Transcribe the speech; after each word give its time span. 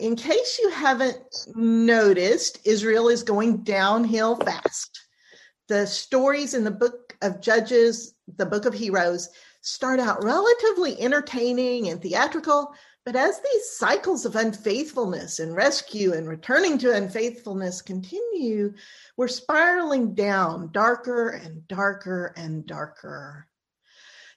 In 0.00 0.16
case 0.16 0.58
you 0.60 0.70
haven't 0.70 1.22
noticed, 1.54 2.58
Israel 2.64 3.08
is 3.08 3.22
going 3.22 3.58
downhill 3.58 4.34
fast. 4.36 5.00
The 5.68 5.86
stories 5.86 6.54
in 6.54 6.64
the 6.64 6.70
book 6.70 7.16
of 7.22 7.40
Judges, 7.40 8.14
the 8.36 8.44
book 8.44 8.64
of 8.64 8.74
Heroes, 8.74 9.30
start 9.60 10.00
out 10.00 10.22
relatively 10.24 11.00
entertaining 11.00 11.88
and 11.88 12.02
theatrical, 12.02 12.74
but 13.04 13.14
as 13.14 13.40
these 13.40 13.70
cycles 13.70 14.26
of 14.26 14.34
unfaithfulness 14.34 15.38
and 15.38 15.54
rescue 15.54 16.12
and 16.12 16.28
returning 16.28 16.76
to 16.78 16.94
unfaithfulness 16.94 17.80
continue, 17.80 18.74
we're 19.16 19.28
spiraling 19.28 20.14
down 20.14 20.72
darker 20.72 21.28
and 21.28 21.68
darker 21.68 22.34
and 22.36 22.66
darker. 22.66 23.46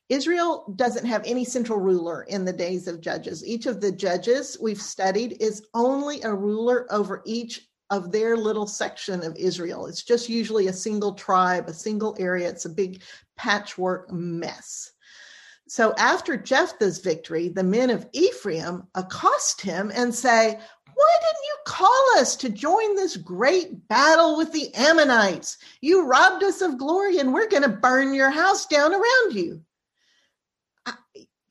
Israel 0.10 0.74
doesn't 0.78 1.06
have 1.06 1.24
any 1.26 1.44
central 1.44 1.80
ruler 1.80 2.24
in 2.24 2.46
the 2.46 2.54
days 2.54 2.88
of 2.88 3.02
judges. 3.02 3.46
Each 3.46 3.66
of 3.66 3.82
the 3.82 3.92
judges 3.92 4.58
we've 4.62 4.82
studied 4.82 5.42
is 5.42 5.66
only 5.74 6.22
a 6.22 6.34
ruler 6.34 6.88
over 6.92 7.22
each 7.26 7.68
of 7.90 8.12
their 8.12 8.38
little 8.38 8.68
section 8.68 9.24
of 9.24 9.36
Israel. 9.36 9.86
It's 9.86 10.04
just 10.04 10.30
usually 10.30 10.68
a 10.68 10.74
single 10.74 11.14
tribe, 11.14 11.68
a 11.68 11.74
single 11.74 12.16
area. 12.20 12.50
It's 12.50 12.66
a 12.66 12.70
big 12.70 13.02
patchwork 13.36 14.12
mess. 14.12 14.92
So 15.68 15.94
after 15.98 16.38
Jephthah's 16.38 17.00
victory, 17.00 17.50
the 17.50 17.64
men 17.64 17.90
of 17.90 18.08
Ephraim 18.14 18.84
accost 18.96 19.60
him 19.60 19.92
and 19.94 20.16
say, 20.16 20.58
Why 20.94 21.18
didn't 21.22 21.46
you 21.46 21.58
call 21.66 22.18
us 22.18 22.38
to 22.38 22.50
join 22.50 22.96
this 22.96 23.18
great 23.18 23.90
battle 23.90 24.38
with 24.38 24.54
the 24.54 24.74
Ammonites? 24.74 25.58
You 25.82 26.08
robbed 26.08 26.44
us 26.44 26.62
of 26.62 26.78
glory, 26.78 27.20
and 27.20 27.34
we're 27.34 27.50
going 27.50 27.64
to 27.64 27.70
burn 27.70 28.14
your 28.14 28.30
house 28.30 28.66
down 28.68 28.94
around 28.94 29.34
you 29.34 29.62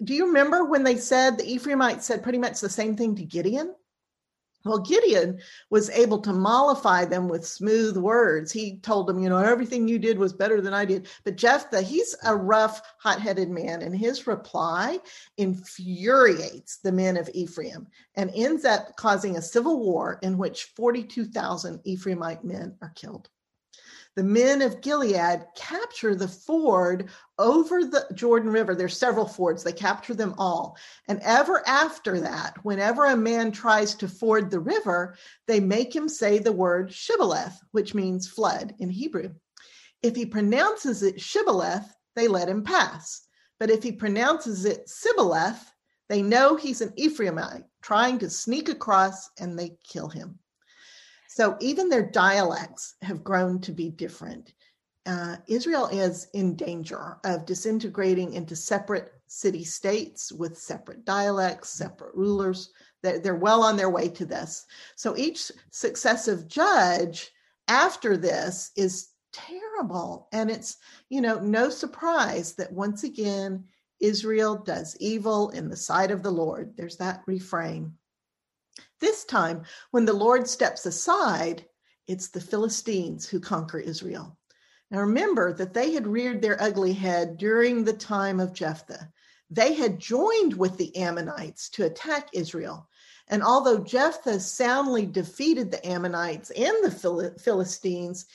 do 0.02 0.14
you 0.14 0.26
remember 0.26 0.64
when 0.64 0.84
they 0.84 0.96
said 0.96 1.38
the 1.38 1.50
Ephraimites 1.50 2.06
said 2.06 2.22
pretty 2.22 2.38
much 2.38 2.60
the 2.60 2.68
same 2.68 2.96
thing 2.96 3.16
to 3.16 3.24
Gideon? 3.24 3.74
Well, 4.64 4.78
Gideon 4.80 5.38
was 5.70 5.90
able 5.90 6.18
to 6.22 6.32
mollify 6.32 7.04
them 7.04 7.28
with 7.28 7.46
smooth 7.46 7.96
words. 7.96 8.50
He 8.50 8.78
told 8.80 9.06
them, 9.06 9.20
you 9.20 9.28
know, 9.28 9.38
everything 9.38 9.86
you 9.86 9.98
did 9.98 10.18
was 10.18 10.32
better 10.32 10.60
than 10.60 10.74
I 10.74 10.84
did. 10.84 11.06
But 11.22 11.36
Jephthah, 11.36 11.82
he's 11.82 12.16
a 12.24 12.34
rough, 12.34 12.82
hot 12.98 13.20
headed 13.20 13.48
man, 13.48 13.82
and 13.82 13.96
his 13.96 14.26
reply 14.26 14.98
infuriates 15.36 16.78
the 16.78 16.90
men 16.90 17.16
of 17.16 17.30
Ephraim 17.32 17.86
and 18.16 18.32
ends 18.34 18.64
up 18.64 18.96
causing 18.96 19.36
a 19.36 19.42
civil 19.42 19.78
war 19.78 20.18
in 20.22 20.36
which 20.36 20.64
42,000 20.74 21.78
Ephraimite 21.84 22.42
men 22.42 22.76
are 22.82 22.92
killed 22.96 23.28
the 24.16 24.24
men 24.24 24.62
of 24.62 24.80
Gilead 24.80 25.46
capture 25.54 26.14
the 26.14 26.26
ford 26.26 27.10
over 27.38 27.84
the 27.84 28.06
Jordan 28.14 28.50
River. 28.50 28.74
There's 28.74 28.96
several 28.96 29.28
fords, 29.28 29.62
they 29.62 29.72
capture 29.72 30.14
them 30.14 30.34
all. 30.38 30.76
And 31.06 31.20
ever 31.22 31.62
after 31.68 32.18
that, 32.20 32.54
whenever 32.64 33.04
a 33.04 33.16
man 33.16 33.52
tries 33.52 33.94
to 33.96 34.08
ford 34.08 34.50
the 34.50 34.58
river, 34.58 35.16
they 35.46 35.60
make 35.60 35.94
him 35.94 36.08
say 36.08 36.38
the 36.38 36.50
word 36.50 36.90
Shibboleth, 36.90 37.60
which 37.72 37.94
means 37.94 38.26
flood 38.26 38.74
in 38.78 38.88
Hebrew. 38.88 39.34
If 40.02 40.16
he 40.16 40.24
pronounces 40.24 41.02
it 41.02 41.20
Shibboleth, 41.20 41.86
they 42.14 42.26
let 42.26 42.48
him 42.48 42.64
pass. 42.64 43.22
But 43.60 43.70
if 43.70 43.82
he 43.82 43.92
pronounces 43.92 44.64
it 44.64 44.88
Sibboleth, 44.88 45.72
they 46.08 46.22
know 46.22 46.56
he's 46.56 46.80
an 46.80 46.92
Ephraimite 46.96 47.64
trying 47.82 48.18
to 48.20 48.30
sneak 48.30 48.70
across 48.70 49.28
and 49.38 49.58
they 49.58 49.76
kill 49.86 50.08
him. 50.08 50.38
So 51.36 51.54
even 51.60 51.90
their 51.90 52.02
dialects 52.02 52.94
have 53.02 53.22
grown 53.22 53.60
to 53.60 53.70
be 53.70 53.90
different. 53.90 54.54
Uh, 55.04 55.36
Israel 55.46 55.86
is 55.88 56.28
in 56.32 56.56
danger 56.56 57.18
of 57.24 57.44
disintegrating 57.44 58.32
into 58.32 58.56
separate 58.56 59.12
city 59.26 59.62
states 59.62 60.32
with 60.32 60.56
separate 60.56 61.04
dialects, 61.04 61.68
separate 61.68 62.14
rulers. 62.14 62.70
They're, 63.02 63.18
they're 63.18 63.34
well 63.34 63.62
on 63.62 63.76
their 63.76 63.90
way 63.90 64.08
to 64.08 64.24
this. 64.24 64.64
So 64.94 65.14
each 65.14 65.52
successive 65.70 66.48
judge 66.48 67.30
after 67.68 68.16
this 68.16 68.70
is 68.74 69.10
terrible. 69.34 70.28
And 70.32 70.50
it's, 70.50 70.78
you 71.10 71.20
know, 71.20 71.38
no 71.38 71.68
surprise 71.68 72.54
that 72.54 72.72
once 72.72 73.04
again, 73.04 73.62
Israel 74.00 74.56
does 74.56 74.96
evil 75.00 75.50
in 75.50 75.68
the 75.68 75.76
sight 75.76 76.10
of 76.10 76.22
the 76.22 76.32
Lord. 76.32 76.72
There's 76.78 76.96
that 76.96 77.20
refrain. 77.26 77.92
This 79.00 79.24
time, 79.24 79.64
when 79.90 80.04
the 80.04 80.12
Lord 80.12 80.48
steps 80.48 80.86
aside, 80.86 81.66
it's 82.06 82.28
the 82.28 82.40
Philistines 82.40 83.28
who 83.28 83.40
conquer 83.40 83.78
Israel. 83.78 84.36
Now 84.90 85.00
remember 85.00 85.52
that 85.54 85.74
they 85.74 85.92
had 85.92 86.06
reared 86.06 86.40
their 86.40 86.60
ugly 86.62 86.92
head 86.92 87.38
during 87.38 87.84
the 87.84 87.92
time 87.92 88.38
of 88.38 88.52
Jephthah. 88.52 89.10
They 89.50 89.74
had 89.74 89.98
joined 89.98 90.54
with 90.54 90.76
the 90.76 90.94
Ammonites 90.96 91.68
to 91.70 91.84
attack 91.84 92.28
Israel. 92.32 92.88
And 93.28 93.42
although 93.42 93.78
Jephthah 93.78 94.40
soundly 94.40 95.06
defeated 95.06 95.70
the 95.70 95.84
Ammonites 95.84 96.50
and 96.50 96.76
the 96.82 97.34
Philistines, 97.38 98.26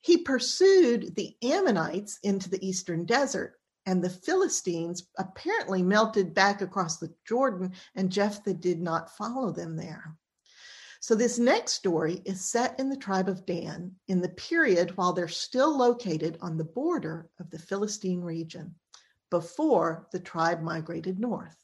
he 0.00 0.18
pursued 0.18 1.14
the 1.14 1.36
Ammonites 1.42 2.18
into 2.22 2.50
the 2.50 2.66
eastern 2.66 3.04
desert 3.04 3.59
and 3.90 4.04
the 4.04 4.08
Philistines 4.08 5.08
apparently 5.18 5.82
melted 5.82 6.32
back 6.32 6.62
across 6.62 6.98
the 6.98 7.12
Jordan, 7.26 7.72
and 7.96 8.08
Jephthah 8.08 8.54
did 8.54 8.80
not 8.80 9.16
follow 9.16 9.50
them 9.50 9.74
there. 9.74 10.16
So, 11.00 11.16
this 11.16 11.40
next 11.40 11.72
story 11.72 12.22
is 12.24 12.44
set 12.48 12.78
in 12.78 12.88
the 12.88 12.96
tribe 12.96 13.28
of 13.28 13.44
Dan 13.44 13.96
in 14.06 14.20
the 14.20 14.28
period 14.28 14.96
while 14.96 15.12
they're 15.12 15.26
still 15.26 15.76
located 15.76 16.38
on 16.40 16.56
the 16.56 16.64
border 16.64 17.28
of 17.40 17.50
the 17.50 17.58
Philistine 17.58 18.20
region 18.20 18.76
before 19.28 20.06
the 20.12 20.20
tribe 20.20 20.62
migrated 20.62 21.18
north. 21.18 21.56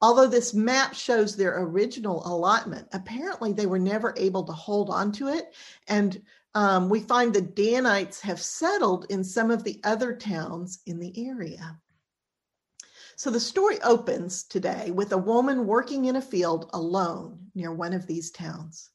Although 0.00 0.28
this 0.28 0.54
map 0.54 0.92
shows 0.92 1.36
their 1.36 1.60
original 1.62 2.26
allotment, 2.26 2.88
apparently 2.92 3.52
they 3.52 3.66
were 3.66 3.78
never 3.78 4.12
able 4.16 4.42
to 4.44 4.52
hold 4.52 4.90
on 4.90 5.12
to 5.12 5.28
it. 5.28 5.54
And 5.86 6.20
um, 6.54 6.88
we 6.88 7.00
find 7.00 7.32
the 7.32 7.40
Danites 7.40 8.20
have 8.20 8.40
settled 8.40 9.06
in 9.10 9.22
some 9.22 9.50
of 9.50 9.64
the 9.64 9.80
other 9.84 10.14
towns 10.14 10.80
in 10.86 10.98
the 10.98 11.28
area. 11.28 11.78
So 13.16 13.30
the 13.30 13.40
story 13.40 13.80
opens 13.82 14.44
today 14.44 14.90
with 14.92 15.12
a 15.12 15.18
woman 15.18 15.66
working 15.66 16.04
in 16.04 16.16
a 16.16 16.22
field 16.22 16.70
alone 16.72 17.50
near 17.54 17.72
one 17.72 17.92
of 17.92 18.06
these 18.06 18.30
towns. 18.30 18.90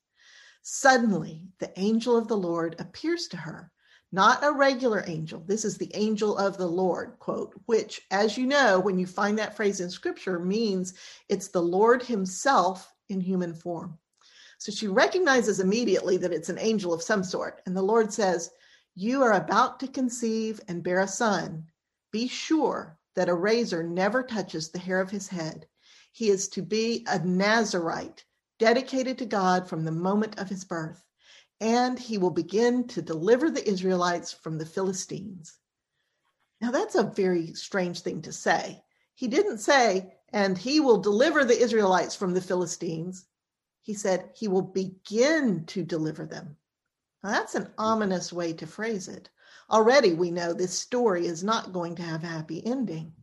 Suddenly, 0.62 1.50
the 1.60 1.78
angel 1.78 2.16
of 2.16 2.30
the 2.30 2.38
Lord 2.38 2.78
appears 2.80 3.28
to 3.28 3.38
her, 3.38 3.70
not 4.14 4.44
a 4.44 4.52
regular 4.52 5.04
angel. 5.08 5.44
This 5.46 5.66
is 5.66 5.78
the 5.78 5.92
angel 5.94 6.38
of 6.38 6.58
the 6.58 6.68
Lord, 6.68 7.20
quote, 7.20 7.54
which, 7.66 8.02
as 8.12 8.38
you 8.38 8.46
know, 8.46 8.80
when 8.80 8.98
you 8.98 9.06
find 9.06 9.38
that 9.40 9.58
phrase 9.58 9.82
in 9.82 9.90
scripture, 9.90 10.40
means 10.40 10.94
it's 11.28 11.50
the 11.50 11.62
Lord 11.62 12.02
himself 12.02 12.94
in 13.10 13.20
human 13.20 13.54
form. 13.54 14.00
So 14.64 14.72
she 14.72 14.88
recognizes 14.88 15.60
immediately 15.60 16.16
that 16.16 16.32
it's 16.32 16.48
an 16.48 16.58
angel 16.58 16.94
of 16.94 17.04
some 17.04 17.22
sort. 17.22 17.62
And 17.66 17.76
the 17.76 17.82
Lord 17.82 18.14
says, 18.14 18.50
You 18.96 19.22
are 19.22 19.34
about 19.34 19.78
to 19.82 19.90
conceive 19.90 20.62
and 20.70 20.82
bear 20.82 21.02
a 21.02 21.08
son. 21.10 21.66
Be 22.14 22.30
sure 22.30 22.98
that 23.16 23.28
a 23.28 23.34
razor 23.34 23.84
never 23.84 24.24
touches 24.24 24.70
the 24.70 24.80
hair 24.80 25.02
of 25.02 25.12
his 25.12 25.28
head. 25.28 25.68
He 26.14 26.30
is 26.30 26.48
to 26.48 26.62
be 26.62 27.06
a 27.10 27.20
Nazarite, 27.20 28.24
dedicated 28.58 29.18
to 29.18 29.26
God 29.26 29.68
from 29.68 29.84
the 29.84 29.92
moment 29.92 30.40
of 30.40 30.48
his 30.48 30.64
birth. 30.64 31.04
And 31.60 32.00
he 32.00 32.18
will 32.18 32.30
begin 32.32 32.88
to 32.88 33.02
deliver 33.02 33.52
the 33.52 33.68
Israelites 33.68 34.32
from 34.32 34.58
the 34.58 34.66
Philistines. 34.66 35.58
Now, 36.62 36.72
that's 36.72 36.96
a 36.96 37.04
very 37.04 37.54
strange 37.54 38.00
thing 38.00 38.22
to 38.22 38.32
say. 38.32 38.82
He 39.14 39.28
didn't 39.28 39.58
say, 39.58 40.16
and 40.32 40.58
he 40.58 40.80
will 40.80 41.00
deliver 41.00 41.44
the 41.44 41.62
Israelites 41.62 42.16
from 42.16 42.34
the 42.34 42.40
Philistines 42.40 43.26
he 43.84 43.94
said 43.94 44.32
he 44.34 44.48
will 44.48 44.62
begin 44.62 45.66
to 45.66 45.84
deliver 45.84 46.26
them. 46.26 46.56
Now, 47.22 47.32
that's 47.32 47.54
an 47.54 47.66
mm. 47.66 47.74
ominous 47.78 48.32
way 48.34 48.54
to 48.54 48.66
phrase 48.66 49.10
it. 49.10 49.30
Already 49.70 50.14
we 50.14 50.32
know 50.32 50.54
this 50.54 50.78
story 50.78 51.28
is 51.28 51.44
not 51.44 51.74
going 51.74 51.96
to 51.96 52.02
have 52.02 52.24
a 52.24 52.28
happy 52.28 52.66
ending. 52.66 53.14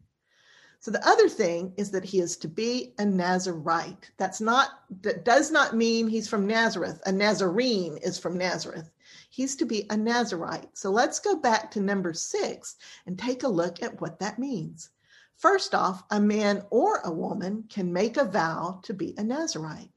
So 0.80 0.90
the 0.90 1.06
other 1.06 1.28
thing 1.28 1.74
is 1.76 1.90
that 1.90 2.04
he 2.04 2.20
is 2.20 2.36
to 2.38 2.48
be 2.48 2.94
a 2.98 3.04
Nazarite. 3.04 4.10
That's 4.16 4.40
not 4.40 4.70
that 5.02 5.24
does 5.24 5.50
not 5.50 5.76
mean 5.76 6.08
he's 6.08 6.28
from 6.28 6.46
Nazareth. 6.46 7.00
A 7.04 7.12
Nazarene 7.12 7.98
is 7.98 8.18
from 8.18 8.36
Nazareth. 8.36 8.90
He's 9.28 9.56
to 9.56 9.66
be 9.66 9.86
a 9.90 9.96
Nazarite. 9.96 10.76
So 10.76 10.90
let's 10.90 11.20
go 11.20 11.36
back 11.36 11.70
to 11.72 11.80
number 11.80 12.12
6 12.12 12.76
and 13.06 13.18
take 13.18 13.42
a 13.42 13.48
look 13.48 13.82
at 13.82 14.00
what 14.00 14.18
that 14.20 14.38
means. 14.38 14.90
First 15.36 15.74
off, 15.74 16.02
a 16.10 16.20
man 16.20 16.64
or 16.70 17.00
a 17.04 17.12
woman 17.12 17.64
can 17.68 17.92
make 17.92 18.16
a 18.16 18.24
vow 18.24 18.80
to 18.82 18.92
be 18.92 19.14
a 19.16 19.22
Nazarite. 19.22 19.90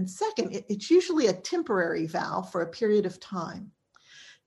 And 0.00 0.08
second, 0.08 0.64
it's 0.70 0.90
usually 0.90 1.26
a 1.26 1.34
temporary 1.34 2.06
vow 2.06 2.40
for 2.40 2.62
a 2.62 2.66
period 2.66 3.04
of 3.04 3.20
time. 3.20 3.70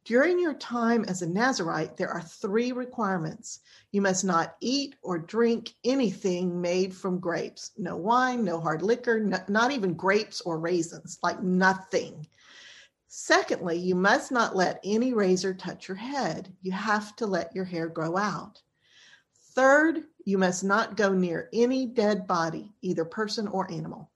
During 0.03 0.39
your 0.39 0.55
time 0.55 1.05
as 1.05 1.21
a 1.21 1.29
Nazarite, 1.29 1.95
there 1.95 2.09
are 2.09 2.23
three 2.23 2.71
requirements. 2.71 3.59
You 3.91 4.01
must 4.01 4.25
not 4.25 4.55
eat 4.61 4.95
or 5.03 5.19
drink 5.19 5.75
anything 5.83 6.59
made 6.59 6.91
from 6.91 7.19
grapes 7.19 7.69
no 7.77 7.95
wine, 7.95 8.43
no 8.43 8.59
hard 8.59 8.81
liquor, 8.81 9.19
not 9.19 9.71
even 9.71 9.93
grapes 9.93 10.41
or 10.41 10.57
raisins, 10.57 11.19
like 11.21 11.43
nothing. 11.43 12.25
Secondly, 13.07 13.77
you 13.77 13.93
must 13.93 14.31
not 14.31 14.55
let 14.55 14.79
any 14.83 15.13
razor 15.13 15.53
touch 15.53 15.87
your 15.87 15.97
head. 15.97 16.51
You 16.63 16.71
have 16.71 17.15
to 17.17 17.27
let 17.27 17.53
your 17.53 17.65
hair 17.65 17.89
grow 17.89 18.17
out. 18.17 18.59
Third, 19.53 20.05
you 20.25 20.39
must 20.39 20.63
not 20.63 20.97
go 20.97 21.13
near 21.13 21.47
any 21.53 21.85
dead 21.85 22.25
body, 22.25 22.73
either 22.81 23.05
person 23.05 23.47
or 23.47 23.71
animal. 23.71 24.09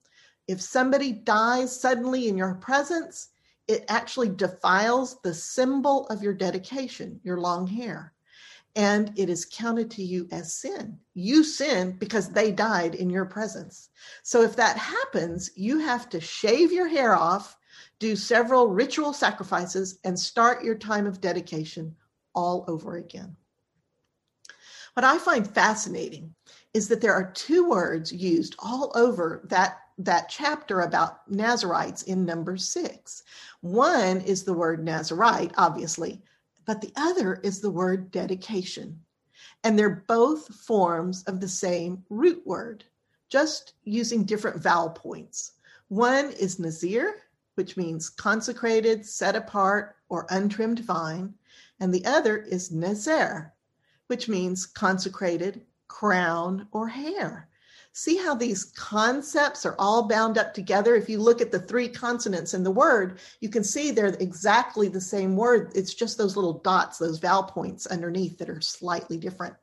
If 0.48 0.62
somebody 0.62 1.12
dies 1.12 1.78
suddenly 1.78 2.28
in 2.28 2.38
your 2.38 2.54
presence, 2.54 3.28
it 3.68 3.84
actually 3.88 4.30
defiles 4.30 5.20
the 5.22 5.34
symbol 5.34 6.06
of 6.06 6.22
your 6.22 6.32
dedication, 6.32 7.20
your 7.22 7.38
long 7.38 7.66
hair, 7.66 8.14
and 8.74 9.12
it 9.16 9.28
is 9.28 9.44
counted 9.44 9.90
to 9.90 10.02
you 10.02 10.26
as 10.32 10.54
sin. 10.54 10.98
You 11.12 11.44
sin 11.44 11.96
because 11.98 12.30
they 12.30 12.50
died 12.50 12.94
in 12.94 13.10
your 13.10 13.26
presence. 13.26 13.90
So 14.22 14.42
if 14.42 14.56
that 14.56 14.78
happens, 14.78 15.50
you 15.54 15.80
have 15.80 16.08
to 16.10 16.20
shave 16.20 16.72
your 16.72 16.88
hair 16.88 17.14
off, 17.14 17.58
do 17.98 18.16
several 18.16 18.68
ritual 18.68 19.12
sacrifices, 19.12 19.98
and 20.04 20.18
start 20.18 20.64
your 20.64 20.76
time 20.76 21.06
of 21.06 21.20
dedication 21.20 21.94
all 22.34 22.64
over 22.68 22.96
again. 22.96 23.36
What 24.94 25.04
I 25.04 25.18
find 25.18 25.46
fascinating 25.46 26.34
is 26.72 26.88
that 26.88 27.02
there 27.02 27.12
are 27.12 27.32
two 27.32 27.68
words 27.68 28.12
used 28.12 28.54
all 28.58 28.92
over 28.94 29.42
that 29.48 29.78
that 29.98 30.28
chapter 30.28 30.82
about 30.82 31.28
Nazarites 31.30 32.02
in 32.02 32.24
number 32.24 32.56
six. 32.56 33.24
One 33.60 34.20
is 34.20 34.44
the 34.44 34.54
word 34.54 34.84
Nazarite, 34.84 35.52
obviously, 35.58 36.22
but 36.64 36.80
the 36.80 36.92
other 36.96 37.40
is 37.42 37.60
the 37.60 37.70
word 37.70 38.10
dedication. 38.10 39.00
And 39.64 39.76
they're 39.78 40.04
both 40.06 40.54
forms 40.54 41.24
of 41.24 41.40
the 41.40 41.48
same 41.48 42.04
root 42.10 42.46
word, 42.46 42.84
just 43.28 43.74
using 43.84 44.24
different 44.24 44.62
vowel 44.62 44.90
points. 44.90 45.52
One 45.88 46.30
is 46.32 46.58
Nazir, 46.58 47.22
which 47.56 47.76
means 47.76 48.08
consecrated, 48.08 49.04
set 49.04 49.34
apart, 49.34 49.96
or 50.08 50.26
untrimmed 50.30 50.80
vine. 50.80 51.34
And 51.80 51.92
the 51.92 52.04
other 52.04 52.36
is 52.36 52.70
Nazer, 52.70 53.50
which 54.06 54.28
means 54.28 54.64
consecrated, 54.66 55.62
crown, 55.88 56.68
or 56.70 56.86
hair. 56.86 57.47
See 57.98 58.16
how 58.16 58.36
these 58.36 58.62
concepts 58.76 59.66
are 59.66 59.74
all 59.76 60.06
bound 60.06 60.38
up 60.38 60.54
together? 60.54 60.94
If 60.94 61.08
you 61.08 61.18
look 61.18 61.40
at 61.40 61.50
the 61.50 61.58
three 61.58 61.88
consonants 61.88 62.54
in 62.54 62.62
the 62.62 62.70
word, 62.70 63.18
you 63.40 63.48
can 63.48 63.64
see 63.64 63.90
they're 63.90 64.14
exactly 64.20 64.86
the 64.86 65.00
same 65.00 65.34
word. 65.34 65.72
It's 65.74 65.94
just 65.94 66.16
those 66.16 66.36
little 66.36 66.60
dots, 66.60 66.98
those 66.98 67.18
vowel 67.18 67.42
points 67.42 67.88
underneath 67.88 68.38
that 68.38 68.50
are 68.50 68.60
slightly 68.60 69.16
different. 69.16 69.56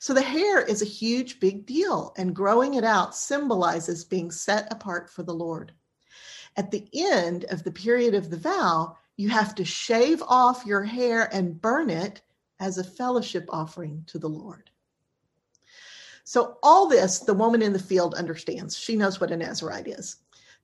So 0.00 0.12
the 0.12 0.20
hair 0.20 0.60
is 0.60 0.82
a 0.82 0.84
huge, 0.84 1.40
big 1.40 1.64
deal, 1.64 2.12
and 2.18 2.36
growing 2.36 2.74
it 2.74 2.84
out 2.84 3.16
symbolizes 3.16 4.04
being 4.04 4.30
set 4.30 4.70
apart 4.70 5.08
for 5.08 5.22
the 5.22 5.32
Lord. 5.32 5.72
At 6.58 6.70
the 6.70 6.86
end 6.92 7.46
of 7.46 7.64
the 7.64 7.72
period 7.72 8.14
of 8.14 8.28
the 8.28 8.36
vow, 8.36 8.98
you 9.16 9.30
have 9.30 9.54
to 9.54 9.64
shave 9.64 10.22
off 10.28 10.66
your 10.66 10.84
hair 10.84 11.34
and 11.34 11.58
burn 11.58 11.88
it 11.88 12.20
as 12.60 12.76
a 12.76 12.84
fellowship 12.84 13.46
offering 13.48 14.04
to 14.08 14.18
the 14.18 14.28
Lord. 14.28 14.68
So, 16.28 16.58
all 16.62 16.86
this 16.86 17.20
the 17.20 17.32
woman 17.32 17.62
in 17.62 17.72
the 17.72 17.78
field 17.78 18.14
understands. 18.14 18.76
She 18.76 18.96
knows 18.96 19.18
what 19.18 19.30
a 19.30 19.36
Nazarite 19.38 19.88
is. 19.88 20.16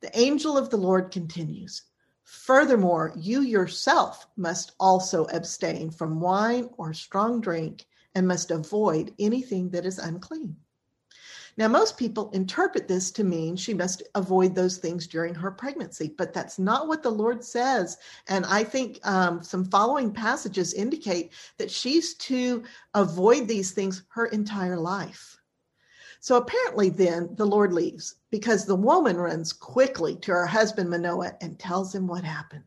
The 0.02 0.10
angel 0.14 0.58
of 0.58 0.68
the 0.68 0.76
Lord 0.76 1.10
continues 1.10 1.84
Furthermore, 2.22 3.14
you 3.16 3.40
yourself 3.40 4.26
must 4.36 4.72
also 4.78 5.24
abstain 5.32 5.90
from 5.90 6.20
wine 6.20 6.68
or 6.76 6.92
strong 6.92 7.40
drink 7.40 7.86
and 8.14 8.28
must 8.28 8.50
avoid 8.50 9.14
anything 9.18 9.70
that 9.70 9.86
is 9.86 9.98
unclean. 9.98 10.54
Now, 11.56 11.68
most 11.68 11.96
people 11.96 12.30
interpret 12.32 12.86
this 12.86 13.10
to 13.12 13.24
mean 13.24 13.56
she 13.56 13.72
must 13.72 14.02
avoid 14.14 14.54
those 14.54 14.76
things 14.76 15.06
during 15.06 15.34
her 15.34 15.50
pregnancy, 15.50 16.14
but 16.18 16.34
that's 16.34 16.58
not 16.58 16.88
what 16.88 17.02
the 17.02 17.08
Lord 17.08 17.42
says. 17.42 17.96
And 18.28 18.44
I 18.44 18.64
think 18.64 19.00
um, 19.02 19.42
some 19.42 19.64
following 19.64 20.12
passages 20.12 20.74
indicate 20.74 21.32
that 21.56 21.70
she's 21.70 22.12
to 22.16 22.64
avoid 22.92 23.48
these 23.48 23.70
things 23.70 24.02
her 24.08 24.26
entire 24.26 24.76
life. 24.76 25.40
So 26.24 26.38
apparently, 26.38 26.88
then 26.88 27.28
the 27.34 27.44
Lord 27.44 27.74
leaves 27.74 28.14
because 28.30 28.64
the 28.64 28.74
woman 28.74 29.18
runs 29.18 29.52
quickly 29.52 30.16
to 30.22 30.32
her 30.32 30.46
husband 30.46 30.88
Manoah 30.88 31.34
and 31.42 31.58
tells 31.58 31.94
him 31.94 32.06
what 32.06 32.24
happened. 32.24 32.64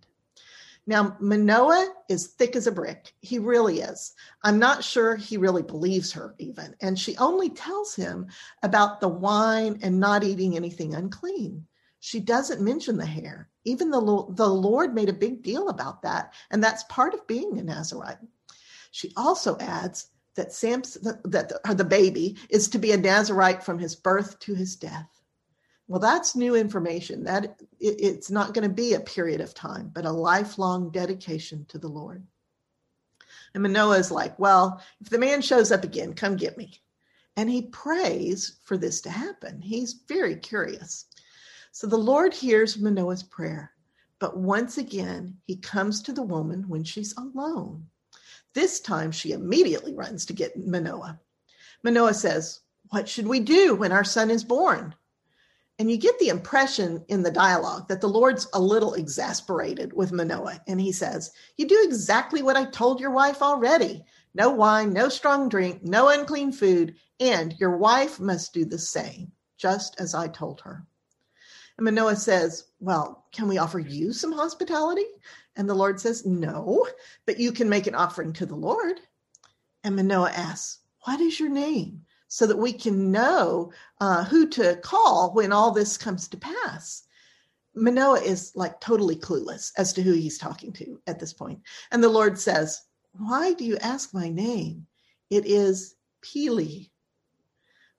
Now, 0.86 1.18
Manoah 1.20 1.92
is 2.08 2.28
thick 2.28 2.56
as 2.56 2.68
a 2.68 2.72
brick. 2.72 3.16
He 3.22 3.40
really 3.40 3.80
is. 3.80 4.14
I'm 4.44 4.60
not 4.60 4.84
sure 4.84 5.16
he 5.16 5.38
really 5.38 5.64
believes 5.64 6.12
her, 6.12 6.36
even. 6.38 6.76
And 6.82 7.00
she 7.00 7.18
only 7.18 7.50
tells 7.50 7.96
him 7.96 8.28
about 8.62 9.02
the 9.02 9.08
wine 9.08 9.80
and 9.82 10.00
not 10.00 10.24
eating 10.24 10.56
anything 10.56 10.94
unclean. 10.94 11.66
She 12.00 12.20
doesn't 12.20 12.62
mention 12.62 12.96
the 12.96 13.08
hair. 13.08 13.50
Even 13.66 13.90
the, 13.90 14.28
the 14.36 14.48
Lord 14.48 14.94
made 14.94 15.10
a 15.10 15.14
big 15.14 15.42
deal 15.42 15.70
about 15.70 16.04
that. 16.04 16.34
And 16.52 16.64
that's 16.64 16.84
part 16.90 17.16
of 17.16 17.26
being 17.26 17.58
a 17.58 17.64
Nazarite. 17.64 18.20
She 18.92 19.14
also 19.18 19.58
adds 19.58 20.12
that 20.38 20.54
Samson, 20.54 21.04
that 21.04 21.50
the, 21.50 21.74
the 21.74 21.84
baby 21.84 22.38
is 22.50 22.70
to 22.70 22.80
be 22.80 22.94
a 22.94 22.98
Nazarite 22.98 23.64
from 23.64 23.78
his 23.78 23.96
birth 23.96 24.40
to 24.40 24.56
his 24.56 24.76
death. 24.78 25.10
Well, 25.90 26.00
that's 26.00 26.36
new 26.36 26.56
information. 26.56 27.24
That 27.26 27.60
it, 27.80 27.96
it's 28.00 28.32
not 28.32 28.54
going 28.54 28.68
to 28.68 28.74
be 28.74 28.94
a 28.94 29.00
period 29.02 29.42
of 29.42 29.54
time, 29.54 29.92
but 29.94 30.06
a 30.06 30.12
lifelong 30.12 30.92
dedication 30.92 31.66
to 31.70 31.78
the 31.78 31.88
Lord. 31.88 32.26
And 33.54 33.64
Manoah 33.64 33.98
is 33.98 34.12
like, 34.12 34.38
well, 34.38 34.82
if 35.02 35.10
the 35.10 35.18
man 35.18 35.42
shows 35.42 35.72
up 35.72 35.84
again, 35.84 36.14
come 36.14 36.36
get 36.36 36.58
me. 36.58 36.72
And 37.36 37.50
he 37.50 37.64
prays 37.64 38.60
for 38.64 38.78
this 38.78 39.02
to 39.02 39.10
happen. 39.10 39.62
He's 39.62 40.02
very 40.08 40.36
curious. 40.36 41.06
So 41.72 41.88
the 41.88 41.98
Lord 41.98 42.34
hears 42.34 42.80
Manoah's 42.80 43.24
prayer, 43.24 43.72
but 44.20 44.38
once 44.38 44.78
again, 44.78 45.38
he 45.46 45.56
comes 45.58 46.02
to 46.04 46.14
the 46.14 46.24
woman 46.24 46.68
when 46.68 46.84
she's 46.84 47.16
alone. 47.18 47.88
This 48.58 48.80
time 48.80 49.12
she 49.12 49.34
immediately 49.34 49.94
runs 49.94 50.26
to 50.26 50.34
get 50.34 50.58
Manoah. 50.58 51.20
Manoah 51.84 52.16
says, 52.16 52.62
What 52.90 53.08
should 53.08 53.28
we 53.28 53.40
do 53.40 53.76
when 53.76 53.92
our 53.92 54.04
son 54.04 54.32
is 54.32 54.44
born? 54.44 54.96
And 55.78 55.92
you 55.92 55.98
get 55.98 56.18
the 56.18 56.30
impression 56.30 57.06
in 57.08 57.22
the 57.22 57.30
dialogue 57.30 57.88
that 57.88 58.02
the 58.02 58.10
Lord's 58.10 58.48
a 58.54 58.60
little 58.60 58.96
exasperated 58.96 59.94
with 59.94 60.12
Manoah. 60.12 60.60
And 60.66 60.82
he 60.82 60.92
says, 60.92 61.34
You 61.58 61.68
do 61.68 61.84
exactly 61.84 62.42
what 62.42 62.58
I 62.58 62.66
told 62.66 63.00
your 63.00 63.12
wife 63.12 63.44
already 63.44 64.04
no 64.34 64.50
wine, 64.50 64.92
no 64.92 65.08
strong 65.08 65.50
drink, 65.50 65.84
no 65.84 66.10
unclean 66.10 66.52
food, 66.52 66.96
and 67.20 67.54
your 67.60 67.78
wife 67.78 68.20
must 68.20 68.56
do 68.56 68.66
the 68.66 68.80
same, 68.80 69.32
just 69.58 70.00
as 70.00 70.16
I 70.16 70.30
told 70.30 70.62
her. 70.62 70.84
And 71.78 71.86
Manoah 71.86 72.16
says, 72.16 72.66
Well, 72.80 73.28
can 73.32 73.48
we 73.48 73.60
offer 73.60 73.78
you 73.78 74.14
some 74.14 74.32
hospitality? 74.32 75.06
And 75.58 75.68
the 75.68 75.76
Lord 75.76 76.00
says, 76.00 76.26
No, 76.26 76.88
but 77.26 77.40
you 77.40 77.52
can 77.52 77.68
make 77.68 77.88
an 77.88 77.96
offering 77.96 78.32
to 78.34 78.46
the 78.46 78.56
Lord. 78.56 79.02
And 79.84 79.96
Manoah 79.96 80.32
asks, 80.32 80.80
What 81.06 81.20
is 81.20 81.40
your 81.40 81.50
name? 81.50 82.06
So 82.30 82.46
that 82.46 82.58
we 82.58 82.72
can 82.72 83.12
know 83.12 83.72
uh, 84.00 84.24
who 84.26 84.48
to 84.50 84.76
call 84.78 85.34
when 85.34 85.52
all 85.52 85.72
this 85.72 85.98
comes 85.98 86.28
to 86.28 86.38
pass. 86.38 87.04
Manoah 87.74 88.22
is 88.22 88.52
like 88.56 88.80
totally 88.80 89.16
clueless 89.16 89.72
as 89.78 89.94
to 89.94 90.04
who 90.04 90.14
he's 90.14 90.38
talking 90.38 90.72
to 90.74 91.00
at 91.08 91.20
this 91.20 91.34
point. 91.34 91.60
And 91.92 92.04
the 92.04 92.10
Lord 92.10 92.38
says, 92.38 92.84
Why 93.14 93.54
do 93.54 93.66
you 93.66 93.78
ask 93.78 94.14
my 94.14 94.30
name? 94.30 94.86
It 95.30 95.46
is 95.46 95.96
Pele. 96.22 96.86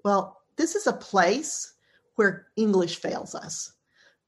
Well, 0.04 0.40
this 0.56 0.76
is 0.76 0.86
a 0.86 0.92
place 0.92 1.74
where 2.14 2.46
English 2.56 2.96
fails 2.96 3.34
us. 3.34 3.72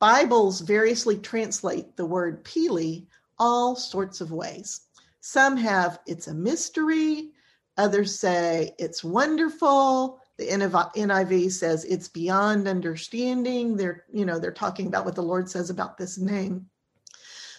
Bibles 0.00 0.62
variously 0.62 1.18
translate 1.18 1.96
the 1.96 2.06
word 2.06 2.42
Pele 2.44 3.02
all 3.40 3.75
sorts 3.75 4.20
of 4.20 4.30
ways. 4.30 4.82
Some 5.20 5.56
have 5.56 5.99
it's 6.06 6.28
a 6.28 6.35
mystery, 6.35 7.30
others 7.76 8.16
say 8.16 8.75
it's 8.78 9.02
wonderful. 9.02 10.20
The 10.38 10.49
NIV 10.49 11.50
says 11.52 11.85
it's 11.85 12.09
beyond 12.09 12.68
understanding. 12.68 13.76
They're, 13.76 14.04
you 14.12 14.25
know, 14.25 14.38
they're 14.38 14.52
talking 14.52 14.87
about 14.87 15.04
what 15.04 15.14
the 15.14 15.23
Lord 15.23 15.50
says 15.50 15.68
about 15.68 15.99
this 15.99 16.16
name. 16.16 16.66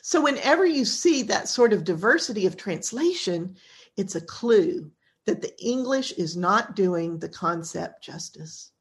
So 0.02 0.22
whenever 0.22 0.66
you 0.66 0.86
see 0.86 1.22
that 1.24 1.48
sort 1.48 1.74
of 1.74 1.84
diversity 1.84 2.48
of 2.48 2.58
translation, 2.58 3.56
it's 3.98 4.16
a 4.16 4.22
clue 4.22 4.90
that 5.26 5.42
the 5.42 5.56
English 5.64 6.14
is 6.14 6.36
not 6.36 6.76
doing 6.76 7.20
the 7.20 7.30
concept 7.30 8.04
justice. 8.04 8.72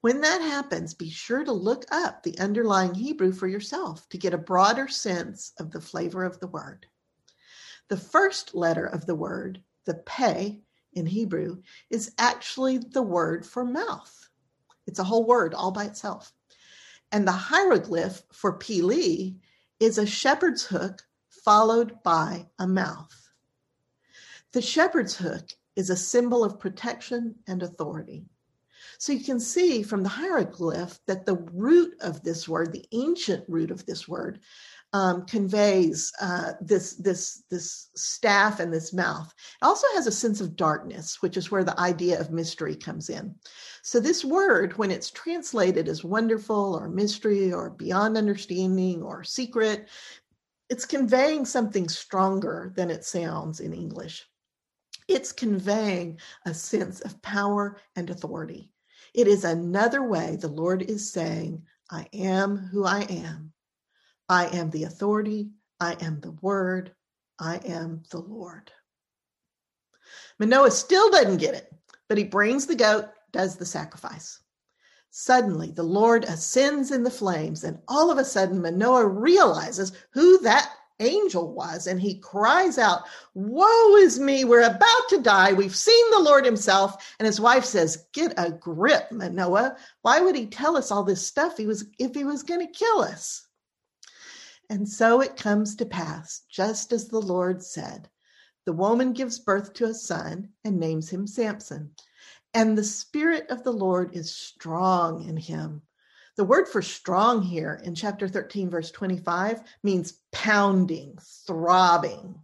When 0.00 0.20
that 0.20 0.40
happens, 0.40 0.94
be 0.94 1.10
sure 1.10 1.42
to 1.44 1.52
look 1.52 1.84
up 1.90 2.22
the 2.22 2.38
underlying 2.38 2.94
Hebrew 2.94 3.32
for 3.32 3.48
yourself 3.48 4.08
to 4.10 4.18
get 4.18 4.32
a 4.32 4.38
broader 4.38 4.86
sense 4.86 5.52
of 5.58 5.72
the 5.72 5.80
flavor 5.80 6.24
of 6.24 6.38
the 6.38 6.46
word. 6.46 6.86
The 7.88 7.96
first 7.96 8.54
letter 8.54 8.86
of 8.86 9.06
the 9.06 9.16
word, 9.16 9.62
the 9.86 9.94
pe 9.94 10.60
in 10.92 11.06
Hebrew, 11.06 11.62
is 11.90 12.12
actually 12.16 12.78
the 12.78 13.02
word 13.02 13.44
for 13.44 13.64
mouth. 13.64 14.28
It's 14.86 15.00
a 15.00 15.04
whole 15.04 15.26
word 15.26 15.52
all 15.52 15.72
by 15.72 15.84
itself. 15.86 16.32
And 17.10 17.26
the 17.26 17.32
hieroglyph 17.32 18.22
for 18.32 18.58
pili 18.58 19.38
is 19.80 19.98
a 19.98 20.06
shepherd's 20.06 20.64
hook 20.64 21.02
followed 21.28 22.02
by 22.02 22.46
a 22.58 22.66
mouth. 22.66 23.30
The 24.52 24.62
shepherd's 24.62 25.16
hook 25.16 25.50
is 25.74 25.90
a 25.90 25.96
symbol 25.96 26.44
of 26.44 26.60
protection 26.60 27.36
and 27.46 27.62
authority. 27.62 28.26
So 28.98 29.12
you 29.12 29.20
can 29.20 29.38
see 29.38 29.84
from 29.84 30.02
the 30.02 30.08
hieroglyph 30.08 30.98
that 31.06 31.24
the 31.24 31.36
root 31.52 31.94
of 32.00 32.22
this 32.24 32.48
word, 32.48 32.72
the 32.72 32.84
ancient 32.92 33.44
root 33.48 33.70
of 33.70 33.86
this 33.86 34.08
word, 34.08 34.40
um, 34.92 35.24
conveys 35.26 36.10
uh, 36.20 36.54
this 36.60 36.94
this 36.94 37.44
this 37.50 37.90
staff 37.94 38.58
and 38.58 38.72
this 38.72 38.92
mouth. 38.92 39.32
It 39.62 39.64
also 39.64 39.86
has 39.94 40.06
a 40.06 40.12
sense 40.12 40.40
of 40.40 40.56
darkness, 40.56 41.22
which 41.22 41.36
is 41.36 41.50
where 41.50 41.62
the 41.62 41.78
idea 41.78 42.18
of 42.18 42.32
mystery 42.32 42.74
comes 42.74 43.08
in. 43.08 43.34
So 43.82 44.00
this 44.00 44.24
word, 44.24 44.76
when 44.78 44.90
it's 44.90 45.10
translated 45.10 45.88
as 45.88 46.02
wonderful 46.02 46.74
or 46.74 46.88
mystery 46.88 47.52
or 47.52 47.70
beyond 47.70 48.16
understanding 48.16 49.02
or 49.02 49.22
secret, 49.22 49.88
it's 50.70 50.86
conveying 50.86 51.44
something 51.44 51.88
stronger 51.88 52.72
than 52.74 52.90
it 52.90 53.04
sounds 53.04 53.60
in 53.60 53.72
English. 53.72 54.26
It's 55.06 55.32
conveying 55.32 56.18
a 56.46 56.52
sense 56.52 57.00
of 57.00 57.20
power 57.22 57.78
and 57.94 58.10
authority. 58.10 58.72
It 59.14 59.26
is 59.26 59.44
another 59.44 60.02
way 60.02 60.36
the 60.36 60.48
Lord 60.48 60.82
is 60.82 61.12
saying, 61.12 61.62
I 61.90 62.06
am 62.12 62.56
who 62.56 62.84
I 62.84 63.00
am. 63.02 63.52
I 64.28 64.46
am 64.46 64.70
the 64.70 64.84
authority. 64.84 65.50
I 65.80 65.96
am 66.00 66.20
the 66.20 66.32
word. 66.42 66.94
I 67.38 67.56
am 67.64 68.02
the 68.10 68.18
Lord. 68.18 68.70
Manoah 70.38 70.70
still 70.70 71.10
doesn't 71.10 71.38
get 71.38 71.54
it, 71.54 71.72
but 72.08 72.18
he 72.18 72.24
brings 72.24 72.66
the 72.66 72.74
goat, 72.74 73.06
does 73.32 73.56
the 73.56 73.66
sacrifice. 73.66 74.40
Suddenly, 75.10 75.72
the 75.72 75.82
Lord 75.82 76.24
ascends 76.24 76.90
in 76.90 77.02
the 77.02 77.10
flames, 77.10 77.64
and 77.64 77.78
all 77.88 78.10
of 78.10 78.18
a 78.18 78.24
sudden, 78.24 78.60
Manoah 78.60 79.06
realizes 79.06 79.92
who 80.12 80.38
that 80.40 80.70
angel 81.00 81.52
was, 81.52 81.86
and 81.86 82.00
he 82.00 82.18
cries 82.18 82.78
out, 82.78 83.02
Woe 83.34 83.96
is 83.96 84.18
me, 84.18 84.44
we're 84.44 84.62
about 84.66 85.08
to 85.08 85.20
die. 85.20 85.52
We've 85.52 85.74
seen 85.74 86.10
the 86.10 86.20
Lord 86.20 86.44
himself. 86.44 87.14
And 87.18 87.26
his 87.26 87.40
wife 87.40 87.64
says, 87.64 88.06
Get 88.12 88.34
a 88.36 88.50
grip, 88.50 89.10
Manoah. 89.12 89.76
Why 90.02 90.20
would 90.20 90.36
he 90.36 90.46
tell 90.46 90.76
us 90.76 90.90
all 90.90 91.04
this 91.04 91.26
stuff 91.26 91.56
he 91.56 91.66
was, 91.66 91.84
if 91.98 92.14
he 92.14 92.24
was 92.24 92.42
going 92.42 92.66
to 92.66 92.72
kill 92.72 93.00
us? 93.00 93.46
And 94.70 94.88
so 94.88 95.20
it 95.20 95.36
comes 95.36 95.76
to 95.76 95.86
pass, 95.86 96.42
just 96.50 96.92
as 96.92 97.08
the 97.08 97.20
Lord 97.20 97.62
said. 97.62 98.08
The 98.66 98.72
woman 98.74 99.14
gives 99.14 99.38
birth 99.38 99.72
to 99.74 99.86
a 99.86 99.94
son 99.94 100.50
and 100.64 100.78
names 100.78 101.08
him 101.08 101.26
Samson. 101.26 101.92
And 102.52 102.76
the 102.76 102.84
Spirit 102.84 103.46
of 103.50 103.62
the 103.62 103.72
Lord 103.72 104.14
is 104.14 104.34
strong 104.34 105.26
in 105.26 105.36
him. 105.36 105.82
The 106.38 106.44
word 106.44 106.68
for 106.68 106.82
strong 106.82 107.42
here 107.42 107.80
in 107.82 107.96
chapter 107.96 108.28
13, 108.28 108.70
verse 108.70 108.92
25 108.92 109.60
means 109.82 110.20
pounding, 110.30 111.18
throbbing. 111.48 112.36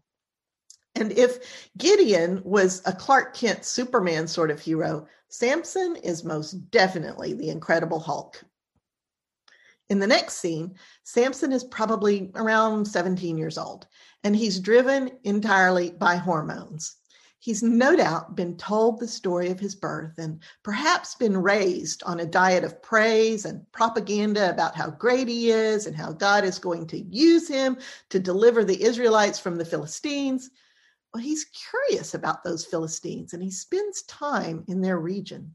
And 0.96 1.12
if 1.12 1.70
Gideon 1.78 2.42
was 2.42 2.82
a 2.86 2.92
Clark 2.92 3.36
Kent 3.36 3.64
Superman 3.64 4.26
sort 4.26 4.50
of 4.50 4.60
hero, 4.60 5.06
Samson 5.28 5.94
is 5.94 6.24
most 6.24 6.54
definitely 6.72 7.34
the 7.34 7.50
Incredible 7.50 8.00
Hulk. 8.00 8.42
In 9.88 10.00
the 10.00 10.08
next 10.08 10.38
scene, 10.38 10.74
Samson 11.04 11.52
is 11.52 11.62
probably 11.62 12.32
around 12.34 12.86
17 12.86 13.38
years 13.38 13.56
old, 13.56 13.86
and 14.24 14.34
he's 14.34 14.58
driven 14.58 15.12
entirely 15.22 15.90
by 15.90 16.16
hormones. 16.16 16.96
He's 17.44 17.62
no 17.62 17.94
doubt 17.94 18.36
been 18.36 18.56
told 18.56 18.98
the 18.98 19.06
story 19.06 19.50
of 19.50 19.60
his 19.60 19.74
birth 19.74 20.16
and 20.16 20.42
perhaps 20.62 21.14
been 21.14 21.36
raised 21.36 22.02
on 22.04 22.20
a 22.20 22.24
diet 22.24 22.64
of 22.64 22.80
praise 22.80 23.44
and 23.44 23.70
propaganda 23.70 24.48
about 24.48 24.74
how 24.74 24.92
great 24.92 25.28
he 25.28 25.50
is 25.50 25.86
and 25.86 25.94
how 25.94 26.12
God 26.12 26.44
is 26.44 26.58
going 26.58 26.86
to 26.86 27.02
use 27.02 27.46
him 27.46 27.76
to 28.08 28.18
deliver 28.18 28.64
the 28.64 28.82
Israelites 28.82 29.38
from 29.38 29.58
the 29.58 29.64
Philistines. 29.66 30.48
Well, 31.12 31.22
he's 31.22 31.44
curious 31.70 32.14
about 32.14 32.44
those 32.44 32.64
Philistines 32.64 33.34
and 33.34 33.42
he 33.42 33.50
spends 33.50 34.04
time 34.04 34.64
in 34.66 34.80
their 34.80 34.98
region. 34.98 35.54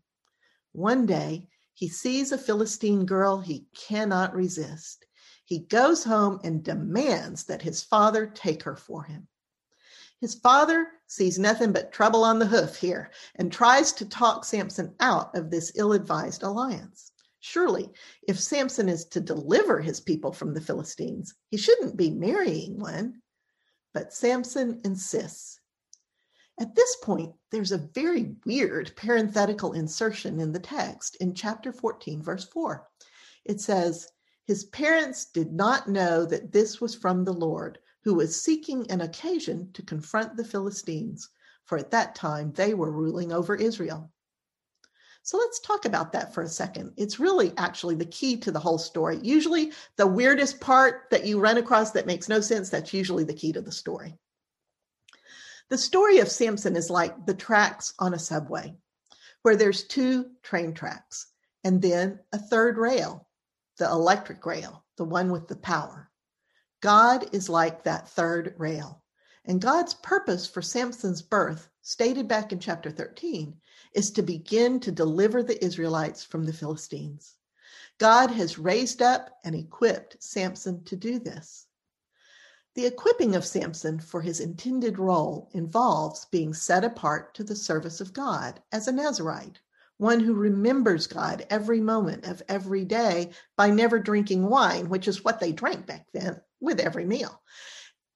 One 0.73 1.07
day, 1.07 1.47
he 1.73 1.87
sees 1.87 2.31
a 2.31 2.37
Philistine 2.37 3.07
girl 3.07 3.39
he 3.39 3.65
cannot 3.75 4.35
resist. 4.35 5.07
He 5.43 5.61
goes 5.61 6.03
home 6.03 6.39
and 6.43 6.63
demands 6.63 7.45
that 7.45 7.63
his 7.63 7.81
father 7.81 8.27
take 8.27 8.61
her 8.61 8.75
for 8.75 9.05
him. 9.05 9.27
His 10.21 10.35
father 10.35 10.87
sees 11.07 11.39
nothing 11.39 11.71
but 11.71 11.91
trouble 11.91 12.23
on 12.23 12.39
the 12.39 12.45
hoof 12.45 12.75
here 12.75 13.11
and 13.35 13.51
tries 13.51 13.93
to 13.93 14.05
talk 14.05 14.43
Samson 14.43 14.93
out 14.99 15.35
of 15.35 15.49
this 15.49 15.71
ill 15.75 15.93
advised 15.93 16.43
alliance. 16.43 17.11
Surely, 17.39 17.89
if 18.27 18.37
Samson 18.37 18.89
is 18.89 19.05
to 19.05 19.21
deliver 19.21 19.79
his 19.79 20.01
people 20.01 20.33
from 20.33 20.53
the 20.53 20.61
Philistines, 20.61 21.35
he 21.47 21.55
shouldn't 21.55 21.95
be 21.95 22.09
marrying 22.09 22.79
one. 22.79 23.21
But 23.93 24.13
Samson 24.13 24.81
insists. 24.83 25.61
At 26.59 26.75
this 26.75 26.97
point, 26.97 27.33
there's 27.49 27.71
a 27.71 27.77
very 27.77 28.35
weird 28.45 28.93
parenthetical 28.97 29.71
insertion 29.71 30.41
in 30.41 30.51
the 30.51 30.59
text 30.59 31.15
in 31.21 31.33
chapter 31.33 31.71
14, 31.71 32.21
verse 32.21 32.43
4. 32.43 32.85
It 33.45 33.61
says, 33.61 34.09
His 34.43 34.65
parents 34.65 35.25
did 35.25 35.53
not 35.53 35.87
know 35.87 36.25
that 36.25 36.51
this 36.51 36.81
was 36.81 36.93
from 36.93 37.23
the 37.23 37.33
Lord, 37.33 37.79
who 38.09 38.15
was 38.15 38.41
seeking 38.41 38.89
an 38.89 39.01
occasion 39.01 39.71
to 39.71 39.83
confront 39.83 40.35
the 40.35 40.43
Philistines, 40.43 41.29
for 41.65 41.77
at 41.77 41.91
that 41.91 42.15
time 42.15 42.51
they 42.53 42.73
were 42.73 42.89
ruling 42.89 43.31
over 43.31 43.53
Israel. 43.53 44.11
So 45.21 45.37
let's 45.37 45.59
talk 45.59 45.85
about 45.85 46.11
that 46.13 46.33
for 46.33 46.41
a 46.41 46.49
second. 46.49 46.93
It's 46.97 47.19
really 47.19 47.53
actually 47.55 47.93
the 47.93 48.07
key 48.07 48.35
to 48.37 48.51
the 48.51 48.59
whole 48.59 48.79
story. 48.79 49.19
Usually, 49.21 49.73
the 49.95 50.07
weirdest 50.07 50.59
part 50.59 51.03
that 51.11 51.27
you 51.27 51.39
run 51.39 51.59
across 51.59 51.91
that 51.91 52.07
makes 52.07 52.27
no 52.27 52.41
sense, 52.41 52.71
that's 52.71 52.95
usually 52.95 53.25
the 53.25 53.35
key 53.35 53.53
to 53.53 53.61
the 53.61 53.71
story. 53.71 54.17
The 55.69 55.77
story 55.77 56.17
of 56.17 56.31
Samson 56.31 56.75
is 56.75 56.89
like 56.89 57.27
the 57.27 57.35
tracks 57.35 57.93
on 57.99 58.15
a 58.15 58.17
subway, 58.17 58.75
where 59.43 59.55
there's 59.55 59.83
two 59.83 60.31
train 60.41 60.73
tracks 60.73 61.27
and 61.63 61.79
then 61.79 62.17
a 62.33 62.39
third 62.39 62.79
rail, 62.79 63.27
the 63.77 63.85
electric 63.85 64.47
rail, 64.47 64.83
the 64.97 65.05
one 65.05 65.31
with 65.31 65.47
the 65.47 65.57
power. 65.57 66.08
God 66.81 67.35
is 67.35 67.49
like 67.49 67.83
that 67.83 68.07
third 68.07 68.55
rail. 68.57 69.03
And 69.43 69.59
God's 69.59 69.93
purpose 69.95 70.47
for 70.47 70.61
Samson's 70.61 71.21
birth, 71.21 71.67
stated 71.81 72.29
back 72.29 72.53
in 72.53 72.59
chapter 72.59 72.89
13, 72.89 73.59
is 73.93 74.11
to 74.11 74.21
begin 74.21 74.79
to 74.81 74.91
deliver 74.91 75.43
the 75.43 75.61
Israelites 75.61 76.23
from 76.23 76.45
the 76.45 76.53
Philistines. 76.53 77.35
God 77.97 78.31
has 78.31 78.57
raised 78.57 79.01
up 79.01 79.39
and 79.43 79.55
equipped 79.55 80.23
Samson 80.23 80.85
to 80.85 80.95
do 80.95 81.19
this. 81.19 81.67
The 82.75 82.85
equipping 82.85 83.35
of 83.35 83.45
Samson 83.45 83.99
for 83.99 84.21
his 84.21 84.39
intended 84.39 84.99
role 84.99 85.49
involves 85.51 86.27
being 86.31 86.53
set 86.53 86.85
apart 86.85 87.33
to 87.35 87.43
the 87.43 87.57
service 87.57 87.99
of 87.99 88.13
God 88.13 88.61
as 88.71 88.87
a 88.87 88.93
Nazarite, 88.93 89.59
one 89.97 90.21
who 90.21 90.33
remembers 90.33 91.07
God 91.07 91.45
every 91.49 91.81
moment 91.81 92.25
of 92.25 92.41
every 92.47 92.85
day 92.85 93.31
by 93.57 93.69
never 93.69 93.99
drinking 93.99 94.47
wine, 94.47 94.87
which 94.87 95.09
is 95.09 95.25
what 95.25 95.41
they 95.41 95.51
drank 95.51 95.85
back 95.85 96.07
then 96.13 96.39
with 96.59 96.79
every 96.79 97.05
meal. 97.05 97.41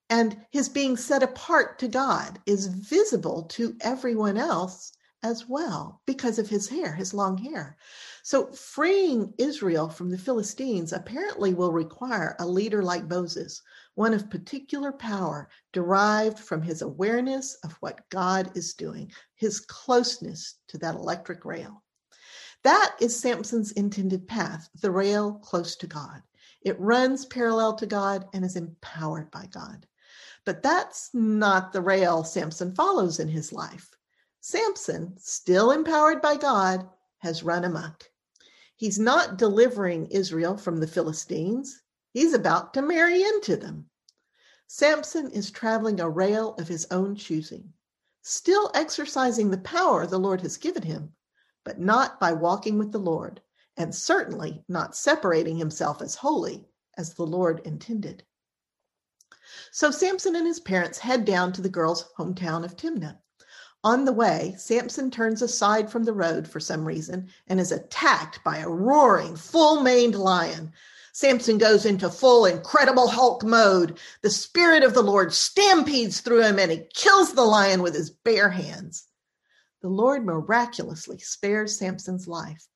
And 0.10 0.46
his 0.52 0.70
being 0.70 0.98
set 0.98 1.24
apart 1.24 1.80
to 1.80 1.88
God 1.88 2.40
is 2.46 2.68
visible 2.68 3.44
to 3.44 3.76
everyone 3.82 4.38
else 4.38 4.92
as 5.24 5.48
well 5.48 6.02
because 6.06 6.38
of 6.38 6.50
his 6.50 6.68
hair, 6.68 6.94
his 6.94 7.14
long 7.14 7.38
hair. 7.38 7.78
So, 8.24 8.52
freeing 8.52 9.34
Israel 9.38 9.90
from 9.90 10.10
the 10.10 10.18
Philistines 10.18 10.94
apparently 10.94 11.54
will 11.54 11.72
require 11.72 12.36
a 12.40 12.46
leader 12.46 12.84
like 12.84 13.10
Moses, 13.10 13.62
one 13.96 14.14
of 14.14 14.30
particular 14.30 14.92
power 14.92 15.50
derived 15.72 16.40
from 16.40 16.62
his 16.62 16.82
awareness 16.82 17.56
of 17.64 17.74
what 17.80 18.08
God 18.10 18.56
is 18.56 18.74
doing, 18.74 19.12
his 19.36 19.62
closeness 19.62 20.56
to 20.68 20.78
that 20.80 20.96
electric 20.96 21.46
rail. 21.46 21.84
That 22.64 22.96
is 23.00 23.18
Samson's 23.18 23.72
intended 23.72 24.28
path, 24.28 24.70
the 24.82 24.92
rail 24.92 25.34
close 25.36 25.76
to 25.78 25.88
God. 25.88 26.22
It 26.64 26.80
runs 26.80 27.26
parallel 27.26 27.76
to 27.76 27.86
God 27.86 28.28
and 28.34 28.46
is 28.46 28.56
empowered 28.56 29.30
by 29.32 29.48
God. 29.48 29.86
But 30.46 30.64
that's 30.64 31.10
not 31.14 31.72
the 31.72 31.82
rail 31.82 32.24
Samson 32.24 32.74
follows 32.74 33.20
in 33.20 33.28
his 33.28 33.54
life. 33.54 33.96
Samson, 34.42 35.16
still 35.18 35.72
empowered 35.72 36.22
by 36.22 36.36
God, 36.36 36.90
has 37.20 37.44
run 37.44 37.64
amok. 37.64 38.10
He's 38.76 39.00
not 39.00 39.38
delivering 39.38 40.08
Israel 40.08 40.58
from 40.58 40.78
the 40.78 40.88
Philistines. 40.88 41.82
He's 42.12 42.34
about 42.34 42.74
to 42.74 42.82
marry 42.82 43.24
into 43.24 43.56
them. 43.56 43.90
Samson 44.68 45.32
is 45.32 45.52
traveling 45.52 46.00
a 46.00 46.10
rail 46.10 46.56
of 46.56 46.68
his 46.68 46.88
own 46.92 47.16
choosing, 47.16 47.74
still 48.22 48.72
exercising 48.74 49.50
the 49.50 49.58
power 49.60 50.06
the 50.06 50.20
Lord 50.20 50.42
has 50.42 50.58
given 50.58 50.84
him, 50.84 51.14
but 51.64 51.80
not 51.80 52.20
by 52.20 52.34
walking 52.34 52.78
with 52.78 52.92
the 52.92 53.00
Lord, 53.00 53.42
and 53.78 53.94
certainly 53.94 54.64
not 54.68 54.96
separating 54.96 55.58
himself 55.58 56.02
as 56.02 56.16
holy 56.16 56.68
as 56.98 57.14
the 57.14 57.26
Lord 57.26 57.62
intended. 57.66 58.24
So 59.72 59.92
Samson 59.92 60.36
and 60.36 60.48
his 60.48 60.60
parents 60.60 61.00
head 61.00 61.26
down 61.26 61.54
to 61.54 61.62
the 61.62 61.70
girl's 61.70 62.12
hometown 62.18 62.64
of 62.64 62.76
Timnah. 62.76 63.18
On 63.84 64.06
the 64.06 64.14
way, 64.14 64.56
Samson 64.58 65.12
turns 65.12 65.42
aside 65.42 65.92
from 65.92 66.04
the 66.04 66.14
road 66.14 66.48
for 66.48 66.60
some 66.60 66.86
reason 66.86 67.30
and 67.48 67.60
is 67.60 67.72
attacked 67.72 68.44
by 68.44 68.58
a 68.58 68.70
roaring, 68.70 69.36
full 69.36 69.82
maned 69.82 70.16
lion 70.16 70.72
Samson 71.16 71.60
goes 71.60 71.86
into 71.86 72.10
full 72.10 72.48
incredible 72.48 73.08
Hulk 73.08 73.44
mode. 73.44 74.00
The 74.24 74.32
Spirit 74.32 74.82
of 74.84 74.96
the 74.96 75.04
Lord 75.04 75.32
stampedes 75.32 76.22
through 76.22 76.42
him 76.42 76.58
and 76.58 76.72
he 76.72 76.88
kills 76.96 77.34
the 77.34 77.44
lion 77.44 77.84
with 77.84 77.94
his 77.94 78.10
bare 78.10 78.50
hands. 78.50 79.08
The 79.82 79.90
Lord 79.90 80.26
miraculously 80.26 81.20
spares 81.20 81.78
Samson's 81.78 82.28
life, 82.28 82.68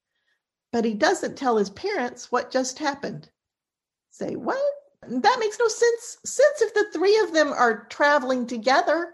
but 0.72 0.86
he 0.86 0.94
doesn't 0.94 1.38
tell 1.38 1.58
his 1.58 1.70
parents 1.70 2.32
what 2.32 2.52
just 2.52 2.80
happened. 2.80 3.30
Say, 4.10 4.36
what? 4.36 4.60
that 5.10 5.40
makes 5.40 5.60
no 5.60 5.68
sense 5.68 6.18
since 6.26 6.62
if 6.62 6.74
the 6.74 6.88
three 6.92 7.18
of 7.20 7.34
them 7.34 7.54
are 7.54 7.86
traveling 7.86 8.46
together, 8.46 9.14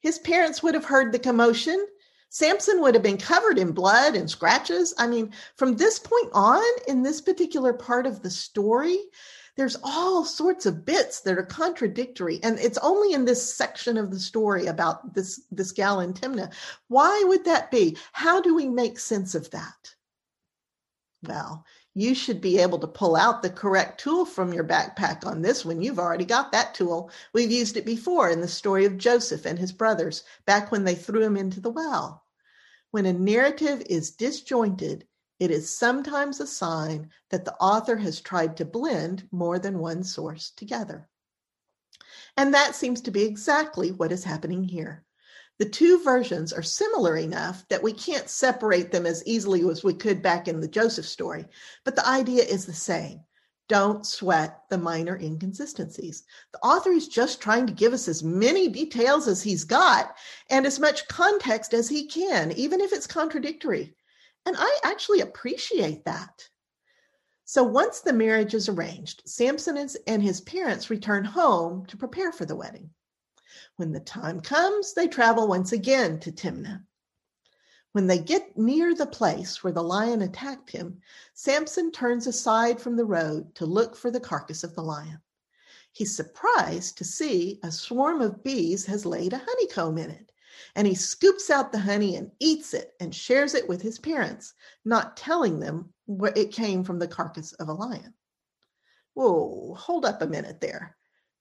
his 0.00 0.18
parents 0.18 0.62
would 0.62 0.74
have 0.74 0.84
heard 0.84 1.12
the 1.12 1.18
commotion. 1.18 1.86
Samson 2.28 2.80
would 2.80 2.94
have 2.94 3.02
been 3.02 3.16
covered 3.16 3.58
in 3.58 3.72
blood 3.72 4.16
and 4.16 4.28
scratches. 4.28 4.94
I 4.98 5.06
mean, 5.06 5.32
from 5.56 5.76
this 5.76 5.98
point 5.98 6.30
on 6.32 6.62
in 6.88 7.02
this 7.02 7.20
particular 7.20 7.72
part 7.72 8.06
of 8.06 8.22
the 8.22 8.30
story, 8.30 8.98
there's 9.56 9.76
all 9.82 10.24
sorts 10.24 10.66
of 10.66 10.84
bits 10.84 11.20
that 11.20 11.38
are 11.38 11.44
contradictory 11.44 12.40
and 12.42 12.58
it's 12.58 12.78
only 12.78 13.12
in 13.12 13.24
this 13.24 13.54
section 13.54 13.96
of 13.96 14.10
the 14.10 14.18
story 14.18 14.66
about 14.66 15.14
this 15.14 15.42
this 15.52 15.70
gal 15.70 16.00
in 16.00 16.12
timnah 16.12 16.52
why 16.88 17.22
would 17.26 17.44
that 17.44 17.70
be 17.70 17.96
how 18.12 18.40
do 18.40 18.54
we 18.54 18.68
make 18.68 18.98
sense 18.98 19.34
of 19.34 19.48
that 19.50 19.94
well 21.26 21.64
you 21.96 22.12
should 22.12 22.40
be 22.40 22.58
able 22.58 22.78
to 22.80 22.88
pull 22.88 23.14
out 23.14 23.40
the 23.40 23.50
correct 23.50 24.00
tool 24.00 24.24
from 24.24 24.52
your 24.52 24.64
backpack 24.64 25.24
on 25.24 25.42
this 25.42 25.64
one. 25.64 25.80
You've 25.80 26.00
already 26.00 26.24
got 26.24 26.50
that 26.50 26.74
tool. 26.74 27.10
We've 27.32 27.52
used 27.52 27.76
it 27.76 27.86
before 27.86 28.28
in 28.30 28.40
the 28.40 28.48
story 28.48 28.84
of 28.84 28.98
Joseph 28.98 29.46
and 29.46 29.56
his 29.58 29.70
brothers 29.70 30.24
back 30.44 30.72
when 30.72 30.82
they 30.82 30.96
threw 30.96 31.22
him 31.22 31.36
into 31.36 31.60
the 31.60 31.70
well. 31.70 32.24
When 32.90 33.06
a 33.06 33.12
narrative 33.12 33.80
is 33.86 34.10
disjointed, 34.10 35.06
it 35.38 35.52
is 35.52 35.76
sometimes 35.76 36.40
a 36.40 36.48
sign 36.48 37.10
that 37.30 37.44
the 37.44 37.54
author 37.56 37.96
has 37.96 38.20
tried 38.20 38.56
to 38.56 38.64
blend 38.64 39.28
more 39.30 39.60
than 39.60 39.78
one 39.78 40.02
source 40.02 40.50
together. 40.50 41.08
And 42.36 42.54
that 42.54 42.74
seems 42.74 43.00
to 43.02 43.12
be 43.12 43.22
exactly 43.22 43.92
what 43.92 44.10
is 44.10 44.24
happening 44.24 44.64
here. 44.64 45.03
The 45.58 45.68
two 45.68 46.02
versions 46.02 46.52
are 46.52 46.62
similar 46.62 47.16
enough 47.16 47.64
that 47.68 47.82
we 47.82 47.92
can't 47.92 48.28
separate 48.28 48.90
them 48.90 49.06
as 49.06 49.24
easily 49.24 49.60
as 49.68 49.84
we 49.84 49.94
could 49.94 50.20
back 50.20 50.48
in 50.48 50.60
the 50.60 50.66
Joseph 50.68 51.06
story, 51.06 51.46
but 51.84 51.94
the 51.94 52.06
idea 52.08 52.42
is 52.42 52.66
the 52.66 52.74
same. 52.74 53.20
Don't 53.68 54.04
sweat 54.04 54.64
the 54.68 54.76
minor 54.76 55.16
inconsistencies. 55.16 56.24
The 56.52 56.58
author 56.58 56.90
is 56.90 57.08
just 57.08 57.40
trying 57.40 57.66
to 57.66 57.72
give 57.72 57.92
us 57.92 58.08
as 58.08 58.22
many 58.22 58.68
details 58.68 59.26
as 59.28 59.42
he's 59.42 59.64
got 59.64 60.16
and 60.50 60.66
as 60.66 60.80
much 60.80 61.08
context 61.08 61.72
as 61.72 61.88
he 61.88 62.06
can, 62.06 62.52
even 62.52 62.80
if 62.80 62.92
it's 62.92 63.06
contradictory. 63.06 63.94
And 64.44 64.56
I 64.58 64.78
actually 64.82 65.20
appreciate 65.20 66.04
that. 66.04 66.48
So 67.46 67.62
once 67.62 68.00
the 68.00 68.12
marriage 68.12 68.54
is 68.54 68.68
arranged, 68.68 69.22
Samson 69.24 69.88
and 70.06 70.22
his 70.22 70.40
parents 70.40 70.90
return 70.90 71.24
home 71.24 71.86
to 71.86 71.96
prepare 71.96 72.32
for 72.32 72.44
the 72.44 72.56
wedding. 72.56 72.90
When 73.76 73.90
the 73.90 74.00
time 74.00 74.40
comes, 74.40 74.94
they 74.94 75.08
travel 75.08 75.48
once 75.48 75.72
again 75.72 76.20
to 76.20 76.30
Timnah. 76.30 76.84
When 77.90 78.06
they 78.06 78.18
get 78.18 78.56
near 78.56 78.94
the 78.94 79.06
place 79.06 79.64
where 79.64 79.72
the 79.72 79.82
lion 79.82 80.22
attacked 80.22 80.70
him, 80.70 81.00
Samson 81.32 81.90
turns 81.90 82.28
aside 82.28 82.80
from 82.80 82.96
the 82.96 83.04
road 83.04 83.52
to 83.56 83.66
look 83.66 83.96
for 83.96 84.12
the 84.12 84.20
carcass 84.20 84.62
of 84.62 84.74
the 84.74 84.82
lion. 84.82 85.20
He's 85.90 86.14
surprised 86.14 86.98
to 86.98 87.04
see 87.04 87.58
a 87.62 87.72
swarm 87.72 88.20
of 88.20 88.44
bees 88.44 88.86
has 88.86 89.04
laid 89.04 89.32
a 89.32 89.42
honeycomb 89.44 89.98
in 89.98 90.10
it, 90.10 90.30
and 90.76 90.86
he 90.86 90.94
scoops 90.94 91.50
out 91.50 91.72
the 91.72 91.78
honey 91.78 92.14
and 92.14 92.30
eats 92.38 92.74
it 92.74 92.94
and 93.00 93.14
shares 93.14 93.54
it 93.54 93.68
with 93.68 93.82
his 93.82 93.98
parents, 93.98 94.54
not 94.84 95.16
telling 95.16 95.58
them 95.58 95.92
where 96.06 96.32
it 96.36 96.52
came 96.52 96.84
from 96.84 97.00
the 97.00 97.08
carcass 97.08 97.52
of 97.54 97.68
a 97.68 97.72
lion. 97.72 98.14
Whoa, 99.14 99.74
hold 99.74 100.04
up 100.04 100.22
a 100.22 100.26
minute 100.26 100.60
there. 100.60 100.96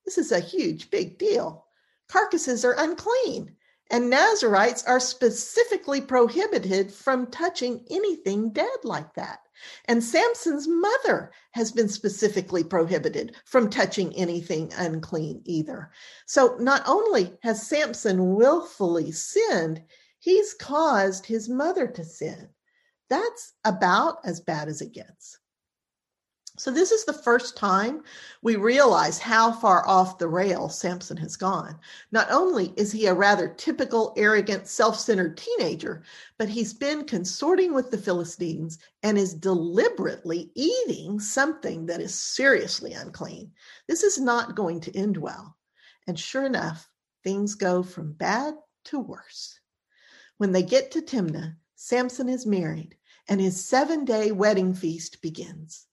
This 0.05 0.17
is 0.17 0.31
a 0.31 0.39
huge, 0.39 0.89
big 0.89 1.19
deal 1.19 1.65
carcasses 2.07 2.63
are 2.65 2.75
unclean, 2.77 3.55
and 3.91 4.09
Nazarites 4.09 4.83
are 4.85 4.99
specifically 4.99 6.01
prohibited 6.01 6.91
from 6.91 7.27
touching 7.27 7.85
anything 7.89 8.51
dead 8.51 8.79
like 8.83 9.13
that. 9.15 9.39
And 9.85 10.03
Samson's 10.03 10.67
mother 10.67 11.31
has 11.51 11.71
been 11.71 11.87
specifically 11.87 12.63
prohibited 12.63 13.35
from 13.45 13.69
touching 13.69 14.13
anything 14.15 14.73
unclean 14.75 15.41
either. 15.45 15.91
So 16.25 16.57
not 16.59 16.83
only 16.87 17.37
has 17.43 17.67
Samson 17.67 18.35
willfully 18.35 19.11
sinned, 19.11 19.83
he's 20.19 20.53
caused 20.53 21.25
his 21.25 21.47
mother 21.47 21.87
to 21.87 22.03
sin. 22.03 22.49
That's 23.09 23.53
about 23.63 24.17
as 24.25 24.39
bad 24.39 24.69
as 24.69 24.81
it 24.81 24.91
gets. 24.91 25.37
So, 26.55 26.69
this 26.69 26.91
is 26.91 27.03
the 27.03 27.13
first 27.13 27.57
time 27.57 28.03
we 28.43 28.57
realize 28.57 29.17
how 29.17 29.51
far 29.51 29.87
off 29.87 30.19
the 30.19 30.27
rail 30.27 30.69
Samson 30.69 31.17
has 31.17 31.35
gone. 31.35 31.79
Not 32.11 32.29
only 32.29 32.75
is 32.77 32.91
he 32.91 33.07
a 33.07 33.13
rather 33.15 33.47
typical, 33.47 34.13
arrogant, 34.17 34.67
self 34.67 34.99
centered 34.99 35.35
teenager, 35.35 36.03
but 36.37 36.49
he's 36.49 36.71
been 36.71 37.05
consorting 37.05 37.73
with 37.73 37.89
the 37.89 37.97
Philistines 37.97 38.77
and 39.01 39.17
is 39.17 39.33
deliberately 39.33 40.51
eating 40.53 41.19
something 41.19 41.87
that 41.87 41.99
is 41.99 42.13
seriously 42.13 42.93
unclean. 42.93 43.51
This 43.87 44.03
is 44.03 44.19
not 44.19 44.55
going 44.55 44.79
to 44.81 44.95
end 44.95 45.17
well. 45.17 45.57
And 46.05 46.19
sure 46.19 46.45
enough, 46.45 46.87
things 47.23 47.55
go 47.55 47.81
from 47.81 48.13
bad 48.13 48.53
to 48.85 48.99
worse. 48.99 49.59
When 50.37 50.51
they 50.51 50.61
get 50.61 50.91
to 50.91 51.01
Timnah, 51.01 51.55
Samson 51.73 52.29
is 52.29 52.45
married, 52.45 52.95
and 53.27 53.41
his 53.41 53.65
seven 53.65 54.05
day 54.05 54.31
wedding 54.31 54.75
feast 54.75 55.19
begins. 55.19 55.87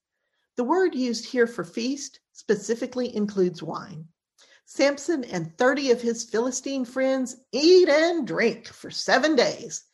The 0.61 0.65
word 0.65 0.95
used 0.95 1.25
here 1.25 1.47
for 1.47 1.65
feast 1.65 2.21
specifically 2.35 3.17
includes 3.17 3.63
wine. 3.63 4.09
Samson 4.67 5.25
and 5.25 5.57
30 5.57 5.91
of 5.91 6.03
his 6.03 6.25
Philistine 6.25 6.85
friends 6.85 7.39
eat 7.51 7.89
and 7.89 8.27
drink 8.27 8.67
for 8.67 8.91
seven 8.91 9.35
days, 9.35 9.85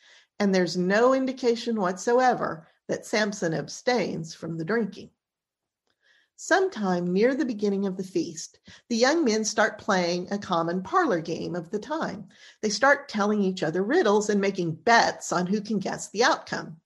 and 0.41 0.53
there's 0.53 0.77
no 0.77 1.15
indication 1.15 1.81
whatsoever 1.81 2.67
that 2.89 3.07
Samson 3.07 3.55
abstains 3.55 4.35
from 4.35 4.59
the 4.59 4.65
drinking. 4.65 5.11
Sometime 6.35 7.13
near 7.13 7.37
the 7.37 7.45
beginning 7.45 7.87
of 7.87 7.97
the 7.97 8.03
feast, 8.03 8.59
the 8.89 8.97
young 8.97 9.25
men 9.25 9.45
start 9.45 9.79
playing 9.79 10.27
a 10.33 10.37
common 10.37 10.83
parlor 10.83 11.21
game 11.21 11.55
of 11.55 11.71
the 11.71 11.79
time. 11.79 12.27
They 12.61 12.71
start 12.71 13.09
telling 13.09 13.41
each 13.41 13.63
other 13.63 13.85
riddles 13.85 14.31
and 14.31 14.41
making 14.41 14.75
bets 14.75 15.31
on 15.31 15.47
who 15.47 15.61
can 15.61 15.79
guess 15.79 16.11
the 16.11 16.25
outcome. 16.25 16.81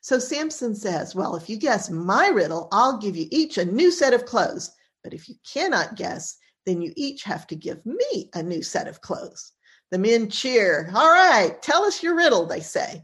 So 0.00 0.18
Samson 0.18 0.74
says, 0.74 1.14
Well, 1.14 1.36
if 1.36 1.48
you 1.48 1.56
guess 1.56 1.90
my 1.90 2.28
riddle, 2.28 2.68
I'll 2.72 2.98
give 2.98 3.16
you 3.16 3.26
each 3.30 3.58
a 3.58 3.64
new 3.64 3.90
set 3.90 4.14
of 4.14 4.24
clothes. 4.24 4.70
But 5.02 5.14
if 5.14 5.28
you 5.28 5.34
cannot 5.46 5.96
guess, 5.96 6.36
then 6.66 6.82
you 6.82 6.92
each 6.96 7.22
have 7.24 7.46
to 7.48 7.56
give 7.56 7.84
me 7.86 8.30
a 8.34 8.42
new 8.42 8.62
set 8.62 8.88
of 8.88 9.00
clothes. 9.00 9.52
The 9.90 9.98
men 9.98 10.28
cheer. 10.28 10.90
All 10.94 11.10
right, 11.10 11.60
tell 11.62 11.84
us 11.84 12.02
your 12.02 12.14
riddle, 12.14 12.46
they 12.46 12.60
say. 12.60 13.02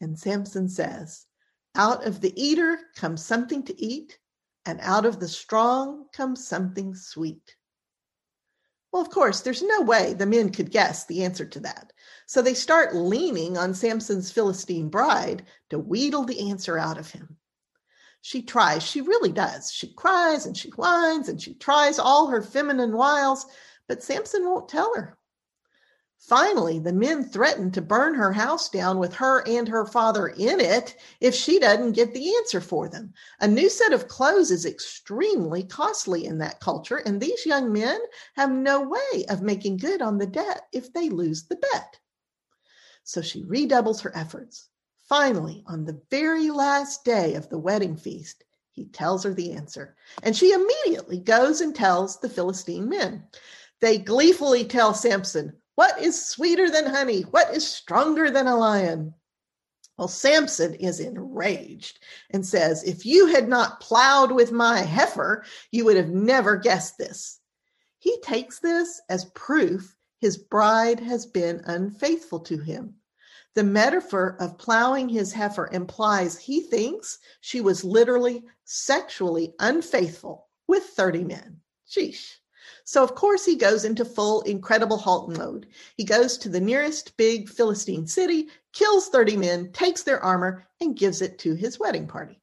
And 0.00 0.18
Samson 0.18 0.68
says, 0.68 1.26
Out 1.74 2.06
of 2.06 2.20
the 2.20 2.32
eater 2.42 2.78
comes 2.96 3.24
something 3.24 3.62
to 3.64 3.82
eat, 3.82 4.18
and 4.64 4.80
out 4.80 5.04
of 5.04 5.20
the 5.20 5.28
strong 5.28 6.06
comes 6.12 6.46
something 6.46 6.94
sweet. 6.94 7.56
Well, 8.92 9.00
of 9.00 9.08
course, 9.08 9.40
there's 9.40 9.62
no 9.62 9.80
way 9.80 10.12
the 10.12 10.26
men 10.26 10.50
could 10.50 10.70
guess 10.70 11.06
the 11.06 11.24
answer 11.24 11.46
to 11.46 11.60
that. 11.60 11.92
So 12.26 12.42
they 12.42 12.54
start 12.54 12.94
leaning 12.94 13.56
on 13.56 13.74
Samson's 13.74 14.30
Philistine 14.30 14.90
bride 14.90 15.46
to 15.70 15.78
wheedle 15.78 16.24
the 16.24 16.50
answer 16.50 16.78
out 16.78 16.98
of 16.98 17.10
him. 17.10 17.38
She 18.20 18.42
tries, 18.42 18.82
she 18.82 19.00
really 19.00 19.32
does. 19.32 19.72
She 19.72 19.92
cries 19.94 20.46
and 20.46 20.56
she 20.56 20.70
whines 20.70 21.28
and 21.28 21.40
she 21.40 21.54
tries 21.54 21.98
all 21.98 22.28
her 22.28 22.42
feminine 22.42 22.92
wiles, 22.92 23.46
but 23.88 24.02
Samson 24.02 24.44
won't 24.44 24.68
tell 24.68 24.94
her. 24.94 25.18
Finally, 26.22 26.78
the 26.78 26.92
men 26.92 27.24
threaten 27.24 27.68
to 27.68 27.82
burn 27.82 28.14
her 28.14 28.32
house 28.32 28.68
down 28.68 28.96
with 28.96 29.12
her 29.12 29.46
and 29.46 29.66
her 29.66 29.84
father 29.84 30.28
in 30.28 30.60
it 30.60 30.96
if 31.20 31.34
she 31.34 31.58
doesn't 31.58 31.92
get 31.92 32.14
the 32.14 32.32
answer 32.36 32.60
for 32.60 32.88
them. 32.88 33.12
A 33.40 33.48
new 33.48 33.68
set 33.68 33.92
of 33.92 34.06
clothes 34.06 34.52
is 34.52 34.64
extremely 34.64 35.64
costly 35.64 36.24
in 36.24 36.38
that 36.38 36.60
culture, 36.60 36.98
and 36.98 37.20
these 37.20 37.44
young 37.44 37.72
men 37.72 38.00
have 38.36 38.52
no 38.52 38.82
way 38.82 39.24
of 39.28 39.42
making 39.42 39.78
good 39.78 40.00
on 40.00 40.16
the 40.16 40.26
debt 40.26 40.68
if 40.72 40.92
they 40.92 41.10
lose 41.10 41.42
the 41.42 41.56
bet. 41.56 41.98
So 43.02 43.20
she 43.20 43.42
redoubles 43.42 44.00
her 44.02 44.16
efforts. 44.16 44.68
Finally, 45.08 45.64
on 45.66 45.84
the 45.84 46.00
very 46.08 46.52
last 46.52 47.04
day 47.04 47.34
of 47.34 47.48
the 47.48 47.58
wedding 47.58 47.96
feast, 47.96 48.44
he 48.70 48.84
tells 48.84 49.24
her 49.24 49.34
the 49.34 49.52
answer, 49.54 49.96
and 50.22 50.36
she 50.36 50.52
immediately 50.52 51.18
goes 51.18 51.60
and 51.60 51.74
tells 51.74 52.20
the 52.20 52.30
Philistine 52.30 52.88
men. 52.88 53.24
They 53.80 53.98
gleefully 53.98 54.64
tell 54.64 54.94
Samson, 54.94 55.56
what 55.74 56.00
is 56.00 56.28
sweeter 56.28 56.70
than 56.70 56.86
honey? 56.86 57.22
What 57.22 57.54
is 57.54 57.66
stronger 57.66 58.30
than 58.30 58.46
a 58.46 58.56
lion? 58.56 59.14
Well, 59.96 60.08
Samson 60.08 60.74
is 60.74 61.00
enraged 61.00 62.00
and 62.30 62.46
says, 62.46 62.82
If 62.82 63.06
you 63.06 63.26
had 63.26 63.48
not 63.48 63.80
plowed 63.80 64.32
with 64.32 64.52
my 64.52 64.80
heifer, 64.80 65.44
you 65.70 65.84
would 65.84 65.96
have 65.96 66.10
never 66.10 66.56
guessed 66.56 66.98
this. 66.98 67.40
He 67.98 68.20
takes 68.20 68.58
this 68.58 69.00
as 69.08 69.26
proof 69.26 69.96
his 70.18 70.36
bride 70.36 71.00
has 71.00 71.26
been 71.26 71.62
unfaithful 71.64 72.40
to 72.40 72.58
him. 72.58 72.96
The 73.54 73.64
metaphor 73.64 74.36
of 74.40 74.56
plowing 74.56 75.08
his 75.08 75.32
heifer 75.32 75.68
implies 75.72 76.38
he 76.38 76.60
thinks 76.60 77.18
she 77.40 77.60
was 77.60 77.84
literally 77.84 78.44
sexually 78.64 79.54
unfaithful 79.58 80.48
with 80.66 80.84
30 80.84 81.24
men. 81.24 81.60
Sheesh. 81.88 82.36
So, 82.84 83.02
of 83.02 83.14
course, 83.14 83.44
he 83.44 83.56
goes 83.56 83.84
into 83.84 84.04
full 84.04 84.42
incredible 84.42 84.98
Hulk 84.98 85.36
mode. 85.36 85.66
He 85.96 86.04
goes 86.04 86.36
to 86.38 86.48
the 86.48 86.60
nearest 86.60 87.16
big 87.16 87.48
Philistine 87.48 88.06
city, 88.06 88.48
kills 88.72 89.08
30 89.08 89.36
men, 89.36 89.72
takes 89.72 90.02
their 90.02 90.22
armor, 90.22 90.66
and 90.80 90.96
gives 90.96 91.22
it 91.22 91.38
to 91.40 91.54
his 91.54 91.78
wedding 91.78 92.06
party. 92.06 92.40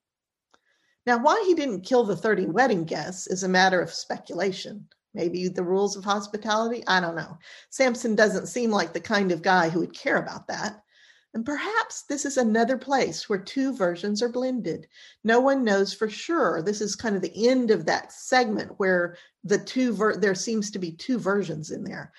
Now, 1.05 1.17
why 1.17 1.43
he 1.47 1.53
didn't 1.53 1.81
kill 1.81 2.03
the 2.03 2.15
30 2.15 2.45
wedding 2.47 2.85
guests 2.85 3.27
is 3.27 3.43
a 3.43 3.49
matter 3.49 3.81
of 3.81 3.93
speculation. 3.93 4.87
Maybe 5.13 5.47
the 5.47 5.63
rules 5.63 5.95
of 5.95 6.03
hospitality? 6.03 6.83
I 6.87 6.99
don't 6.99 7.15
know. 7.15 7.37
Samson 7.69 8.15
doesn't 8.15 8.47
seem 8.47 8.69
like 8.69 8.93
the 8.93 9.01
kind 9.01 9.31
of 9.31 9.41
guy 9.41 9.69
who 9.69 9.79
would 9.79 9.93
care 9.93 10.17
about 10.17 10.47
that. 10.47 10.83
And 11.33 11.45
perhaps 11.45 12.03
this 12.03 12.25
is 12.25 12.37
another 12.37 12.77
place 12.77 13.29
where 13.29 13.39
two 13.39 13.75
versions 13.75 14.23
are 14.23 14.29
blended. 14.29 14.87
No 15.23 15.39
one 15.39 15.63
knows 15.63 15.93
for 15.93 16.09
sure. 16.09 16.63
This 16.63 16.81
is 16.81 16.95
kind 16.95 17.15
of 17.15 17.21
the 17.21 17.47
end 17.47 17.69
of 17.69 17.85
that 17.85 18.11
segment 18.11 18.71
where 18.77 19.15
the 19.43 19.59
two 19.59 19.93
ver- 19.93 20.17
there 20.17 20.35
seems 20.35 20.71
to 20.71 20.79
be 20.79 20.91
two 20.91 21.19
versions 21.19 21.69
in 21.69 21.83
there. 21.83 22.11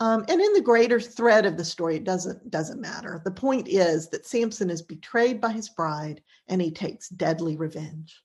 Um, 0.00 0.24
and 0.28 0.40
in 0.40 0.52
the 0.54 0.62
greater 0.62 1.00
thread 1.00 1.44
of 1.46 1.56
the 1.56 1.64
story, 1.64 1.96
it 1.96 2.04
doesn't 2.04 2.50
doesn't 2.50 2.80
matter. 2.80 3.20
The 3.24 3.30
point 3.30 3.68
is 3.68 4.08
that 4.08 4.26
Samson 4.26 4.70
is 4.70 4.82
betrayed 4.82 5.40
by 5.40 5.52
his 5.52 5.68
bride, 5.68 6.22
and 6.48 6.60
he 6.60 6.70
takes 6.70 7.10
deadly 7.10 7.56
revenge. 7.56 8.22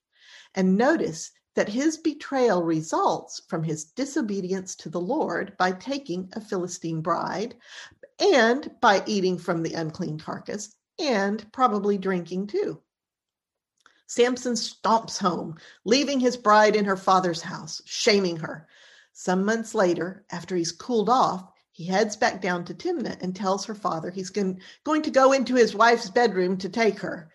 And 0.54 0.76
notice 0.76 1.32
that 1.54 1.68
his 1.68 1.96
betrayal 1.96 2.62
results 2.62 3.42
from 3.48 3.62
his 3.62 3.84
disobedience 3.84 4.74
to 4.76 4.90
the 4.90 5.00
Lord 5.00 5.56
by 5.56 5.72
taking 5.72 6.30
a 6.34 6.40
Philistine 6.40 7.00
bride, 7.00 7.56
and 8.18 8.70
by 8.80 9.02
eating 9.06 9.38
from 9.38 9.62
the 9.62 9.74
unclean 9.74 10.18
carcass, 10.18 10.74
and 10.98 11.50
probably 11.52 11.98
drinking 11.98 12.46
too. 12.46 12.80
Samson 14.06 14.54
stomps 14.54 15.18
home, 15.18 15.56
leaving 15.84 16.20
his 16.20 16.36
bride 16.36 16.76
in 16.76 16.84
her 16.84 16.96
father's 16.96 17.42
house, 17.42 17.82
shaming 17.84 18.36
her. 18.36 18.68
Some 19.12 19.44
months 19.44 19.74
later, 19.74 20.24
after 20.30 20.54
he's 20.56 20.72
cooled 20.72 21.08
off, 21.08 21.50
he 21.72 21.84
heads 21.84 22.16
back 22.16 22.40
down 22.40 22.64
to 22.66 22.74
Timnah 22.74 23.20
and 23.20 23.34
tells 23.34 23.64
her 23.66 23.74
father 23.74 24.10
he's 24.10 24.30
going, 24.30 24.60
going 24.84 25.02
to 25.02 25.10
go 25.10 25.32
into 25.32 25.54
his 25.54 25.74
wife's 25.74 26.08
bedroom 26.08 26.56
to 26.58 26.68
take 26.68 27.00
her. 27.00 27.30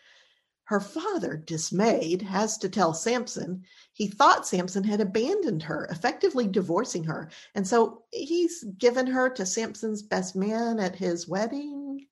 Her 0.71 0.79
father, 0.79 1.35
dismayed, 1.35 2.21
has 2.21 2.57
to 2.59 2.69
tell 2.69 2.93
Samson 2.93 3.65
he 3.91 4.07
thought 4.07 4.47
Samson 4.47 4.85
had 4.85 5.01
abandoned 5.01 5.63
her, 5.63 5.83
effectively 5.91 6.47
divorcing 6.47 7.03
her. 7.03 7.29
And 7.55 7.67
so 7.67 8.05
he's 8.13 8.63
given 8.77 9.05
her 9.07 9.29
to 9.31 9.45
Samson's 9.45 10.01
best 10.01 10.33
man 10.33 10.79
at 10.79 10.95
his 10.95 11.27
wedding. 11.27 12.07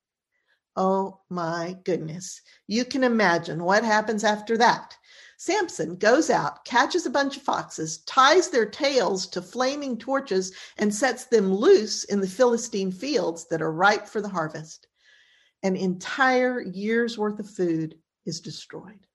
Oh 0.75 1.21
my 1.29 1.77
goodness. 1.85 2.41
You 2.67 2.83
can 2.83 3.05
imagine 3.05 3.63
what 3.63 3.85
happens 3.85 4.25
after 4.25 4.57
that. 4.57 4.93
Samson 5.37 5.95
goes 5.95 6.29
out, 6.29 6.65
catches 6.65 7.05
a 7.05 7.09
bunch 7.09 7.37
of 7.37 7.43
foxes, 7.43 7.99
ties 7.99 8.49
their 8.49 8.65
tails 8.65 9.25
to 9.27 9.41
flaming 9.41 9.97
torches, 9.97 10.51
and 10.77 10.93
sets 10.93 11.23
them 11.23 11.53
loose 11.53 12.03
in 12.03 12.19
the 12.19 12.27
Philistine 12.27 12.91
fields 12.91 13.47
that 13.51 13.61
are 13.61 13.71
ripe 13.71 14.05
for 14.05 14.19
the 14.19 14.27
harvest. 14.27 14.87
An 15.63 15.77
entire 15.77 16.59
year's 16.59 17.17
worth 17.17 17.39
of 17.39 17.49
food 17.49 17.95
is 18.25 18.41
destroyed. 18.41 19.05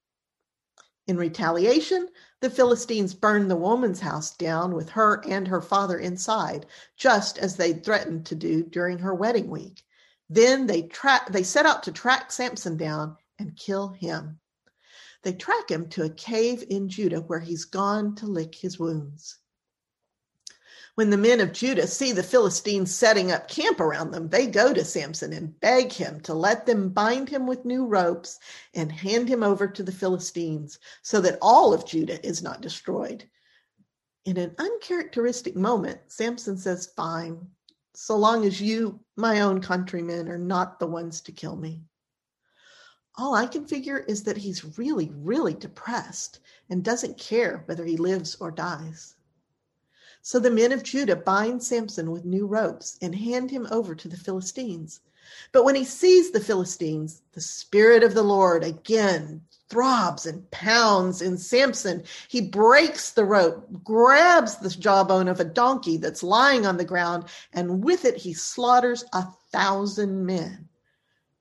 In 1.06 1.18
retaliation, 1.18 2.08
the 2.40 2.48
Philistines 2.48 3.12
burned 3.12 3.50
the 3.50 3.56
woman's 3.56 4.00
house 4.00 4.34
down 4.34 4.74
with 4.74 4.88
her 4.90 5.22
and 5.28 5.46
her 5.46 5.60
father 5.60 5.98
inside, 5.98 6.66
just 6.96 7.36
as 7.36 7.56
they 7.56 7.74
threatened 7.74 8.24
to 8.26 8.34
do 8.34 8.62
during 8.62 8.98
her 8.98 9.14
wedding 9.14 9.50
week. 9.50 9.84
Then 10.30 10.66
they 10.66 10.82
tra- 10.82 11.26
they 11.30 11.42
set 11.42 11.66
out 11.66 11.82
to 11.82 11.92
track 11.92 12.32
Samson 12.32 12.78
down 12.78 13.18
and 13.38 13.56
kill 13.56 13.88
him. 13.88 14.40
They 15.22 15.34
track 15.34 15.70
him 15.70 15.88
to 15.90 16.04
a 16.04 16.10
cave 16.10 16.64
in 16.70 16.88
Judah 16.88 17.20
where 17.20 17.40
he's 17.40 17.66
gone 17.66 18.14
to 18.16 18.26
lick 18.26 18.54
his 18.54 18.78
wounds. 18.78 19.38
When 20.96 21.10
the 21.10 21.16
men 21.16 21.40
of 21.40 21.52
Judah 21.52 21.88
see 21.88 22.12
the 22.12 22.22
Philistines 22.22 22.94
setting 22.94 23.32
up 23.32 23.48
camp 23.48 23.80
around 23.80 24.12
them, 24.12 24.28
they 24.28 24.46
go 24.46 24.72
to 24.72 24.84
Samson 24.84 25.32
and 25.32 25.58
beg 25.58 25.90
him 25.90 26.20
to 26.20 26.34
let 26.34 26.66
them 26.66 26.90
bind 26.90 27.28
him 27.28 27.48
with 27.48 27.64
new 27.64 27.84
ropes 27.84 28.38
and 28.74 28.92
hand 28.92 29.28
him 29.28 29.42
over 29.42 29.66
to 29.66 29.82
the 29.82 29.90
Philistines 29.90 30.78
so 31.02 31.20
that 31.20 31.38
all 31.42 31.74
of 31.74 31.84
Judah 31.84 32.24
is 32.24 32.42
not 32.42 32.60
destroyed. 32.60 33.28
In 34.24 34.36
an 34.36 34.54
uncharacteristic 34.56 35.56
moment, 35.56 36.00
Samson 36.06 36.56
says, 36.56 36.92
Fine, 36.94 37.44
so 37.94 38.16
long 38.16 38.44
as 38.44 38.60
you, 38.60 39.00
my 39.16 39.40
own 39.40 39.60
countrymen, 39.60 40.28
are 40.28 40.38
not 40.38 40.78
the 40.78 40.86
ones 40.86 41.20
to 41.22 41.32
kill 41.32 41.56
me. 41.56 41.82
All 43.16 43.34
I 43.34 43.46
can 43.46 43.66
figure 43.66 43.98
is 43.98 44.22
that 44.24 44.36
he's 44.36 44.78
really, 44.78 45.10
really 45.12 45.54
depressed 45.54 46.38
and 46.70 46.84
doesn't 46.84 47.18
care 47.18 47.64
whether 47.66 47.84
he 47.84 47.96
lives 47.96 48.36
or 48.36 48.52
dies. 48.52 49.13
So 50.26 50.38
the 50.38 50.50
men 50.50 50.72
of 50.72 50.82
Judah 50.82 51.16
bind 51.16 51.62
Samson 51.62 52.10
with 52.10 52.24
new 52.24 52.46
ropes 52.46 52.96
and 53.02 53.14
hand 53.14 53.50
him 53.50 53.68
over 53.70 53.94
to 53.94 54.08
the 54.08 54.16
Philistines. 54.16 55.00
But 55.52 55.66
when 55.66 55.74
he 55.74 55.84
sees 55.84 56.30
the 56.30 56.40
Philistines, 56.40 57.20
the 57.32 57.42
Spirit 57.42 58.02
of 58.02 58.14
the 58.14 58.22
Lord 58.22 58.64
again 58.64 59.42
throbs 59.68 60.24
and 60.24 60.50
pounds 60.50 61.20
in 61.20 61.36
Samson. 61.36 62.04
He 62.28 62.40
breaks 62.40 63.10
the 63.10 63.26
rope, 63.26 63.68
grabs 63.84 64.56
the 64.56 64.70
jawbone 64.70 65.28
of 65.28 65.40
a 65.40 65.44
donkey 65.44 65.98
that's 65.98 66.22
lying 66.22 66.64
on 66.64 66.78
the 66.78 66.86
ground, 66.86 67.24
and 67.52 67.84
with 67.84 68.06
it 68.06 68.16
he 68.16 68.32
slaughters 68.32 69.04
a 69.12 69.26
thousand 69.52 70.24
men. 70.24 70.70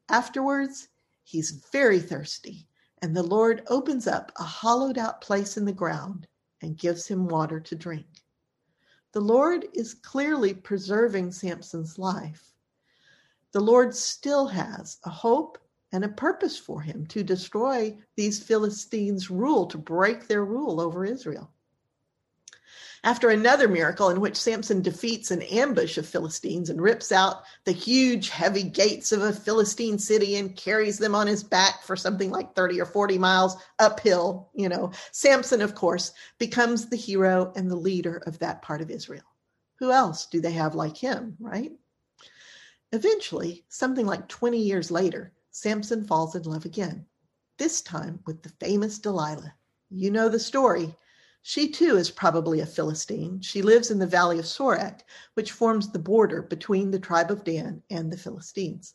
Afterwards, 0.09 0.89
he's 1.23 1.63
very 1.71 2.01
thirsty, 2.01 2.67
and 3.01 3.15
the 3.15 3.23
Lord 3.23 3.63
opens 3.67 4.07
up 4.07 4.33
a 4.37 4.43
hollowed 4.43 4.97
out 4.97 5.21
place 5.21 5.55
in 5.55 5.63
the 5.63 5.71
ground 5.71 6.27
and 6.61 6.77
gives 6.77 7.07
him 7.07 7.29
water 7.29 7.61
to 7.61 7.75
drink. 7.75 8.07
The 9.13 9.21
Lord 9.21 9.67
is 9.73 9.93
clearly 9.93 10.55
preserving 10.55 11.31
Samson's 11.31 11.99
life. 11.99 12.51
The 13.51 13.59
Lord 13.59 13.95
still 13.95 14.47
has 14.47 14.97
a 15.03 15.11
hope 15.11 15.59
and 15.91 16.03
a 16.03 16.09
purpose 16.09 16.57
for 16.57 16.81
him 16.81 17.05
to 17.07 17.23
destroy 17.23 17.95
these 18.15 18.41
Philistines' 18.41 19.29
rule, 19.29 19.67
to 19.67 19.77
break 19.77 20.27
their 20.27 20.43
rule 20.43 20.81
over 20.81 21.05
Israel. 21.05 21.51
After 23.05 23.29
another 23.29 23.67
miracle 23.67 24.09
in 24.09 24.21
which 24.21 24.39
Samson 24.39 24.81
defeats 24.81 25.29
an 25.29 25.41
ambush 25.41 25.97
of 25.97 26.07
Philistines 26.07 26.69
and 26.69 26.81
rips 26.81 27.11
out 27.11 27.43
the 27.65 27.73
huge, 27.73 28.29
heavy 28.29 28.63
gates 28.63 29.11
of 29.11 29.21
a 29.21 29.33
Philistine 29.33 29.99
city 29.99 30.37
and 30.37 30.55
carries 30.55 30.99
them 30.99 31.13
on 31.13 31.27
his 31.27 31.43
back 31.43 31.83
for 31.83 31.97
something 31.97 32.31
like 32.31 32.55
30 32.55 32.79
or 32.79 32.85
40 32.85 33.17
miles 33.17 33.57
uphill, 33.77 34.49
you 34.53 34.69
know, 34.69 34.91
Samson, 35.11 35.61
of 35.61 35.75
course, 35.75 36.13
becomes 36.37 36.87
the 36.87 36.95
hero 36.95 37.51
and 37.57 37.69
the 37.69 37.75
leader 37.75 38.23
of 38.25 38.39
that 38.39 38.61
part 38.61 38.79
of 38.79 38.89
Israel. 38.89 39.23
Who 39.79 39.91
else 39.91 40.27
do 40.27 40.39
they 40.39 40.53
have 40.53 40.73
like 40.73 40.95
him, 40.95 41.35
right? 41.41 41.73
Eventually, 42.93 43.65
something 43.67 44.05
like 44.05 44.29
20 44.29 44.59
years 44.59 44.91
later, 44.91 45.33
Samson 45.51 46.05
falls 46.05 46.35
in 46.35 46.43
love 46.43 46.63
again, 46.63 47.05
this 47.57 47.81
time 47.81 48.19
with 48.25 48.43
the 48.43 48.49
famous 48.61 48.97
Delilah. 48.97 49.53
You 49.89 50.09
know 50.09 50.29
the 50.29 50.39
story. 50.39 50.95
She 51.45 51.69
too 51.69 51.97
is 51.97 52.09
probably 52.09 52.61
a 52.61 52.65
Philistine. 52.65 53.41
She 53.41 53.61
lives 53.61 53.91
in 53.91 53.99
the 53.99 54.07
valley 54.07 54.39
of 54.39 54.45
Sorek, 54.45 55.01
which 55.33 55.51
forms 55.51 55.89
the 55.89 55.99
border 55.99 56.41
between 56.41 56.89
the 56.89 56.99
tribe 56.99 57.29
of 57.29 57.43
Dan 57.43 57.83
and 57.89 58.09
the 58.09 58.17
Philistines. 58.17 58.93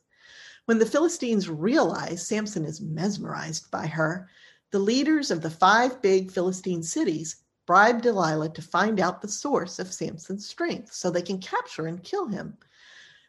When 0.65 0.79
the 0.79 0.87
Philistines 0.87 1.51
realize 1.51 2.27
Samson 2.27 2.65
is 2.65 2.81
mesmerized 2.81 3.71
by 3.71 3.87
her, 3.87 4.31
the 4.71 4.79
leaders 4.79 5.31
of 5.31 5.43
the 5.43 5.51
five 5.51 6.01
big 6.01 6.31
Philistine 6.31 6.83
cities 6.83 7.37
bribe 7.67 8.01
Delilah 8.01 8.49
to 8.55 8.63
find 8.63 8.99
out 8.99 9.21
the 9.21 9.29
source 9.29 9.79
of 9.79 9.93
Samson's 9.93 10.49
strength 10.49 10.95
so 10.95 11.11
they 11.11 11.21
can 11.21 11.41
capture 11.41 11.87
and 11.87 12.03
kill 12.03 12.29
him. 12.29 12.57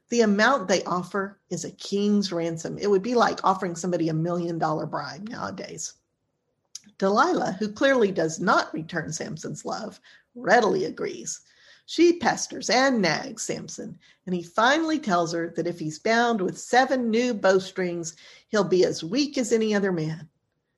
The 0.07 0.21
amount 0.21 0.69
they 0.69 0.81
offer 0.85 1.41
is 1.49 1.65
a 1.65 1.71
king's 1.71 2.31
ransom. 2.31 2.77
It 2.77 2.89
would 2.89 3.03
be 3.03 3.15
like 3.15 3.43
offering 3.43 3.75
somebody 3.75 4.07
a 4.07 4.13
million 4.13 4.57
dollar 4.57 4.85
bribe 4.85 5.27
nowadays. 5.27 5.95
Delilah, 6.99 7.55
who 7.57 7.71
clearly 7.71 8.11
does 8.11 8.39
not 8.39 8.73
return 8.73 9.11
Samson's 9.11 9.65
love, 9.65 9.99
readily 10.35 10.85
agrees. 10.85 11.41
She 11.85 12.19
pesters 12.19 12.69
and 12.69 13.01
nags 13.01 13.41
Samson, 13.41 13.97
and 14.27 14.35
he 14.35 14.43
finally 14.43 14.99
tells 14.99 15.33
her 15.33 15.51
that 15.55 15.65
if 15.65 15.79
he's 15.79 15.97
bound 15.97 16.39
with 16.39 16.59
seven 16.59 17.09
new 17.09 17.33
bowstrings, 17.33 18.15
he'll 18.49 18.63
be 18.63 18.85
as 18.85 19.03
weak 19.03 19.39
as 19.39 19.51
any 19.51 19.73
other 19.73 19.91
man. 19.91 20.29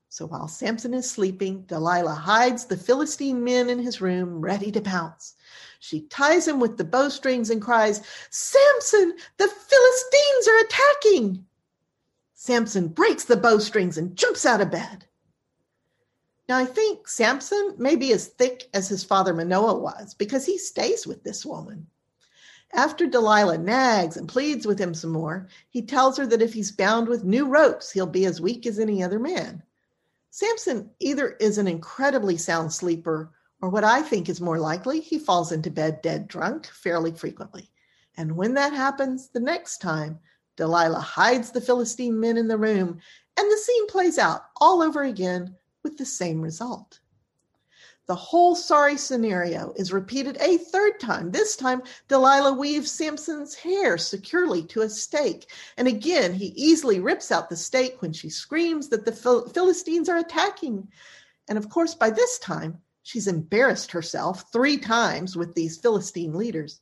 So 0.07 0.27
while 0.27 0.47
Samson 0.47 0.93
is 0.93 1.09
sleeping, 1.09 1.63
Delilah 1.63 2.13
hides 2.13 2.65
the 2.65 2.77
Philistine 2.77 3.43
men 3.43 3.69
in 3.69 3.79
his 3.79 3.99
room, 3.99 4.39
ready 4.39 4.71
to 4.73 4.79
pounce. 4.81 5.35
She 5.79 6.01
ties 6.01 6.47
him 6.47 6.59
with 6.59 6.77
the 6.77 6.83
bowstrings 6.83 7.49
and 7.49 7.61
cries, 7.61 8.01
Samson, 8.29 9.15
the 9.37 9.47
Philistines 9.47 10.47
are 10.47 10.65
attacking! 10.65 11.45
Samson 12.35 12.87
breaks 12.89 13.23
the 13.23 13.37
bowstrings 13.37 13.97
and 13.97 14.15
jumps 14.15 14.45
out 14.45 14.61
of 14.61 14.69
bed. 14.69 15.07
Now, 16.51 16.57
I 16.57 16.65
think 16.65 17.07
Samson 17.07 17.75
may 17.77 17.95
be 17.95 18.11
as 18.11 18.27
thick 18.27 18.67
as 18.73 18.89
his 18.89 19.05
father 19.05 19.33
Manoah 19.33 19.79
was 19.79 20.13
because 20.13 20.45
he 20.45 20.57
stays 20.57 21.07
with 21.07 21.23
this 21.23 21.45
woman. 21.45 21.87
After 22.73 23.07
Delilah 23.07 23.57
nags 23.57 24.17
and 24.17 24.27
pleads 24.27 24.67
with 24.67 24.77
him 24.77 24.93
some 24.93 25.11
more, 25.11 25.47
he 25.69 25.81
tells 25.81 26.17
her 26.17 26.25
that 26.25 26.41
if 26.41 26.53
he's 26.53 26.73
bound 26.73 27.07
with 27.07 27.23
new 27.23 27.45
ropes, 27.45 27.89
he'll 27.89 28.05
be 28.05 28.25
as 28.25 28.41
weak 28.41 28.65
as 28.65 28.79
any 28.79 29.01
other 29.01 29.17
man. 29.17 29.63
Samson 30.29 30.89
either 30.99 31.37
is 31.39 31.57
an 31.57 31.69
incredibly 31.69 32.35
sound 32.35 32.73
sleeper, 32.73 33.31
or 33.61 33.69
what 33.69 33.85
I 33.85 34.01
think 34.01 34.27
is 34.27 34.41
more 34.41 34.59
likely, 34.59 34.99
he 34.99 35.19
falls 35.19 35.53
into 35.53 35.71
bed 35.71 36.01
dead 36.01 36.27
drunk 36.27 36.65
fairly 36.65 37.13
frequently. 37.13 37.71
And 38.17 38.35
when 38.35 38.55
that 38.55 38.73
happens 38.73 39.29
the 39.29 39.39
next 39.39 39.77
time, 39.77 40.19
Delilah 40.57 40.99
hides 40.99 41.51
the 41.51 41.61
Philistine 41.61 42.19
men 42.19 42.35
in 42.35 42.49
the 42.49 42.57
room, 42.57 42.99
and 43.37 43.49
the 43.49 43.55
scene 43.55 43.87
plays 43.87 44.17
out 44.17 44.41
all 44.59 44.81
over 44.81 45.03
again 45.03 45.55
with 45.83 45.97
the 45.97 46.05
same 46.05 46.41
result. 46.41 46.99
The 48.07 48.15
whole 48.15 48.55
sorry 48.55 48.97
scenario 48.97 49.73
is 49.77 49.93
repeated 49.93 50.35
a 50.41 50.57
third 50.57 50.99
time. 50.99 51.31
This 51.31 51.55
time, 51.55 51.81
Delilah 52.07 52.53
weaves 52.53 52.91
Samson's 52.91 53.55
hair 53.55 53.97
securely 53.97 54.63
to 54.65 54.81
a 54.81 54.89
stake. 54.89 55.49
And 55.77 55.87
again, 55.87 56.33
he 56.33 56.47
easily 56.47 56.99
rips 56.99 57.31
out 57.31 57.49
the 57.49 57.55
stake 57.55 58.01
when 58.01 58.11
she 58.11 58.29
screams 58.29 58.89
that 58.89 59.05
the 59.05 59.13
Philistines 59.53 60.09
are 60.09 60.17
attacking. 60.17 60.87
And 61.47 61.57
of 61.57 61.69
course, 61.69 61.95
by 61.95 62.09
this 62.09 62.37
time, 62.39 62.81
she's 63.03 63.27
embarrassed 63.27 63.91
herself 63.91 64.51
three 64.51 64.77
times 64.77 65.37
with 65.37 65.53
these 65.53 65.77
Philistine 65.77 66.33
leaders. 66.33 66.81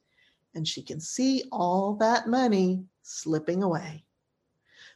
And 0.55 0.67
she 0.67 0.81
can 0.81 0.99
see 0.99 1.43
all 1.51 1.93
that 1.95 2.27
money 2.27 2.85
slipping 3.03 3.62
away. 3.62 4.03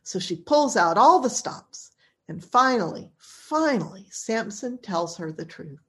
So 0.04 0.20
she 0.20 0.36
pulls 0.36 0.76
out 0.78 0.98
all 0.98 1.20
the 1.20 1.30
stops. 1.30 1.92
And 2.28 2.44
finally, 2.44 3.12
finally, 3.18 4.08
Samson 4.10 4.78
tells 4.78 5.18
her 5.18 5.32
the 5.32 5.46
truth 5.46 5.82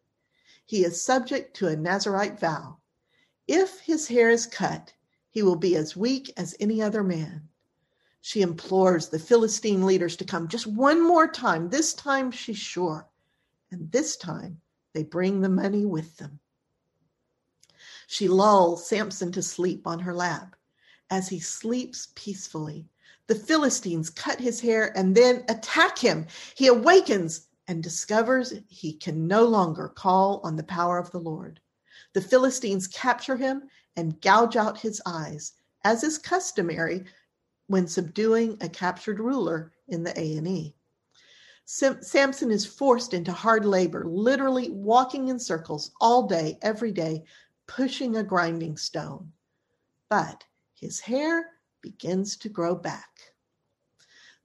he 0.67 0.85
is 0.85 1.03
subject 1.03 1.55
to 1.57 1.69
a 1.69 1.77
Nazarite 1.77 2.41
vow. 2.41 2.79
If 3.47 3.81
his 3.81 4.09
hair 4.09 4.31
is 4.31 4.47
cut, 4.47 4.95
he 5.31 5.43
will 5.43 5.57
be 5.57 5.77
as 5.77 5.97
weak 5.97 6.33
as 6.37 6.57
any 6.59 6.81
other 6.81 7.03
man. 7.03 7.49
She 8.23 8.41
implores 8.41 9.09
the 9.09 9.19
Philistine 9.19 9.85
leaders 9.85 10.17
to 10.17 10.25
come 10.25 10.49
just 10.49 10.67
one 10.67 11.07
more 11.07 11.29
time. 11.29 11.69
This 11.69 11.93
time 11.93 12.31
she's 12.31 12.57
sure. 12.57 13.07
And 13.71 13.93
this 13.93 14.17
time 14.17 14.63
they 14.95 15.03
bring 15.03 15.41
the 15.41 15.51
money 15.51 15.85
with 15.85 16.17
them. 16.17 16.41
She 18.07 18.29
lulls 18.29 18.89
Samson 18.89 19.33
to 19.33 19.43
sleep 19.43 19.87
on 19.87 20.01
her 20.01 20.15
lap. 20.15 20.57
As 21.11 21.29
he 21.29 21.41
sleeps 21.41 22.09
peacefully, 22.15 22.89
the 23.27 23.35
Philistines 23.35 24.11
cut 24.11 24.39
his 24.39 24.61
hair 24.61 24.97
and 24.97 25.15
then 25.15 25.45
attack 25.49 25.99
him. 25.99 26.27
He 26.57 26.67
awakens 26.67 27.49
and 27.69 27.83
discovers 27.83 28.53
he 28.69 28.93
can 28.95 29.27
no 29.27 29.45
longer 29.45 29.89
call 29.89 30.41
on 30.45 30.57
the 30.57 30.65
power 30.65 30.99
of 30.99 31.11
the 31.11 31.21
Lord. 31.21 31.61
The 32.13 32.21
Philistines 32.21 32.87
capture 32.87 33.37
him 33.37 33.63
and 33.97 34.21
gouge 34.21 34.57
out 34.57 34.79
his 34.79 35.01
eyes, 35.07 35.53
as 35.85 36.05
is 36.05 36.19
customary 36.19 37.05
when 37.69 37.87
subduing 37.87 38.59
a 38.61 38.69
captured 38.69 39.19
ruler 39.19 39.73
in 39.89 40.05
the 40.05 40.17
ANE. 40.19 40.75
Samson 41.65 42.51
is 42.51 42.67
forced 42.67 43.15
into 43.15 43.33
hard 43.33 43.65
labor, 43.65 44.05
literally 44.07 44.69
walking 44.71 45.29
in 45.29 45.39
circles 45.39 45.93
all 45.99 46.27
day, 46.27 46.59
every 46.61 46.93
day, 46.93 47.25
pushing 47.67 48.17
a 48.17 48.23
grinding 48.23 48.77
stone. 48.77 49.33
But 50.11 50.45
his 50.75 51.01
hair 51.01 51.54
begins 51.85 52.37
to 52.39 52.49
grow 52.49 52.75
back 52.75 53.35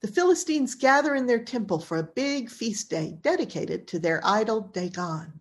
the 0.00 0.08
Philistines 0.08 0.74
gather 0.74 1.14
in 1.14 1.26
their 1.26 1.44
temple 1.44 1.78
for 1.78 1.98
a 1.98 2.02
big 2.02 2.48
feast 2.50 2.88
day 2.88 3.18
dedicated 3.20 3.86
to 3.88 3.98
their 3.98 4.22
idol 4.24 4.62
Dagon, 4.62 5.40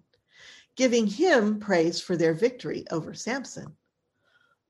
giving 0.76 1.08
him 1.08 1.60
praise 1.60 2.02
for 2.02 2.18
their 2.18 2.34
victory 2.34 2.86
over 2.92 3.14
Samson. 3.14 3.74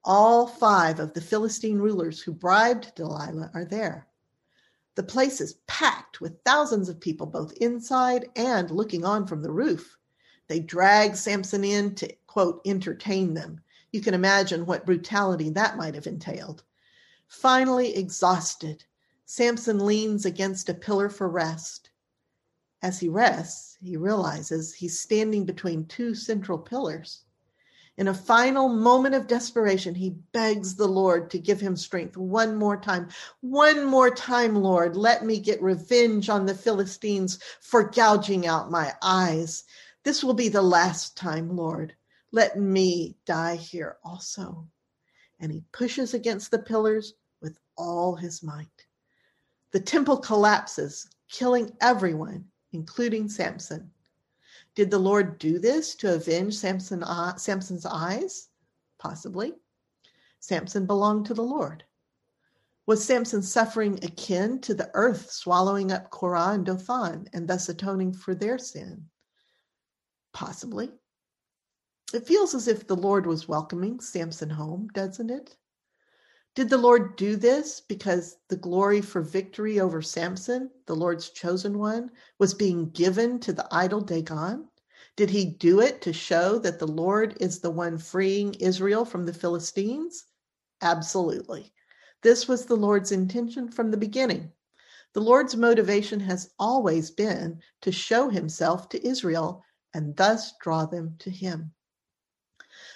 All 0.03 0.45
five 0.45 0.99
of 0.99 1.13
the 1.13 1.21
Philistine 1.21 1.79
rulers 1.79 2.21
who 2.21 2.31
bribed 2.31 2.93
Delilah 2.93 3.49
are 3.55 3.65
there. 3.65 4.07
The 4.93 5.03
place 5.03 5.41
is 5.41 5.59
packed 5.65 6.21
with 6.21 6.43
thousands 6.45 6.87
of 6.87 6.99
people, 7.01 7.25
both 7.25 7.51
inside 7.53 8.29
and 8.35 8.69
looking 8.69 9.03
on 9.03 9.25
from 9.25 9.41
the 9.41 9.51
roof. 9.51 9.97
They 10.47 10.59
drag 10.59 11.15
Samson 11.15 11.63
in 11.63 11.95
to, 11.95 12.13
quote, 12.27 12.61
entertain 12.65 13.33
them. 13.33 13.59
You 13.91 14.01
can 14.01 14.13
imagine 14.13 14.67
what 14.67 14.85
brutality 14.85 15.49
that 15.51 15.77
might 15.77 15.95
have 15.95 16.07
entailed. 16.07 16.63
Finally, 17.29 17.95
exhausted, 17.95 18.83
Samson 19.23 19.85
leans 19.85 20.25
against 20.25 20.67
a 20.67 20.73
pillar 20.73 21.09
for 21.09 21.29
rest. 21.29 21.91
As 22.81 22.99
he 22.99 23.07
rests, 23.07 23.77
he 23.79 23.95
realizes 23.95 24.73
he's 24.73 24.99
standing 24.99 25.45
between 25.45 25.85
two 25.85 26.15
central 26.15 26.57
pillars. 26.57 27.23
In 27.97 28.07
a 28.07 28.13
final 28.15 28.67
moment 28.67 29.13
of 29.13 29.27
desperation, 29.27 29.93
he 29.93 30.17
begs 30.31 30.75
the 30.75 30.87
Lord 30.87 31.29
to 31.29 31.37
give 31.37 31.61
him 31.61 31.75
strength 31.75 32.17
one 32.17 32.55
more 32.55 32.77
time. 32.77 33.09
One 33.41 33.85
more 33.85 34.09
time, 34.09 34.55
Lord, 34.55 34.95
let 34.95 35.23
me 35.23 35.39
get 35.39 35.61
revenge 35.61 36.29
on 36.29 36.47
the 36.47 36.55
Philistines 36.55 37.37
for 37.61 37.91
gouging 37.91 38.47
out 38.47 38.71
my 38.71 38.95
eyes. 39.03 39.65
This 40.03 40.23
will 40.23 40.33
be 40.33 40.49
the 40.49 40.61
last 40.61 41.15
time, 41.15 41.55
Lord. 41.55 41.95
Let 42.31 42.57
me 42.57 43.17
die 43.25 43.57
here 43.57 43.97
also. 44.03 44.67
And 45.39 45.51
he 45.51 45.63
pushes 45.71 46.13
against 46.13 46.51
the 46.51 46.59
pillars 46.59 47.13
with 47.41 47.57
all 47.77 48.15
his 48.15 48.43
might. 48.43 48.87
The 49.71 49.79
temple 49.79 50.17
collapses, 50.17 51.07
killing 51.29 51.71
everyone, 51.81 52.45
including 52.73 53.29
Samson. 53.29 53.91
Did 54.75 54.91
the 54.91 54.99
Lord 54.99 55.37
do 55.37 55.59
this 55.59 55.95
to 55.95 56.15
avenge 56.15 56.55
Samson, 56.55 57.03
uh, 57.03 57.37
Samson's 57.37 57.85
eyes? 57.85 58.49
Possibly. 58.97 59.53
Samson 60.39 60.85
belonged 60.85 61.25
to 61.27 61.33
the 61.33 61.43
Lord. 61.43 61.83
Was 62.85 63.03
Samson's 63.03 63.51
suffering 63.51 64.03
akin 64.03 64.59
to 64.61 64.73
the 64.73 64.89
earth 64.93 65.31
swallowing 65.31 65.91
up 65.91 66.09
Korah 66.09 66.53
and 66.53 66.65
Dathan 66.65 67.27
and 67.33 67.47
thus 67.47 67.69
atoning 67.69 68.13
for 68.13 68.33
their 68.33 68.57
sin? 68.57 69.09
Possibly. 70.33 70.91
It 72.11 72.25
feels 72.25 72.55
as 72.55 72.67
if 72.67 72.87
the 72.87 72.95
Lord 72.95 73.27
was 73.27 73.47
welcoming 73.47 73.99
Samson 73.99 74.49
home, 74.49 74.89
doesn't 74.93 75.29
it? 75.29 75.57
Did 76.55 76.69
the 76.69 76.77
Lord 76.77 77.15
do 77.15 77.35
this 77.35 77.79
because 77.79 78.37
the 78.47 78.57
glory 78.57 78.99
for 78.99 79.21
victory 79.21 79.79
over 79.79 80.01
Samson, 80.01 80.71
the 80.87 80.95
Lord's 80.95 81.29
chosen 81.29 81.77
one, 81.77 82.11
was 82.39 82.55
being 82.55 82.89
given 82.89 83.39
to 83.41 83.53
the 83.53 83.67
idol 83.71 84.01
Dagon? 84.01 84.67
Did 85.15 85.29
he 85.29 85.45
do 85.45 85.79
it 85.81 86.01
to 86.01 86.11
show 86.11 86.57
that 86.59 86.79
the 86.79 86.87
Lord 86.87 87.37
is 87.39 87.59
the 87.59 87.69
one 87.69 87.97
freeing 87.97 88.55
Israel 88.55 89.05
from 89.05 89.25
the 89.25 89.33
Philistines? 89.33 90.25
Absolutely. 90.81 91.71
This 92.23 92.47
was 92.47 92.65
the 92.65 92.75
Lord's 92.75 93.11
intention 93.11 93.69
from 93.69 93.91
the 93.91 93.97
beginning. 93.97 94.51
The 95.13 95.21
Lord's 95.21 95.55
motivation 95.55 96.19
has 96.21 96.49
always 96.57 97.11
been 97.11 97.61
to 97.81 97.91
show 97.91 98.29
himself 98.29 98.89
to 98.89 99.07
Israel 99.07 99.63
and 99.93 100.15
thus 100.15 100.53
draw 100.57 100.85
them 100.85 101.15
to 101.19 101.29
him. 101.29 101.73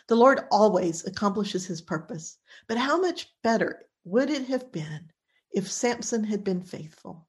The 0.08 0.16
Lord 0.16 0.46
always 0.52 1.06
accomplishes 1.06 1.66
his 1.66 1.82
purpose. 1.82 2.38
But 2.68 2.78
how 2.78 3.00
much 3.00 3.34
better 3.42 3.88
would 4.04 4.30
it 4.30 4.48
have 4.48 4.72
been 4.72 5.12
if 5.52 5.72
Samson 5.72 6.26
had 6.26 6.44
been 6.44 6.62
faithful? 6.62 7.28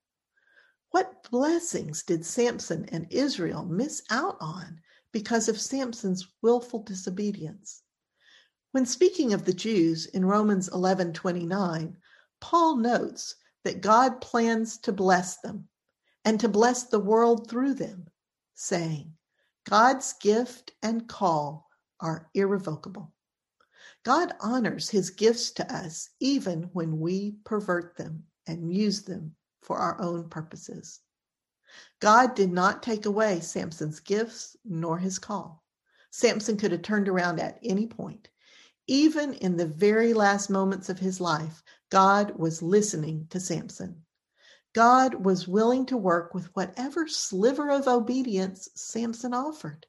What 0.91 1.29
blessings 1.31 2.03
did 2.03 2.25
Samson 2.25 2.85
and 2.91 3.07
Israel 3.11 3.65
miss 3.65 4.03
out 4.11 4.37
on 4.41 4.81
because 5.13 5.49
of 5.49 5.61
Samson's 5.61 6.27
willful 6.43 6.83
disobedience? 6.83 7.83
When 8.73 8.87
speaking 8.87 9.33
of 9.33 9.45
the 9.45 9.53
Jews 9.53 10.07
in 10.07 10.25
Romans 10.25 10.69
11:29, 10.71 11.97
Paul 12.41 12.77
notes 12.77 13.37
that 13.63 13.81
God 13.81 14.21
plans 14.21 14.79
to 14.79 14.93
bless 14.93 15.37
them 15.39 15.69
and 16.25 16.41
to 16.41 16.49
bless 16.49 16.85
the 16.85 16.99
world 16.99 17.49
through 17.49 17.75
them, 17.75 18.09
saying, 18.55 19.17
God's 19.65 20.13
gift 20.15 20.73
and 20.83 21.09
call 21.09 21.69
are 22.01 22.29
irrevocable. 22.35 23.13
God 24.05 24.35
honors 24.41 24.91
his 24.91 25.11
gifts 25.11 25.51
to 25.53 25.75
us 25.75 26.11
even 26.21 26.65
when 26.73 27.01
we 27.01 27.37
pervert 27.45 27.97
them 27.97 28.25
and 28.47 28.73
use 28.73 29.03
them 29.03 29.35
for 29.63 29.79
our 29.79 30.01
own 30.01 30.29
purposes. 30.29 31.01
God 32.01 32.35
did 32.35 32.53
not 32.53 32.83
take 32.83 33.07
away 33.07 33.41
Samson's 33.41 34.01
gifts 34.01 34.57
nor 34.65 34.99
his 34.99 35.19
call. 35.19 35.65
Samson 36.11 36.57
could 36.57 36.73
have 36.73 36.83
turned 36.83 37.09
around 37.09 37.41
at 37.41 37.59
any 37.63 37.87
point. 37.87 38.29
Even 38.87 39.33
in 39.35 39.57
the 39.57 39.67
very 39.67 40.13
last 40.13 40.51
moments 40.51 40.89
of 40.89 40.99
his 40.99 41.21
life, 41.21 41.63
God 41.91 42.39
was 42.39 42.63
listening 42.63 43.27
to 43.31 43.41
Samson. 43.41 44.05
God 44.75 45.15
was 45.15 45.49
willing 45.49 45.87
to 45.87 45.97
work 45.97 46.35
with 46.35 46.55
whatever 46.55 47.09
sliver 47.09 47.71
of 47.71 47.89
obedience 47.89 48.69
Samson 48.75 49.33
offered. 49.33 49.87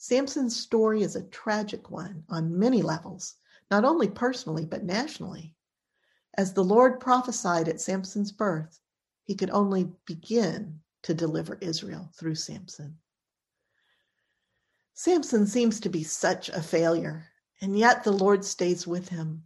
Samson's 0.00 0.54
story 0.54 1.02
is 1.02 1.16
a 1.16 1.24
tragic 1.24 1.90
one 1.90 2.22
on 2.28 2.56
many 2.56 2.82
levels, 2.82 3.34
not 3.68 3.84
only 3.84 4.08
personally, 4.08 4.64
but 4.64 4.84
nationally. 4.84 5.56
As 6.34 6.52
the 6.52 6.62
Lord 6.62 7.00
prophesied 7.00 7.66
at 7.66 7.80
Samson's 7.80 8.30
birth, 8.30 8.80
he 9.24 9.34
could 9.34 9.50
only 9.50 9.90
begin 10.06 10.80
to 11.02 11.14
deliver 11.14 11.58
Israel 11.60 12.10
through 12.14 12.36
Samson. 12.36 12.96
Samson 14.94 15.46
seems 15.46 15.80
to 15.80 15.88
be 15.88 16.04
such 16.04 16.48
a 16.48 16.62
failure, 16.62 17.26
and 17.60 17.76
yet 17.76 18.04
the 18.04 18.12
Lord 18.12 18.44
stays 18.44 18.86
with 18.86 19.08
him. 19.08 19.42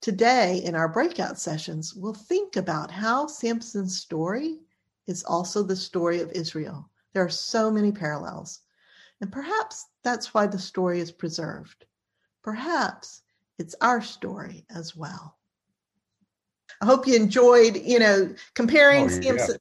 Today, 0.00 0.58
in 0.64 0.74
our 0.74 0.88
breakout 0.88 1.38
sessions, 1.38 1.94
we'll 1.94 2.12
think 2.12 2.56
about 2.56 2.90
how 2.90 3.28
Samson's 3.28 4.00
story 4.00 4.58
is 5.06 5.22
also 5.24 5.62
the 5.62 5.76
story 5.76 6.20
of 6.20 6.32
Israel. 6.32 6.90
There 7.12 7.24
are 7.24 7.30
so 7.30 7.70
many 7.70 7.92
parallels. 7.92 8.62
And 9.20 9.32
perhaps 9.32 9.86
that's 10.04 10.34
why 10.34 10.46
the 10.46 10.58
story 10.58 11.00
is 11.00 11.10
preserved. 11.10 11.86
Perhaps 12.42 13.22
it's 13.58 13.74
our 13.80 14.02
story 14.02 14.66
as 14.70 14.94
well. 14.94 15.36
I 16.80 16.86
hope 16.86 17.06
you 17.06 17.16
enjoyed, 17.16 17.76
you 17.76 17.98
know, 17.98 18.34
comparing 18.54 19.04
oh, 19.04 19.08
yeah. 19.08 19.20
Samson, 19.20 19.56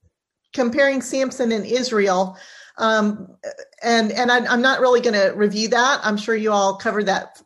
comparing 0.54 1.02
Samson 1.02 1.52
and 1.52 1.65
Israel. 1.65 2.38
Um, 2.78 3.38
and 3.82 4.12
and 4.12 4.32
I, 4.32 4.54
am 4.54 4.62
not 4.62 4.82
really 4.82 5.00
going 5.00 5.13
to 5.13 5.34
review 5.36 5.70
that. 5.70 6.02
I'm 6.04 6.18
sure 6.18 6.36
you 6.36 6.52
all 6.52 6.76
covered 6.76 7.06
that 7.06 7.41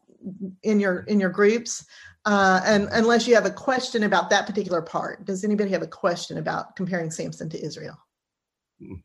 in 0.63 0.79
your 0.79 1.01
in 1.01 1.19
your 1.19 1.29
groups. 1.29 1.85
Uh, 2.25 2.61
and 2.65 2.89
unless 2.91 3.27
you 3.27 3.35
have 3.35 3.45
a 3.45 3.51
question 3.51 4.03
about 4.03 4.29
that 4.31 4.45
particular 4.45 4.81
part, 4.81 5.25
does 5.25 5.43
anybody 5.43 5.71
have 5.71 5.81
a 5.81 5.87
question 5.87 6.37
about 6.37 6.75
comparing 6.75 7.11
Samson 7.11 7.49
to 7.49 7.63
Israel? 7.63 7.97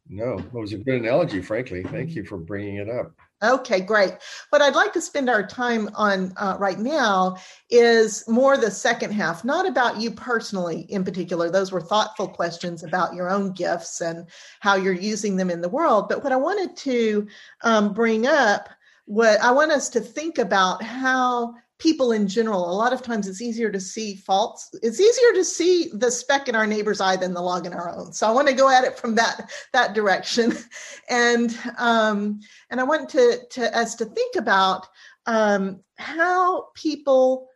No, 0.08 0.38
it 0.38 0.52
was 0.52 0.72
a 0.72 0.78
good 0.78 1.00
analogy, 1.00 1.42
frankly. 1.42 1.82
Thank 1.82 2.14
you 2.14 2.24
for 2.24 2.38
bringing 2.38 2.76
it 2.76 2.88
up. 2.88 3.12
Okay, 3.42 3.80
great. 3.80 4.14
What 4.50 4.62
I'd 4.62 4.76
like 4.76 4.92
to 4.94 5.02
spend 5.02 5.28
our 5.28 5.46
time 5.46 5.90
on 5.94 6.32
uh, 6.36 6.56
right 6.58 6.78
now 6.78 7.36
is 7.68 8.26
more 8.26 8.56
the 8.56 8.70
second 8.70 9.12
half, 9.12 9.44
not 9.44 9.66
about 9.66 10.00
you 10.00 10.10
personally 10.12 10.82
in 10.88 11.04
particular. 11.04 11.50
Those 11.50 11.72
were 11.72 11.80
thoughtful 11.80 12.28
questions 12.28 12.84
about 12.84 13.14
your 13.14 13.28
own 13.28 13.52
gifts 13.52 14.00
and 14.00 14.28
how 14.60 14.76
you're 14.76 14.94
using 14.94 15.36
them 15.36 15.50
in 15.50 15.60
the 15.60 15.68
world. 15.68 16.08
But 16.08 16.22
what 16.22 16.32
I 16.32 16.36
wanted 16.36 16.76
to 16.78 17.26
um, 17.62 17.92
bring 17.92 18.26
up, 18.26 18.70
what 19.04 19.40
I 19.40 19.50
want 19.50 19.72
us 19.72 19.90
to 19.90 20.00
think 20.00 20.38
about 20.38 20.82
how 20.82 21.54
people 21.78 22.12
in 22.12 22.28
general, 22.28 22.70
a 22.70 22.72
lot 22.72 22.92
of 22.92 23.02
times 23.02 23.26
it's 23.26 23.42
easier 23.42 23.70
to 23.70 23.80
see 23.80 24.16
faults. 24.16 24.70
It's 24.82 25.00
easier 25.00 25.32
to 25.34 25.44
see 25.44 25.90
the 25.92 26.10
speck 26.10 26.48
in 26.48 26.54
our 26.54 26.66
neighbor's 26.66 27.00
eye 27.00 27.16
than 27.16 27.34
the 27.34 27.42
log 27.42 27.66
in 27.66 27.72
our 27.72 27.90
own. 27.90 28.12
So 28.12 28.26
I 28.26 28.30
want 28.30 28.48
to 28.48 28.54
go 28.54 28.70
at 28.70 28.84
it 28.84 28.98
from 28.98 29.14
that 29.16 29.50
that 29.72 29.94
direction, 29.94 30.56
and 31.10 31.56
um, 31.78 32.40
and 32.70 32.80
I 32.80 32.84
want 32.84 33.08
to 33.10 33.40
to 33.50 33.76
us 33.76 33.94
to 33.96 34.04
think 34.04 34.36
about 34.36 34.86
um, 35.26 35.80
how 35.96 36.68
people 36.74 37.48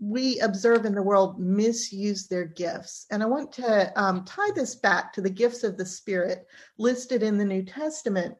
we 0.00 0.38
observe 0.40 0.84
in 0.84 0.94
the 0.94 1.02
world 1.02 1.40
misuse 1.40 2.26
their 2.26 2.44
gifts. 2.44 3.06
And 3.10 3.22
I 3.22 3.26
want 3.26 3.52
to 3.52 4.00
um, 4.00 4.24
tie 4.24 4.50
this 4.54 4.74
back 4.74 5.12
to 5.14 5.20
the 5.20 5.30
gifts 5.30 5.64
of 5.64 5.76
the 5.76 5.86
Spirit 5.86 6.46
listed 6.78 7.22
in 7.22 7.38
the 7.38 7.44
New 7.44 7.62
Testament. 7.62 8.36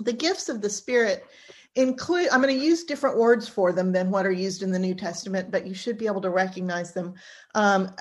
The 0.00 0.12
gifts 0.12 0.48
of 0.48 0.60
the 0.60 0.70
Spirit 0.70 1.24
include 1.74 2.28
i'm 2.30 2.42
going 2.42 2.58
to 2.58 2.64
use 2.64 2.84
different 2.84 3.16
words 3.16 3.48
for 3.48 3.72
them 3.72 3.92
than 3.92 4.10
what 4.10 4.26
are 4.26 4.32
used 4.32 4.62
in 4.62 4.70
the 4.70 4.78
new 4.78 4.94
testament 4.94 5.50
but 5.50 5.66
you 5.66 5.74
should 5.74 5.98
be 5.98 6.06
able 6.06 6.20
to 6.20 6.30
recognize 6.30 6.92
them. 6.92 7.14
Um, 7.54 7.94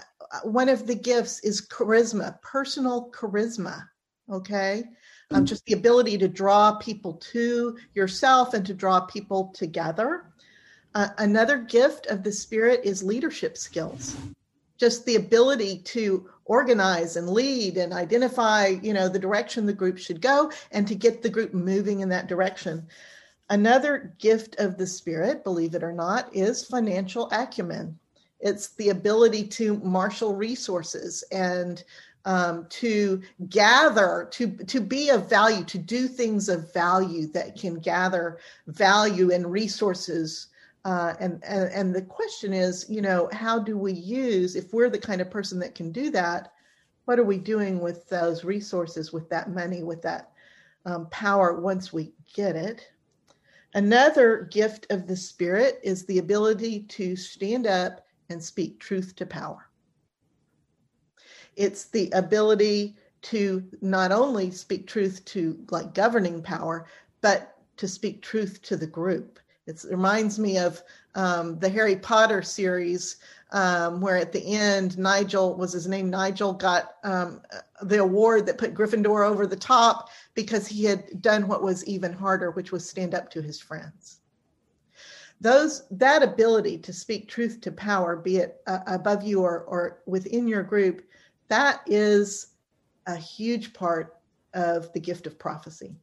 one 0.43 0.69
of 0.69 0.87
the 0.87 0.95
gifts 0.95 1.39
is 1.41 1.67
charisma 1.67 2.41
personal 2.41 3.11
charisma 3.11 3.83
okay? 4.29 4.83
Um, 5.31 5.45
just 5.45 5.65
the 5.65 5.73
ability 5.73 6.17
to 6.19 6.27
draw 6.27 6.75
people 6.75 7.13
to 7.13 7.77
yourself 7.93 8.53
and 8.53 8.65
to 8.65 8.73
draw 8.73 9.01
people 9.01 9.53
together. 9.53 10.31
Uh, 10.95 11.09
another 11.17 11.57
gift 11.57 12.07
of 12.07 12.23
the 12.23 12.31
spirit 12.31 12.81
is 12.83 13.03
leadership 13.03 13.57
skills. 13.57 14.15
Just 14.77 15.05
the 15.05 15.15
ability 15.15 15.79
to 15.79 16.29
organize 16.45 17.17
and 17.17 17.29
lead 17.29 17.77
and 17.77 17.91
identify 17.91 18.67
you 18.67 18.93
know 18.93 19.09
the 19.09 19.19
direction 19.19 19.65
the 19.65 19.73
group 19.73 19.97
should 19.97 20.21
go 20.21 20.49
and 20.71 20.87
to 20.87 20.95
get 20.95 21.21
the 21.21 21.29
group 21.29 21.53
moving 21.53 21.99
in 21.99 22.07
that 22.07 22.27
direction 22.27 22.87
Another 23.49 24.13
gift 24.19 24.59
of 24.59 24.77
the 24.77 24.87
Spirit, 24.87 25.43
believe 25.43 25.73
it 25.73 25.83
or 25.83 25.93
not, 25.93 26.35
is 26.35 26.65
financial 26.65 27.29
acumen. 27.31 27.97
It's 28.39 28.69
the 28.75 28.89
ability 28.89 29.47
to 29.47 29.77
marshal 29.77 30.35
resources 30.35 31.23
and 31.31 31.83
um, 32.25 32.65
to 32.69 33.21
gather, 33.47 34.27
to 34.31 34.51
to 34.65 34.81
be 34.81 35.09
of 35.09 35.29
value, 35.29 35.63
to 35.63 35.77
do 35.77 36.09
things 36.09 36.49
of 36.49 36.73
value 36.73 37.27
that 37.27 37.57
can 37.57 37.79
gather 37.79 38.39
value 38.67 39.31
and 39.31 39.49
resources. 39.49 40.47
Uh, 40.83 41.13
and, 41.21 41.41
and 41.45 41.71
and 41.71 41.95
the 41.95 42.01
question 42.01 42.53
is, 42.53 42.85
you 42.89 43.01
know, 43.01 43.29
how 43.31 43.57
do 43.57 43.77
we 43.77 43.93
use 43.93 44.57
if 44.57 44.73
we're 44.73 44.89
the 44.89 44.99
kind 44.99 45.21
of 45.21 45.31
person 45.31 45.57
that 45.59 45.73
can 45.73 45.91
do 45.91 46.09
that? 46.09 46.51
What 47.05 47.17
are 47.17 47.23
we 47.23 47.37
doing 47.37 47.79
with 47.79 48.09
those 48.09 48.43
resources, 48.43 49.13
with 49.13 49.29
that 49.29 49.49
money, 49.49 49.83
with 49.83 50.01
that 50.01 50.31
um, 50.85 51.07
power 51.09 51.61
once 51.61 51.93
we 51.93 52.11
get 52.33 52.57
it? 52.57 52.85
Another 53.73 54.47
gift 54.51 54.87
of 54.89 55.07
the 55.07 55.15
Spirit 55.15 55.79
is 55.83 56.05
the 56.05 56.19
ability 56.19 56.83
to 56.83 57.15
stand 57.15 57.67
up 57.67 58.05
and 58.29 58.43
speak 58.43 58.79
truth 58.79 59.15
to 59.17 59.25
power. 59.25 59.69
It's 61.55 61.85
the 61.85 62.09
ability 62.11 62.95
to 63.23 63.63
not 63.81 64.11
only 64.11 64.51
speak 64.51 64.87
truth 64.87 65.23
to 65.25 65.65
like 65.69 65.93
governing 65.93 66.41
power, 66.41 66.87
but 67.21 67.57
to 67.77 67.87
speak 67.87 68.21
truth 68.21 68.61
to 68.63 68.77
the 68.77 68.87
group. 68.87 69.39
It 69.67 69.83
reminds 69.89 70.39
me 70.39 70.57
of 70.57 70.81
um, 71.15 71.59
the 71.59 71.69
Harry 71.69 71.97
Potter 71.97 72.41
series, 72.41 73.17
um, 73.51 73.99
where 73.99 74.17
at 74.17 74.31
the 74.31 74.55
end, 74.55 74.97
Nigel 74.97 75.55
was 75.55 75.73
his 75.73 75.87
name. 75.87 76.09
Nigel 76.09 76.53
got 76.53 76.95
um, 77.03 77.41
the 77.81 78.01
award 78.01 78.45
that 78.45 78.57
put 78.57 78.73
Gryffindor 78.73 79.27
over 79.27 79.45
the 79.45 79.55
top 79.57 80.09
because 80.35 80.67
he 80.67 80.85
had 80.85 81.21
done 81.21 81.47
what 81.47 81.63
was 81.63 81.85
even 81.85 82.13
harder, 82.13 82.51
which 82.51 82.71
was 82.71 82.89
stand 82.89 83.13
up 83.13 83.29
to 83.31 83.41
his 83.41 83.59
friends. 83.59 84.19
Those 85.39 85.83
that 85.91 86.23
ability 86.23 86.79
to 86.79 86.93
speak 86.93 87.27
truth 87.27 87.61
to 87.61 87.71
power, 87.71 88.15
be 88.15 88.37
it 88.37 88.61
uh, 88.65 88.79
above 88.87 89.23
you 89.23 89.41
or, 89.43 89.61
or 89.61 89.99
within 90.07 90.47
your 90.47 90.63
group, 90.63 91.03
that 91.49 91.81
is 91.85 92.53
a 93.05 93.15
huge 93.15 93.73
part 93.73 94.17
of 94.53 94.91
the 94.93 94.99
gift 94.99 95.27
of 95.27 95.37
prophecy. 95.37 95.95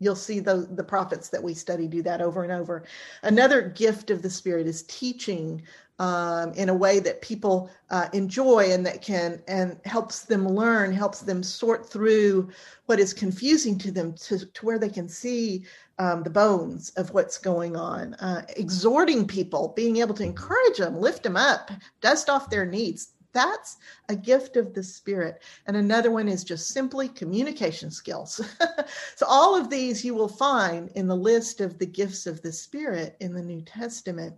You'll 0.00 0.16
see 0.16 0.40
the, 0.40 0.68
the 0.70 0.84
prophets 0.84 1.28
that 1.30 1.42
we 1.42 1.54
study 1.54 1.88
do 1.88 2.02
that 2.02 2.20
over 2.20 2.44
and 2.44 2.52
over. 2.52 2.84
Another 3.22 3.62
gift 3.62 4.10
of 4.10 4.22
the 4.22 4.30
Spirit 4.30 4.66
is 4.66 4.82
teaching 4.84 5.62
um, 5.98 6.52
in 6.52 6.68
a 6.68 6.74
way 6.74 7.00
that 7.00 7.22
people 7.22 7.70
uh, 7.90 8.08
enjoy 8.12 8.70
and 8.70 8.86
that 8.86 9.02
can 9.02 9.42
and 9.48 9.76
helps 9.84 10.22
them 10.22 10.48
learn, 10.48 10.92
helps 10.92 11.20
them 11.20 11.42
sort 11.42 11.90
through 11.90 12.50
what 12.86 13.00
is 13.00 13.12
confusing 13.12 13.76
to 13.78 13.90
them 13.90 14.12
to, 14.12 14.46
to 14.46 14.66
where 14.66 14.78
they 14.78 14.88
can 14.88 15.08
see 15.08 15.64
um, 15.98 16.22
the 16.22 16.30
bones 16.30 16.90
of 16.90 17.12
what's 17.12 17.38
going 17.38 17.76
on. 17.76 18.14
Uh, 18.14 18.42
exhorting 18.56 19.26
people, 19.26 19.72
being 19.74 19.96
able 19.96 20.14
to 20.14 20.22
encourage 20.22 20.78
them, 20.78 21.00
lift 21.00 21.24
them 21.24 21.36
up, 21.36 21.72
dust 22.00 22.30
off 22.30 22.50
their 22.50 22.64
needs. 22.64 23.14
That's 23.32 23.76
a 24.08 24.16
gift 24.16 24.56
of 24.56 24.74
the 24.74 24.82
spirit. 24.82 25.42
And 25.66 25.76
another 25.76 26.10
one 26.10 26.28
is 26.28 26.44
just 26.44 26.68
simply 26.68 27.08
communication 27.08 27.90
skills. 27.90 28.40
so, 29.16 29.26
all 29.26 29.54
of 29.54 29.70
these 29.70 30.04
you 30.04 30.14
will 30.14 30.28
find 30.28 30.90
in 30.94 31.06
the 31.06 31.16
list 31.16 31.60
of 31.60 31.78
the 31.78 31.86
gifts 31.86 32.26
of 32.26 32.40
the 32.42 32.52
spirit 32.52 33.16
in 33.20 33.34
the 33.34 33.42
New 33.42 33.60
Testament. 33.62 34.34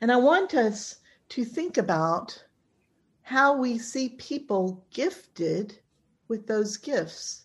And 0.00 0.10
I 0.10 0.16
want 0.16 0.54
us 0.54 0.96
to 1.30 1.44
think 1.44 1.76
about 1.76 2.42
how 3.22 3.56
we 3.56 3.78
see 3.78 4.10
people 4.10 4.84
gifted 4.90 5.78
with 6.28 6.46
those 6.46 6.76
gifts 6.76 7.44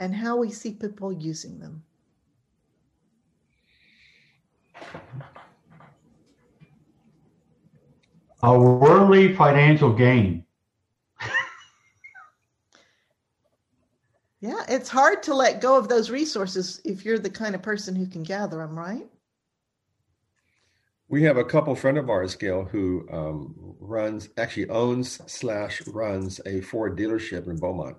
and 0.00 0.14
how 0.14 0.36
we 0.36 0.50
see 0.50 0.72
people 0.72 1.12
using 1.12 1.58
them. 1.58 1.82
A 8.44 8.58
worldly 8.58 9.34
financial 9.34 9.90
gain. 9.90 10.44
yeah, 14.42 14.62
it's 14.68 14.90
hard 14.90 15.22
to 15.22 15.32
let 15.32 15.62
go 15.62 15.78
of 15.78 15.88
those 15.88 16.10
resources 16.10 16.78
if 16.84 17.06
you're 17.06 17.18
the 17.18 17.30
kind 17.30 17.54
of 17.54 17.62
person 17.62 17.96
who 17.96 18.06
can 18.06 18.22
gather 18.22 18.58
them, 18.58 18.78
right? 18.78 19.06
We 21.08 21.22
have 21.22 21.38
a 21.38 21.44
couple 21.44 21.74
friend 21.74 21.96
of 21.96 22.10
ours, 22.10 22.34
Gail, 22.34 22.66
who 22.66 23.08
um, 23.10 23.54
runs, 23.80 24.28
actually 24.36 24.68
owns 24.68 25.22
slash 25.26 25.80
runs 25.86 26.38
a 26.44 26.60
Ford 26.60 26.98
dealership 26.98 27.48
in 27.48 27.56
Beaumont, 27.56 27.96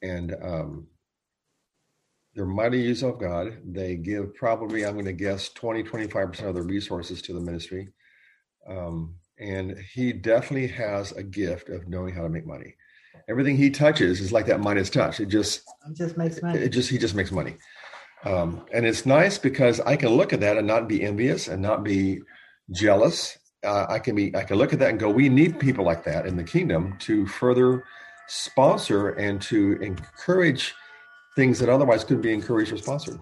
and 0.00 0.34
um, 0.40 0.86
they're 2.34 2.46
mighty 2.46 2.80
use 2.80 3.02
of 3.02 3.20
God. 3.20 3.58
They 3.66 3.96
give 3.96 4.34
probably, 4.34 4.86
I'm 4.86 4.94
going 4.94 5.04
to 5.04 5.12
guess, 5.12 5.50
20, 5.50 5.82
25 5.82 6.28
percent 6.30 6.48
of 6.48 6.54
their 6.54 6.64
resources 6.64 7.20
to 7.20 7.34
the 7.34 7.40
ministry. 7.40 7.88
Um, 8.66 9.16
and 9.38 9.76
he 9.92 10.12
definitely 10.12 10.68
has 10.68 11.12
a 11.12 11.22
gift 11.22 11.68
of 11.68 11.88
knowing 11.88 12.14
how 12.14 12.22
to 12.22 12.28
make 12.28 12.46
money. 12.46 12.74
Everything 13.28 13.56
he 13.56 13.70
touches 13.70 14.20
is 14.20 14.32
like 14.32 14.46
that 14.46 14.60
Midas 14.60 14.90
touch. 14.90 15.20
It 15.20 15.26
just 15.26 15.62
it 15.88 15.96
just 15.96 16.16
makes 16.16 16.40
money. 16.42 16.58
It 16.58 16.68
just 16.68 16.90
he 16.90 16.98
just 16.98 17.14
makes 17.14 17.32
money, 17.32 17.56
um, 18.24 18.64
and 18.72 18.86
it's 18.86 19.06
nice 19.06 19.38
because 19.38 19.80
I 19.80 19.96
can 19.96 20.10
look 20.10 20.32
at 20.32 20.40
that 20.40 20.56
and 20.56 20.66
not 20.66 20.88
be 20.88 21.02
envious 21.02 21.48
and 21.48 21.60
not 21.60 21.82
be 21.82 22.20
jealous. 22.72 23.38
Uh, 23.64 23.86
I 23.88 23.98
can 23.98 24.14
be 24.14 24.34
I 24.36 24.44
can 24.44 24.58
look 24.58 24.72
at 24.72 24.78
that 24.78 24.90
and 24.90 25.00
go, 25.00 25.10
we 25.10 25.28
need 25.28 25.58
people 25.58 25.84
like 25.84 26.04
that 26.04 26.26
in 26.26 26.36
the 26.36 26.44
kingdom 26.44 26.96
to 27.00 27.26
further 27.26 27.84
sponsor 28.28 29.10
and 29.10 29.40
to 29.42 29.72
encourage 29.80 30.74
things 31.36 31.58
that 31.58 31.68
otherwise 31.68 32.04
couldn't 32.04 32.22
be 32.22 32.32
encouraged 32.32 32.72
or 32.72 32.78
sponsored. 32.78 33.20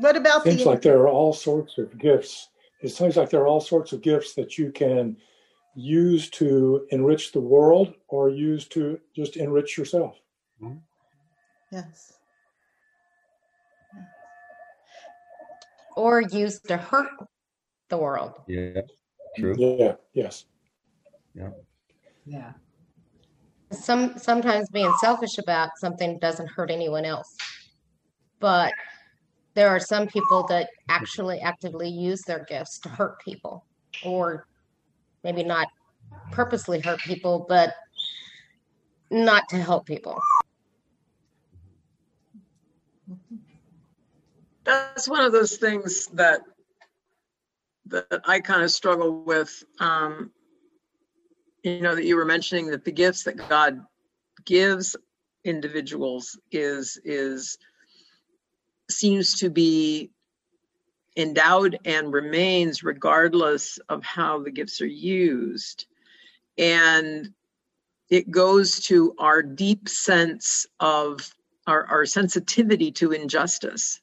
What 0.00 0.16
about 0.16 0.44
seems 0.44 0.62
the- 0.62 0.68
like 0.68 0.82
there 0.82 0.98
are 1.00 1.08
all 1.08 1.32
sorts 1.32 1.78
of 1.78 1.96
gifts. 1.98 2.48
It 2.82 2.90
seems 2.90 3.16
like 3.16 3.30
there 3.30 3.40
are 3.40 3.46
all 3.46 3.60
sorts 3.60 3.92
of 3.92 4.00
gifts 4.02 4.34
that 4.34 4.56
you 4.56 4.70
can 4.70 5.16
use 5.74 6.30
to 6.30 6.86
enrich 6.90 7.32
the 7.32 7.40
world 7.40 7.94
or 8.08 8.30
use 8.30 8.66
to 8.68 9.00
just 9.14 9.36
enrich 9.36 9.76
yourself. 9.76 10.16
Mm-hmm. 10.62 10.78
Yes. 11.72 12.14
Or 15.96 16.20
use 16.22 16.60
to 16.60 16.76
hurt 16.76 17.10
the 17.88 17.98
world. 17.98 18.34
Yeah. 18.46 18.82
True. 19.36 19.56
Yeah. 19.58 19.94
Yes. 20.14 20.44
Yeah. 21.34 21.50
Yeah. 22.26 22.52
some 23.70 24.16
sometimes 24.18 24.68
being 24.70 24.92
selfish 25.00 25.38
about 25.38 25.70
something 25.78 26.18
doesn't 26.18 26.46
hurt 26.46 26.70
anyone 26.70 27.04
else 27.04 27.36
but 28.40 28.72
there 29.58 29.68
are 29.68 29.80
some 29.80 30.06
people 30.06 30.46
that 30.46 30.70
actually 30.88 31.40
actively 31.40 31.88
use 31.88 32.22
their 32.22 32.44
gifts 32.44 32.78
to 32.78 32.88
hurt 32.88 33.18
people 33.18 33.64
or 34.04 34.46
maybe 35.24 35.42
not 35.42 35.66
purposely 36.30 36.78
hurt 36.78 37.00
people 37.00 37.44
but 37.48 37.74
not 39.10 39.48
to 39.48 39.56
help 39.56 39.84
people 39.84 40.22
that's 44.62 45.08
one 45.08 45.24
of 45.24 45.32
those 45.32 45.56
things 45.56 46.06
that 46.12 46.40
that 47.86 48.20
I 48.26 48.38
kind 48.40 48.62
of 48.62 48.70
struggle 48.70 49.24
with. 49.24 49.64
Um, 49.80 50.30
you 51.62 51.80
know 51.80 51.94
that 51.94 52.04
you 52.04 52.16
were 52.16 52.26
mentioning 52.26 52.70
that 52.70 52.84
the 52.84 52.92
gifts 52.92 53.24
that 53.24 53.48
God 53.48 53.80
gives 54.44 54.94
individuals 55.44 56.38
is 56.52 57.00
is 57.02 57.56
seems 58.90 59.38
to 59.40 59.50
be 59.50 60.10
endowed 61.16 61.78
and 61.84 62.12
remains 62.12 62.82
regardless 62.82 63.78
of 63.88 64.04
how 64.04 64.42
the 64.42 64.50
gifts 64.50 64.80
are 64.80 64.86
used 64.86 65.86
and 66.56 67.32
it 68.10 68.30
goes 68.30 68.80
to 68.80 69.14
our 69.18 69.42
deep 69.42 69.88
sense 69.88 70.66
of 70.80 71.32
our, 71.66 71.86
our 71.86 72.06
sensitivity 72.06 72.90
to 72.92 73.12
injustice 73.12 74.00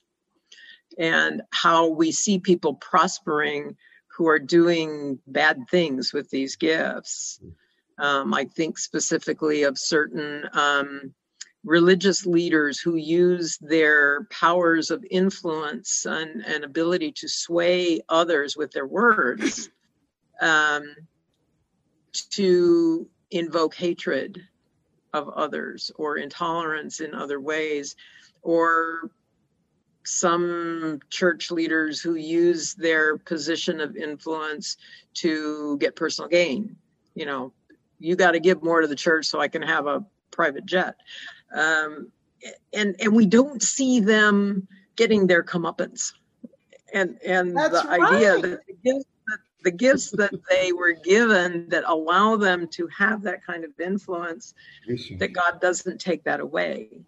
and 0.98 1.42
how 1.52 1.88
we 1.88 2.12
see 2.12 2.40
people 2.40 2.76
prospering 2.76 3.76
who 4.16 4.28
are 4.28 4.40
doing 4.40 5.20
bad 5.28 5.68
things 5.70 6.14
with 6.14 6.30
these 6.30 6.56
gifts. 6.56 7.40
Um, 7.98 8.34
I 8.34 8.46
think 8.46 8.78
specifically 8.78 9.64
of 9.64 9.78
certain 9.78 10.48
um, 10.54 11.14
religious 11.66 12.26
leaders 12.26 12.80
who 12.80 12.96
use 12.96 13.58
their 13.58 14.26
powers 14.26 14.92
of 14.92 15.04
influence 15.10 16.06
and, 16.06 16.46
and 16.46 16.64
ability 16.64 17.12
to 17.12 17.28
sway 17.28 18.00
others 18.08 18.56
with 18.56 18.72
their 18.72 18.86
words 18.86 19.70
um, 20.42 20.84
to 22.30 23.08
invoke 23.32 23.74
hatred 23.74 24.40
of 25.14 25.28
others 25.30 25.92
or 25.96 26.18
intolerance 26.18 27.00
in 27.00 27.16
other 27.16 27.42
ways 27.42 27.96
or 28.44 29.10
some 30.04 31.00
church 31.10 31.50
leaders 31.50 32.00
who 32.00 32.14
use 32.14 32.76
their 32.76 33.18
position 33.18 33.82
of 33.82 33.96
influence 33.96 34.78
to 35.16 35.78
get 35.80 35.96
personal 35.96 36.30
gain. 36.30 36.76
You 37.16 37.26
know, 37.26 37.54
you 37.98 38.16
got 38.16 38.32
to 38.32 38.40
give 38.40 38.62
more 38.62 38.82
to 38.82 38.88
the 38.88 38.96
church 38.96 39.26
so 39.26 39.40
I 39.40 39.48
can 39.48 39.64
have 39.64 39.88
a 39.88 40.06
private 40.30 40.66
jet. 40.66 40.96
Um, 41.56 42.12
and 42.74 42.96
and 43.00 43.16
we 43.16 43.26
don't 43.26 43.62
see 43.62 44.00
them 44.00 44.68
getting 44.96 45.28
their 45.28 45.44
comeuppance. 45.44 46.14
And 46.94 47.18
and 47.26 47.56
That's 47.56 47.82
the 47.82 47.90
idea 47.90 48.42
that 48.42 48.60
the 48.68 48.74
gifts 48.84 49.06
that 49.28 49.40
the 49.64 49.72
gifts 49.72 50.12
that 50.12 50.34
they 50.50 50.72
were 50.72 50.94
given 50.94 51.68
that 51.70 51.84
allow 51.88 52.36
them 52.36 52.68
to 52.68 52.88
have 52.88 53.24
that 53.24 53.44
kind 53.44 53.64
of 53.64 53.72
influence, 53.80 54.54
that 55.18 55.34
God 55.34 55.60
doesn't 55.60 56.00
take 56.00 56.24
that 56.26 56.40
away. 56.40 57.02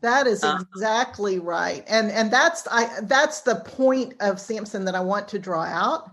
That 0.00 0.26
is 0.26 0.42
Uh, 0.42 0.58
exactly 0.72 1.38
right. 1.38 1.84
And 1.88 2.10
and 2.10 2.30
that's 2.30 2.66
I 2.70 3.00
that's 3.02 3.42
the 3.42 3.56
point 3.56 4.14
of 4.20 4.40
Samson 4.40 4.84
that 4.86 4.94
I 4.94 5.00
want 5.00 5.28
to 5.28 5.38
draw 5.38 5.64
out 5.64 6.10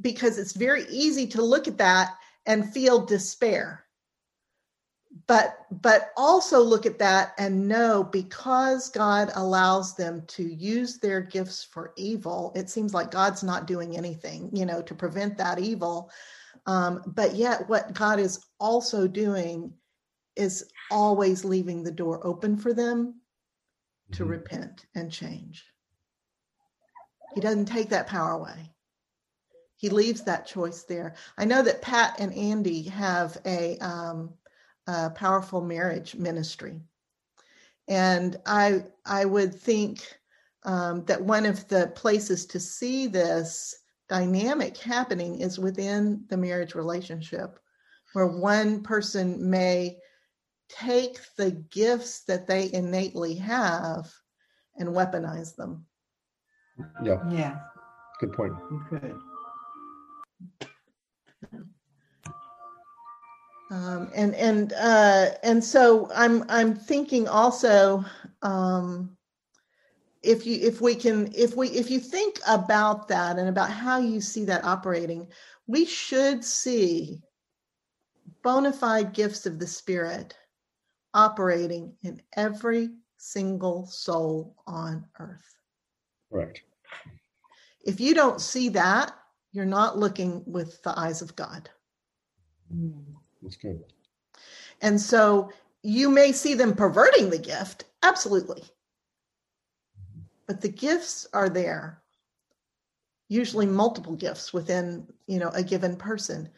because 0.00 0.38
it's 0.38 0.52
very 0.52 0.84
easy 0.90 1.26
to 1.28 1.42
look 1.42 1.68
at 1.68 1.78
that 1.78 2.16
and 2.46 2.72
feel 2.72 3.04
despair. 3.04 3.85
But 5.28 5.58
but 5.82 6.10
also 6.16 6.60
look 6.60 6.86
at 6.86 6.98
that 7.00 7.34
and 7.38 7.66
know 7.66 8.04
because 8.04 8.90
God 8.90 9.32
allows 9.34 9.96
them 9.96 10.24
to 10.28 10.44
use 10.44 10.98
their 10.98 11.20
gifts 11.20 11.64
for 11.64 11.92
evil, 11.96 12.52
it 12.54 12.70
seems 12.70 12.94
like 12.94 13.10
God's 13.10 13.42
not 13.42 13.66
doing 13.66 13.96
anything, 13.96 14.50
you 14.54 14.66
know, 14.66 14.82
to 14.82 14.94
prevent 14.94 15.36
that 15.38 15.58
evil. 15.58 16.10
Um, 16.66 17.02
but 17.06 17.34
yet 17.34 17.68
what 17.68 17.92
God 17.94 18.20
is 18.20 18.44
also 18.60 19.08
doing 19.08 19.72
is 20.36 20.70
always 20.90 21.44
leaving 21.44 21.82
the 21.82 21.90
door 21.92 22.24
open 22.24 22.56
for 22.56 22.72
them 22.72 23.20
to 24.12 24.24
Mhm. 24.24 24.30
repent 24.30 24.86
and 24.94 25.10
change. 25.10 25.64
He 27.34 27.40
doesn't 27.40 27.66
take 27.66 27.88
that 27.90 28.06
power 28.06 28.32
away. 28.32 28.74
He 29.76 29.90
leaves 29.90 30.22
that 30.22 30.46
choice 30.46 30.84
there. 30.84 31.14
I 31.36 31.44
know 31.44 31.62
that 31.62 31.82
Pat 31.82 32.18
and 32.20 32.32
Andy 32.32 32.84
have 32.84 33.36
a, 33.44 33.76
um, 33.78 34.34
a 34.86 35.10
powerful 35.10 35.60
marriage 35.60 36.14
ministry, 36.14 36.80
and 37.88 38.36
I 38.46 38.84
I 39.04 39.24
would 39.24 39.54
think 39.54 40.00
um, 40.64 41.04
that 41.04 41.22
one 41.22 41.46
of 41.46 41.66
the 41.68 41.88
places 41.94 42.46
to 42.46 42.60
see 42.60 43.06
this 43.06 43.74
dynamic 44.08 44.76
happening 44.76 45.40
is 45.40 45.58
within 45.58 46.24
the 46.28 46.36
marriage 46.36 46.74
relationship, 46.74 47.58
where 48.12 48.26
one 48.26 48.82
person 48.82 49.50
may 49.50 49.98
take 50.68 51.18
the 51.36 51.52
gifts 51.70 52.24
that 52.24 52.46
they 52.46 52.72
innately 52.72 53.34
have 53.34 54.12
and 54.76 54.88
weaponize 54.88 55.54
them. 55.54 55.86
Yeah, 57.02 57.18
Yeah, 57.30 57.58
good 58.20 58.32
point. 58.32 58.52
good. 58.90 59.14
Um, 63.70 64.10
and 64.14 64.34
and 64.34 64.72
uh, 64.74 65.30
and 65.42 65.62
so 65.62 66.08
I'm 66.14 66.44
I'm 66.48 66.74
thinking 66.74 67.26
also 67.26 68.04
um, 68.42 69.16
if 70.22 70.46
you 70.46 70.58
if 70.60 70.80
we 70.80 70.94
can 70.94 71.32
if 71.34 71.56
we 71.56 71.68
if 71.68 71.90
you 71.90 71.98
think 71.98 72.38
about 72.46 73.08
that 73.08 73.38
and 73.38 73.48
about 73.48 73.70
how 73.70 73.98
you 73.98 74.20
see 74.20 74.44
that 74.44 74.64
operating, 74.64 75.26
we 75.66 75.84
should 75.84 76.44
see 76.44 77.22
bona 78.42 78.72
fide 78.72 79.12
gifts 79.12 79.46
of 79.46 79.58
the 79.58 79.66
Spirit 79.66 80.36
operating 81.14 81.94
in 82.02 82.22
every 82.36 82.90
single 83.16 83.86
soul 83.86 84.54
on 84.66 85.04
earth. 85.18 85.56
Correct. 86.30 86.60
If 87.84 88.00
you 88.00 88.14
don't 88.14 88.40
see 88.40 88.68
that, 88.70 89.12
you're 89.52 89.64
not 89.64 89.98
looking 89.98 90.44
with 90.46 90.82
the 90.82 90.96
eyes 90.98 91.22
of 91.22 91.34
God. 91.34 91.70
Mm. 92.72 93.15
That's 93.46 93.56
good. 93.56 93.84
And 94.82 95.00
so 95.00 95.52
you 95.84 96.10
may 96.10 96.32
see 96.32 96.54
them 96.54 96.74
perverting 96.74 97.30
the 97.30 97.38
gift, 97.38 97.84
absolutely. 98.02 98.64
But 100.48 100.60
the 100.60 100.68
gifts 100.68 101.28
are 101.32 101.48
there. 101.48 102.02
Usually 103.28 103.66
multiple 103.66 104.16
gifts 104.16 104.52
within, 104.52 105.06
you 105.28 105.38
know, 105.38 105.50
a 105.50 105.62
given 105.62 105.94
person. 105.94 106.48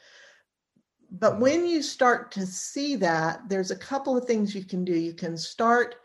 But 1.11 1.39
when 1.39 1.66
you 1.66 1.82
start 1.82 2.30
to 2.32 2.47
see 2.47 2.97
that, 2.97 3.47
there's 3.51 3.70
a 3.70 3.76
couple 3.76 4.16
of 4.16 4.24
things 4.24 4.55
you 4.55 4.64
can 4.64 4.82
do. 4.82 4.95
You 4.95 5.12
can 5.12 5.36
start 5.36 5.97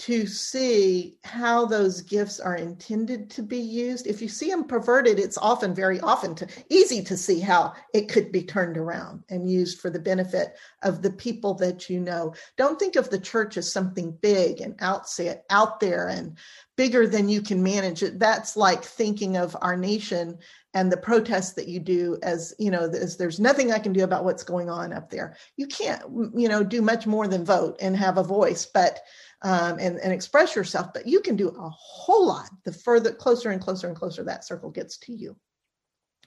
to 0.00 0.26
see 0.26 1.18
how 1.24 1.66
those 1.66 2.00
gifts 2.00 2.40
are 2.40 2.56
intended 2.56 3.28
to 3.28 3.42
be 3.42 3.58
used. 3.58 4.06
If 4.06 4.22
you 4.22 4.28
see 4.28 4.48
them 4.48 4.64
perverted, 4.64 5.18
it's 5.18 5.36
often 5.36 5.74
very 5.74 6.00
often 6.00 6.34
to, 6.36 6.48
easy 6.70 7.02
to 7.02 7.18
see 7.18 7.38
how 7.38 7.74
it 7.92 8.08
could 8.08 8.32
be 8.32 8.42
turned 8.42 8.78
around 8.78 9.24
and 9.28 9.50
used 9.50 9.78
for 9.78 9.90
the 9.90 9.98
benefit 9.98 10.56
of 10.82 11.02
the 11.02 11.10
people 11.10 11.52
that 11.56 11.90
you 11.90 12.00
know. 12.00 12.32
Don't 12.56 12.78
think 12.78 12.96
of 12.96 13.10
the 13.10 13.20
church 13.20 13.58
as 13.58 13.70
something 13.70 14.16
big 14.22 14.62
and 14.62 14.74
out, 14.80 15.06
out 15.50 15.80
there 15.80 16.08
and 16.08 16.38
bigger 16.78 17.06
than 17.06 17.28
you 17.28 17.42
can 17.42 17.62
manage 17.62 18.02
it. 18.02 18.18
That's 18.18 18.56
like 18.56 18.82
thinking 18.82 19.36
of 19.36 19.54
our 19.60 19.76
nation 19.76 20.38
and 20.72 20.90
the 20.90 20.96
protests 20.96 21.52
that 21.52 21.68
you 21.68 21.80
do 21.80 22.16
as 22.22 22.54
you 22.58 22.70
know 22.70 22.84
as 22.84 23.16
there's 23.16 23.40
nothing 23.40 23.72
i 23.72 23.78
can 23.78 23.92
do 23.92 24.04
about 24.04 24.24
what's 24.24 24.44
going 24.44 24.70
on 24.70 24.92
up 24.92 25.10
there 25.10 25.36
you 25.56 25.66
can't 25.66 26.02
you 26.32 26.48
know 26.48 26.62
do 26.62 26.80
much 26.80 27.06
more 27.08 27.26
than 27.26 27.44
vote 27.44 27.76
and 27.80 27.96
have 27.96 28.18
a 28.18 28.22
voice 28.22 28.66
but 28.66 29.00
um, 29.42 29.78
and, 29.78 29.98
and 29.98 30.12
express 30.12 30.54
yourself 30.54 30.92
but 30.92 31.06
you 31.06 31.20
can 31.20 31.36
do 31.36 31.48
a 31.48 31.70
whole 31.70 32.26
lot 32.26 32.50
the 32.64 32.72
further 32.72 33.12
closer 33.12 33.50
and 33.50 33.60
closer 33.60 33.88
and 33.88 33.96
closer 33.96 34.22
that 34.22 34.44
circle 34.44 34.70
gets 34.70 34.98
to 34.98 35.12
you 35.12 35.36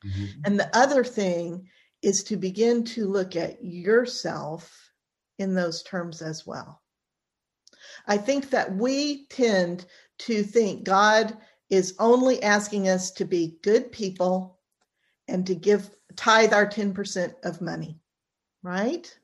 Mhm. 0.03 0.45
and 0.45 0.59
the 0.59 0.75
other 0.75 1.03
thing 1.03 1.69
is 2.01 2.23
to 2.25 2.35
begin 2.35 2.83
to 2.83 3.07
look 3.07 3.35
at 3.35 3.63
yourself 3.63 4.91
in 5.39 5.55
those 5.55 5.81
terms 5.83 6.21
as 6.21 6.45
well. 6.45 6.81
I 8.05 8.17
think 8.17 8.49
that 8.49 8.75
we 8.75 9.25
tend 9.27 9.85
to 10.19 10.43
think 10.43 10.83
God 10.83 11.37
is 11.69 11.95
only 11.97 12.43
asking 12.43 12.89
us 12.89 13.11
to 13.11 13.25
be 13.25 13.57
good 13.63 13.91
people 13.91 14.59
and 15.27 15.47
to 15.47 15.55
give 15.55 15.89
tithe 16.15 16.53
our 16.53 16.67
10% 16.67 17.33
of 17.43 17.61
money, 17.61 17.99
right? 18.61 19.17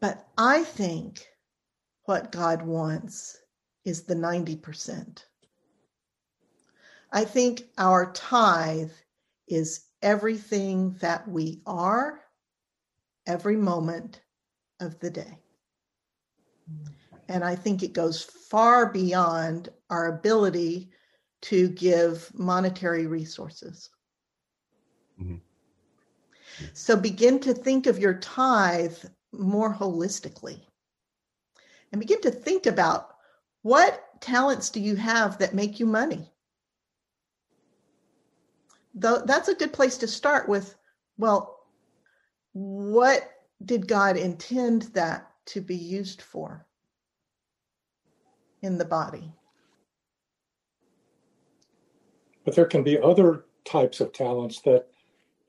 But 0.00 0.26
I 0.36 0.64
think 0.64 1.28
what 2.04 2.32
God 2.32 2.62
wants 2.62 3.38
is 3.84 4.02
the 4.02 4.14
90%. 4.14 5.24
I 7.12 7.24
think 7.24 7.64
our 7.78 8.12
tithe 8.12 8.90
is 9.46 9.86
everything 10.00 10.96
that 11.00 11.28
we 11.28 11.60
are 11.66 12.20
every 13.26 13.56
moment 13.56 14.20
of 14.80 14.98
the 14.98 15.10
day. 15.10 15.38
And 17.28 17.44
I 17.44 17.54
think 17.54 17.82
it 17.82 17.92
goes 17.92 18.22
far 18.22 18.90
beyond 18.92 19.68
our 19.90 20.16
ability 20.16 20.90
to 21.42 21.68
give 21.68 22.30
monetary 22.34 23.06
resources. 23.06 23.90
Mm-hmm. 25.20 25.36
So 26.72 26.96
begin 26.96 27.40
to 27.40 27.54
think 27.54 27.86
of 27.86 27.98
your 27.98 28.14
tithe 28.14 28.96
more 29.32 29.74
holistically 29.74 30.62
and 31.92 32.00
begin 32.00 32.20
to 32.22 32.30
think 32.30 32.66
about 32.66 33.16
what 33.62 34.20
talents 34.20 34.70
do 34.70 34.80
you 34.80 34.96
have 34.96 35.38
that 35.38 35.54
make 35.54 35.78
you 35.78 35.86
money? 35.86 36.32
Though 38.94 39.22
that's 39.24 39.48
a 39.48 39.54
good 39.54 39.72
place 39.72 39.96
to 39.98 40.08
start 40.08 40.48
with, 40.48 40.74
well, 41.18 41.60
what 42.52 43.30
did 43.64 43.86
God 43.86 44.16
intend 44.16 44.82
that 44.94 45.30
to 45.46 45.60
be 45.60 45.76
used 45.76 46.22
for 46.22 46.66
in 48.62 48.78
the 48.78 48.84
body? 48.84 49.32
But 52.44 52.56
there 52.56 52.66
can 52.66 52.82
be 52.82 52.98
other 52.98 53.44
types 53.64 54.00
of 54.00 54.12
talents 54.12 54.60
that 54.62 54.88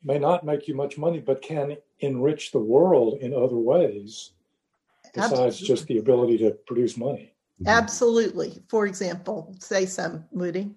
may 0.04 0.20
not 0.20 0.46
make 0.46 0.68
you 0.68 0.76
much 0.76 0.98
money, 0.98 1.20
but 1.20 1.42
can 1.42 1.78
enrich 2.00 2.52
the 2.52 2.60
world 2.60 3.20
in 3.20 3.34
other 3.34 3.58
ways 3.58 4.32
besides 5.14 5.34
Absolutely. 5.34 5.68
just 5.68 5.88
the 5.88 5.98
ability 5.98 6.38
to 6.40 6.52
produce 6.66 6.98
money. 6.98 7.34
Absolutely. 7.66 8.64
For 8.68 8.86
example, 8.88 9.56
say 9.60 9.86
some, 9.86 10.26
Moody. 10.34 10.72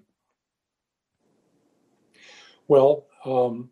Well, 2.68 3.06
um, 3.24 3.70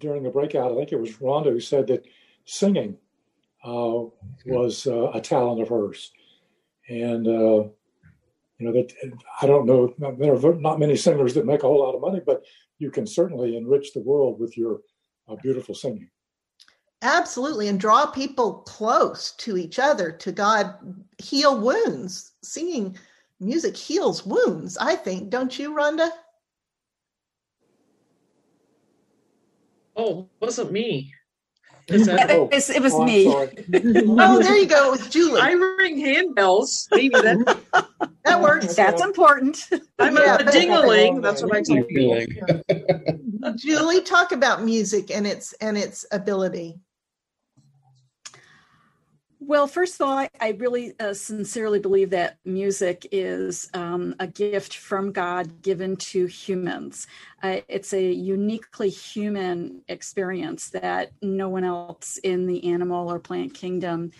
during 0.00 0.22
the 0.22 0.30
breakout, 0.30 0.72
I 0.72 0.74
think 0.74 0.92
it 0.92 1.00
was 1.00 1.12
Rhonda 1.16 1.50
who 1.50 1.60
said 1.60 1.86
that 1.88 2.06
singing 2.44 2.96
uh, 3.64 4.04
was 4.46 4.86
uh, 4.86 5.10
a 5.12 5.20
talent 5.20 5.62
of 5.62 5.68
hers. 5.68 6.12
And, 6.88 7.26
uh, 7.26 7.68
you 8.58 8.66
know, 8.66 8.72
that 8.72 8.92
I 9.42 9.46
don't 9.46 9.66
know, 9.66 9.94
there 9.98 10.34
are 10.34 10.54
not 10.54 10.80
many 10.80 10.96
singers 10.96 11.34
that 11.34 11.46
make 11.46 11.62
a 11.62 11.66
whole 11.66 11.80
lot 11.80 11.94
of 11.94 12.00
money, 12.00 12.20
but 12.24 12.44
you 12.78 12.90
can 12.90 13.06
certainly 13.06 13.56
enrich 13.56 13.92
the 13.92 14.00
world 14.00 14.40
with 14.40 14.56
your 14.56 14.80
uh, 15.28 15.36
beautiful 15.36 15.74
singing. 15.74 16.08
Absolutely. 17.02 17.68
And 17.68 17.78
draw 17.78 18.06
people 18.06 18.54
close 18.66 19.32
to 19.32 19.56
each 19.56 19.78
other, 19.78 20.10
to 20.12 20.32
God, 20.32 20.74
heal 21.18 21.60
wounds. 21.60 22.32
Singing 22.42 22.96
music 23.40 23.76
heals 23.76 24.26
wounds, 24.26 24.76
I 24.78 24.96
think. 24.96 25.30
Don't 25.30 25.56
you, 25.58 25.74
Rhonda? 25.74 26.10
Oh, 29.96 30.28
wasn't 30.40 30.72
me. 30.72 31.12
That, 31.88 32.30
oh, 32.30 32.44
it 32.44 32.54
was, 32.54 32.68
it 32.68 32.82
was 32.82 32.92
oh, 32.92 33.02
me. 33.02 33.26
oh, 33.28 34.42
there 34.42 34.56
you 34.58 34.66
go. 34.66 34.88
It 34.88 34.98
was 34.98 35.08
Julie. 35.08 35.40
I 35.40 35.52
ring 35.52 35.96
handbells. 35.96 36.86
Maybe 36.92 37.08
that 37.08 37.58
that 38.24 38.42
works. 38.42 38.74
That's 38.74 39.00
important. 39.00 39.70
I'm 39.98 40.14
yeah, 40.14 40.34
a 40.34 40.44
dingling. 40.44 41.22
That's 41.22 41.42
what 41.42 41.56
I 41.56 41.62
tell 41.62 41.82
people. 41.84 43.54
Julie, 43.56 44.02
talk 44.02 44.32
about 44.32 44.64
music 44.64 45.10
and 45.10 45.26
its 45.26 45.54
and 45.62 45.78
its 45.78 46.04
ability. 46.12 46.78
Well, 49.48 49.66
first 49.66 49.94
of 49.94 50.06
all, 50.06 50.26
I, 50.42 50.50
really 50.58 50.92
uh, 51.00 51.14
sincerely 51.14 51.78
believe 51.78 52.10
that 52.10 52.36
music 52.44 53.08
is 53.10 53.70
um, 53.72 54.14
a 54.20 54.26
gift 54.26 54.76
from 54.76 55.10
God 55.10 55.62
given 55.62 55.96
to 55.96 56.26
humans. 56.26 57.06
Uh, 57.42 57.60
it's 57.66 57.94
a 57.94 58.12
uniquely 58.12 58.90
human 58.90 59.80
experience 59.88 60.68
that 60.68 61.12
no 61.22 61.48
one 61.48 61.64
else 61.64 62.18
in 62.18 62.46
the 62.46 62.62
animal 62.70 63.10
or 63.10 63.18
plant 63.18 63.54
kingdom 63.54 64.10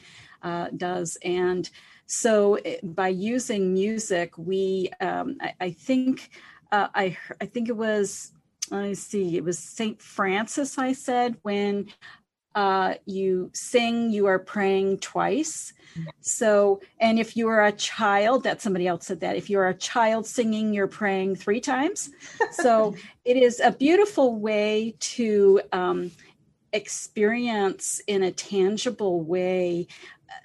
uh, 0.43 0.69
does. 0.75 1.19
And 1.23 1.69
so, 2.07 2.55
eh, 2.55 2.79
by 2.83 3.09
using 3.09 3.75
music, 3.75 4.33
we, 4.39 4.89
um, 5.03 5.37
I, 5.43 5.53
I, 5.61 5.71
think, 5.73 6.31
uh, 6.73 6.89
I, 6.95 7.19
I 7.39 7.45
think 7.45 7.69
it 7.69 7.77
was 7.77 8.33
let 8.71 8.83
me 8.83 8.95
see, 8.95 9.37
it 9.37 9.45
was 9.45 9.59
St. 9.59 10.01
Francis, 10.01 10.77
I 10.77 10.93
said, 10.93 11.37
when 11.41 11.89
uh, 12.55 12.95
you 13.07 13.51
sing, 13.55 14.11
you 14.11 14.27
are 14.27 14.39
praying 14.39 14.99
twice. 14.99 15.73
So, 16.21 16.81
and 17.01 17.19
if 17.19 17.37
you 17.37 17.49
are 17.49 17.65
a 17.65 17.73
child, 17.73 18.45
that 18.45 18.63
somebody 18.63 18.87
else 18.87 19.07
said 19.07 19.21
that. 19.21 19.37
If 19.37 19.51
you're 19.51 19.69
a 19.69 19.75
child 19.75 20.27
singing, 20.27 20.73
you're 20.73 20.87
praying 20.87 21.37
three 21.37 21.61
times. 21.61 22.11
So, 22.53 22.95
it 23.25 23.37
is 23.37 23.61
a 23.61 23.73
beautiful 23.73 24.37
way 24.37 24.95
to 24.99 25.61
um, 25.73 26.11
experience 26.73 28.01
in 28.07 28.23
a 28.23 28.33
tangible 28.33 29.23
way 29.23 29.87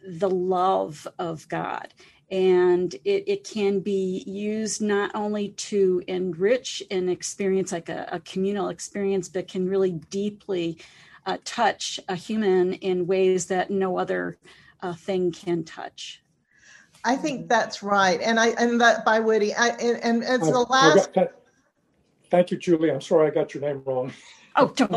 the 0.05 0.29
love 0.29 1.07
of 1.17 1.47
God. 1.49 1.93
And 2.29 2.93
it, 3.05 3.23
it 3.27 3.43
can 3.43 3.79
be 3.79 4.23
used 4.25 4.81
not 4.81 5.11
only 5.13 5.49
to 5.49 6.03
enrich 6.07 6.81
an 6.89 7.09
experience, 7.09 7.71
like 7.71 7.89
a, 7.89 8.07
a 8.11 8.19
communal 8.21 8.69
experience, 8.69 9.29
but 9.29 9.47
can 9.47 9.67
really 9.67 9.91
deeply 9.91 10.79
uh, 11.25 11.37
touch 11.45 11.99
a 12.09 12.15
human 12.15 12.73
in 12.73 13.07
ways 13.07 13.47
that 13.47 13.69
no 13.69 13.97
other 13.97 14.37
uh, 14.81 14.93
thing 14.93 15.31
can 15.31 15.63
touch. 15.63 16.21
I 17.05 17.15
think 17.15 17.49
that's 17.49 17.83
right, 17.83 18.21
and 18.21 18.39
I 18.39 18.49
and 18.59 18.79
that 18.79 19.03
by 19.03 19.19
Woody. 19.19 19.53
I 19.53 19.69
and, 19.69 20.03
and 20.03 20.23
as 20.23 20.39
the 20.39 20.65
last. 20.69 21.09
thank 22.31 22.51
you, 22.51 22.57
Julie. 22.57 22.91
I'm 22.91 23.01
sorry 23.01 23.27
I 23.27 23.33
got 23.33 23.53
your 23.53 23.61
name 23.61 23.81
wrong. 23.85 24.13
Oh, 24.55 24.67
don't. 24.69 24.89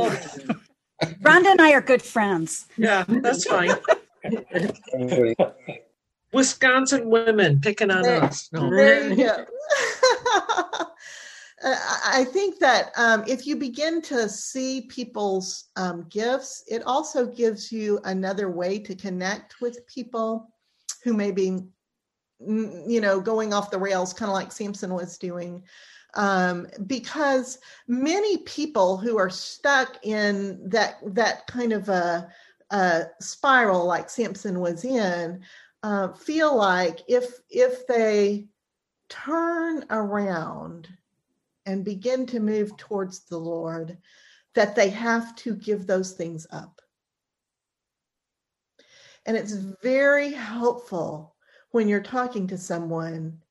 Rhonda 1.02 1.50
and 1.50 1.60
I 1.60 1.72
are 1.72 1.80
good 1.80 2.02
friends. 2.02 2.66
Yeah, 2.76 3.04
that's 3.08 3.44
fine. 3.44 3.72
Wisconsin 6.32 7.08
women 7.08 7.60
picking 7.60 7.90
on 7.90 8.02
there, 8.02 8.24
us. 8.24 8.48
No. 8.52 8.70
There 8.70 9.12
you 9.12 9.16
go. 9.16 9.46
I 11.64 12.26
think 12.30 12.58
that 12.58 12.92
um, 12.96 13.24
if 13.26 13.46
you 13.46 13.56
begin 13.56 14.02
to 14.02 14.28
see 14.28 14.82
people's 14.82 15.68
um, 15.76 16.06
gifts, 16.10 16.62
it 16.68 16.82
also 16.82 17.26
gives 17.26 17.72
you 17.72 17.98
another 18.04 18.50
way 18.50 18.78
to 18.80 18.94
connect 18.94 19.60
with 19.62 19.86
people 19.86 20.50
who 21.02 21.14
may 21.14 21.30
be, 21.30 21.62
you 22.38 23.00
know, 23.00 23.20
going 23.20 23.54
off 23.54 23.70
the 23.70 23.78
rails, 23.78 24.12
kind 24.12 24.28
of 24.28 24.34
like 24.34 24.52
Samson 24.52 24.92
was 24.92 25.16
doing. 25.16 25.62
Um, 26.12 26.66
because 26.86 27.58
many 27.88 28.38
people 28.38 28.98
who 28.98 29.18
are 29.18 29.30
stuck 29.30 29.98
in 30.04 30.68
that 30.68 30.96
that 31.14 31.46
kind 31.46 31.72
of 31.72 31.88
a, 31.88 32.28
a 32.70 33.04
spiral 33.20 33.86
like 33.86 34.10
Samson 34.10 34.60
was 34.60 34.84
in 34.84 35.42
uh, 35.82 36.12
feel 36.12 36.56
like 36.56 37.00
if 37.08 37.38
if 37.50 37.86
they 37.86 38.46
turn 39.08 39.84
around 39.90 40.88
and 41.66 41.84
begin 41.84 42.26
to 42.26 42.40
move 42.40 42.76
towards 42.76 43.24
the 43.26 43.38
Lord, 43.38 43.98
that 44.54 44.74
they 44.74 44.88
have 44.90 45.36
to 45.36 45.54
give 45.54 45.86
those 45.86 46.12
things 46.12 46.46
up. 46.50 46.80
And 49.26 49.36
it's 49.36 49.52
very 49.52 50.32
helpful 50.32 51.34
when 51.72 51.88
you're 51.88 52.00
talking 52.00 52.46
to 52.46 52.56
someone 52.56 53.42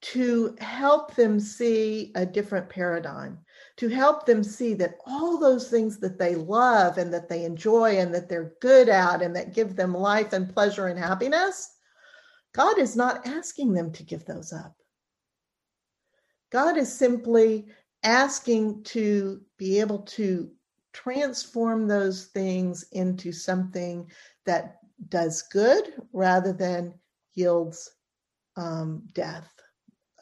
to 0.00 0.56
help 0.60 1.14
them 1.14 1.38
see 1.38 2.10
a 2.14 2.24
different 2.24 2.70
paradigm, 2.70 3.38
to 3.76 3.88
help 3.88 4.24
them 4.24 4.42
see 4.42 4.72
that 4.74 4.96
all 5.06 5.38
those 5.38 5.68
things 5.68 5.98
that 5.98 6.18
they 6.18 6.34
love 6.34 6.96
and 6.96 7.12
that 7.12 7.28
they 7.28 7.44
enjoy 7.44 7.98
and 7.98 8.14
that 8.14 8.28
they're 8.28 8.54
good 8.62 8.88
at 8.88 9.20
and 9.20 9.36
that 9.36 9.54
give 9.54 9.76
them 9.76 9.94
life 9.94 10.32
and 10.32 10.52
pleasure 10.52 10.86
and 10.86 10.98
happiness, 10.98 11.76
God 12.54 12.78
is 12.78 12.96
not 12.96 13.26
asking 13.26 13.74
them 13.74 13.92
to 13.92 14.02
give 14.02 14.24
those 14.24 14.52
up. 14.54 14.74
God 16.50 16.76
is 16.76 16.92
simply 16.92 17.66
asking 18.02 18.82
to 18.84 19.40
be 19.56 19.80
able 19.80 20.00
to 20.00 20.50
transform 20.92 21.86
those 21.86 22.26
things 22.26 22.84
into 22.92 23.32
something 23.32 24.10
that 24.46 24.78
does 25.08 25.42
good 25.42 25.94
rather 26.12 26.52
than 26.52 26.94
yields 27.34 27.90
um, 28.56 29.02
death 29.12 29.50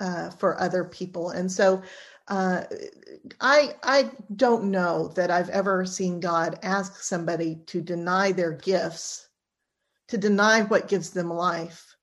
uh, 0.00 0.30
for 0.30 0.60
other 0.60 0.84
people. 0.84 1.30
And 1.30 1.50
so 1.50 1.82
uh, 2.28 2.64
I 3.40 3.74
I 3.82 4.10
don't 4.36 4.64
know 4.64 5.08
that 5.16 5.30
I've 5.30 5.48
ever 5.48 5.86
seen 5.86 6.20
God 6.20 6.58
ask 6.62 7.02
somebody 7.02 7.56
to 7.66 7.80
deny 7.80 8.32
their 8.32 8.52
gifts, 8.52 9.28
to 10.08 10.18
deny 10.18 10.62
what 10.62 10.88
gives 10.88 11.10
them 11.10 11.32
life, 11.32 11.96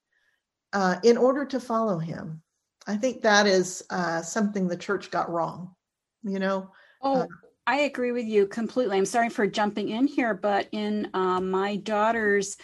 uh, 0.74 0.96
in 1.04 1.16
order 1.18 1.46
to 1.46 1.60
follow 1.60 2.00
Him. 2.00 2.42
I 2.88 2.98
think 2.98 3.22
that 3.22 3.48
is 3.48 3.84
uh, 3.90 4.22
something 4.22 4.68
the 4.68 4.78
church 4.78 5.12
got 5.12 5.30
wrong. 5.30 5.76
You 6.24 6.40
know. 6.40 6.72
Oh, 7.02 7.22
uh, 7.22 7.28
I 7.68 7.82
agree 7.82 8.12
with 8.12 8.26
you 8.26 8.48
completely. 8.48 8.98
I'm 8.98 9.06
sorry 9.06 9.30
for 9.30 9.48
jumping 9.48 9.90
in 9.90 10.08
here, 10.08 10.34
but 10.34 10.68
in 10.72 11.10
uh, 11.14 11.42
my 11.42 11.78
daughter's 11.78 12.58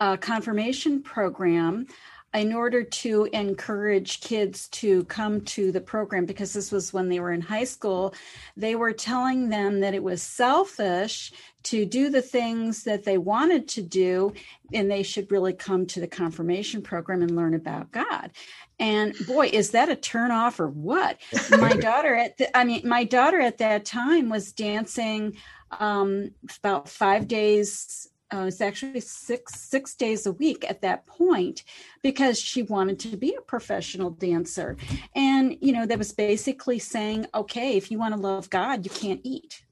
uh, 0.00 0.16
confirmation 0.16 1.02
program, 1.02 1.86
in 2.34 2.52
order 2.52 2.82
to 2.82 3.28
encourage 3.32 4.20
kids 4.20 4.68
to 4.68 5.04
come 5.04 5.40
to 5.42 5.72
the 5.72 5.80
program, 5.80 6.26
because 6.26 6.52
this 6.52 6.70
was 6.70 6.92
when 6.92 7.08
they 7.08 7.20
were 7.20 7.32
in 7.32 7.40
high 7.40 7.64
school, 7.64 8.14
they 8.56 8.76
were 8.76 8.92
telling 8.92 9.48
them 9.48 9.80
that 9.80 9.94
it 9.94 10.02
was 10.02 10.22
selfish 10.22 11.32
to 11.62 11.84
do 11.84 12.10
the 12.10 12.22
things 12.22 12.84
that 12.84 13.04
they 13.04 13.18
wanted 13.18 13.66
to 13.68 13.82
do, 13.82 14.32
and 14.72 14.90
they 14.90 15.02
should 15.02 15.30
really 15.32 15.52
come 15.52 15.86
to 15.86 16.00
the 16.00 16.06
confirmation 16.06 16.82
program 16.82 17.22
and 17.22 17.34
learn 17.34 17.54
about 17.54 17.90
God. 17.90 18.30
And 18.78 19.14
boy, 19.26 19.48
is 19.52 19.70
that 19.70 19.88
a 19.88 19.96
turn 19.96 20.30
off 20.30 20.60
or 20.60 20.68
what? 20.68 21.18
My 21.50 21.72
daughter 21.72 22.14
at 22.14 22.36
the, 22.36 22.56
I 22.56 22.64
mean, 22.64 22.82
my 22.84 23.04
daughter 23.04 23.40
at 23.40 23.58
that 23.58 23.84
time 23.84 24.28
was 24.28 24.52
dancing 24.52 25.36
um, 25.80 26.30
about 26.58 26.88
five 26.88 27.26
days 27.26 28.08
uh, 28.32 28.44
it's 28.46 28.60
actually 28.60 29.00
six 29.00 29.60
six 29.60 29.94
days 29.94 30.26
a 30.26 30.32
week 30.32 30.68
at 30.68 30.82
that 30.82 31.06
point 31.06 31.62
because 32.02 32.40
she 32.40 32.62
wanted 32.62 32.98
to 32.98 33.16
be 33.16 33.34
a 33.34 33.40
professional 33.42 34.10
dancer. 34.10 34.76
And 35.14 35.56
you 35.60 35.72
know 35.72 35.86
that 35.86 35.98
was 35.98 36.12
basically 36.12 36.78
saying 36.78 37.26
okay 37.34 37.76
if 37.76 37.90
you 37.90 37.98
want 37.98 38.14
to 38.14 38.20
love 38.20 38.50
god 38.50 38.84
you 38.84 38.90
can't 38.90 39.20
eat. 39.22 39.64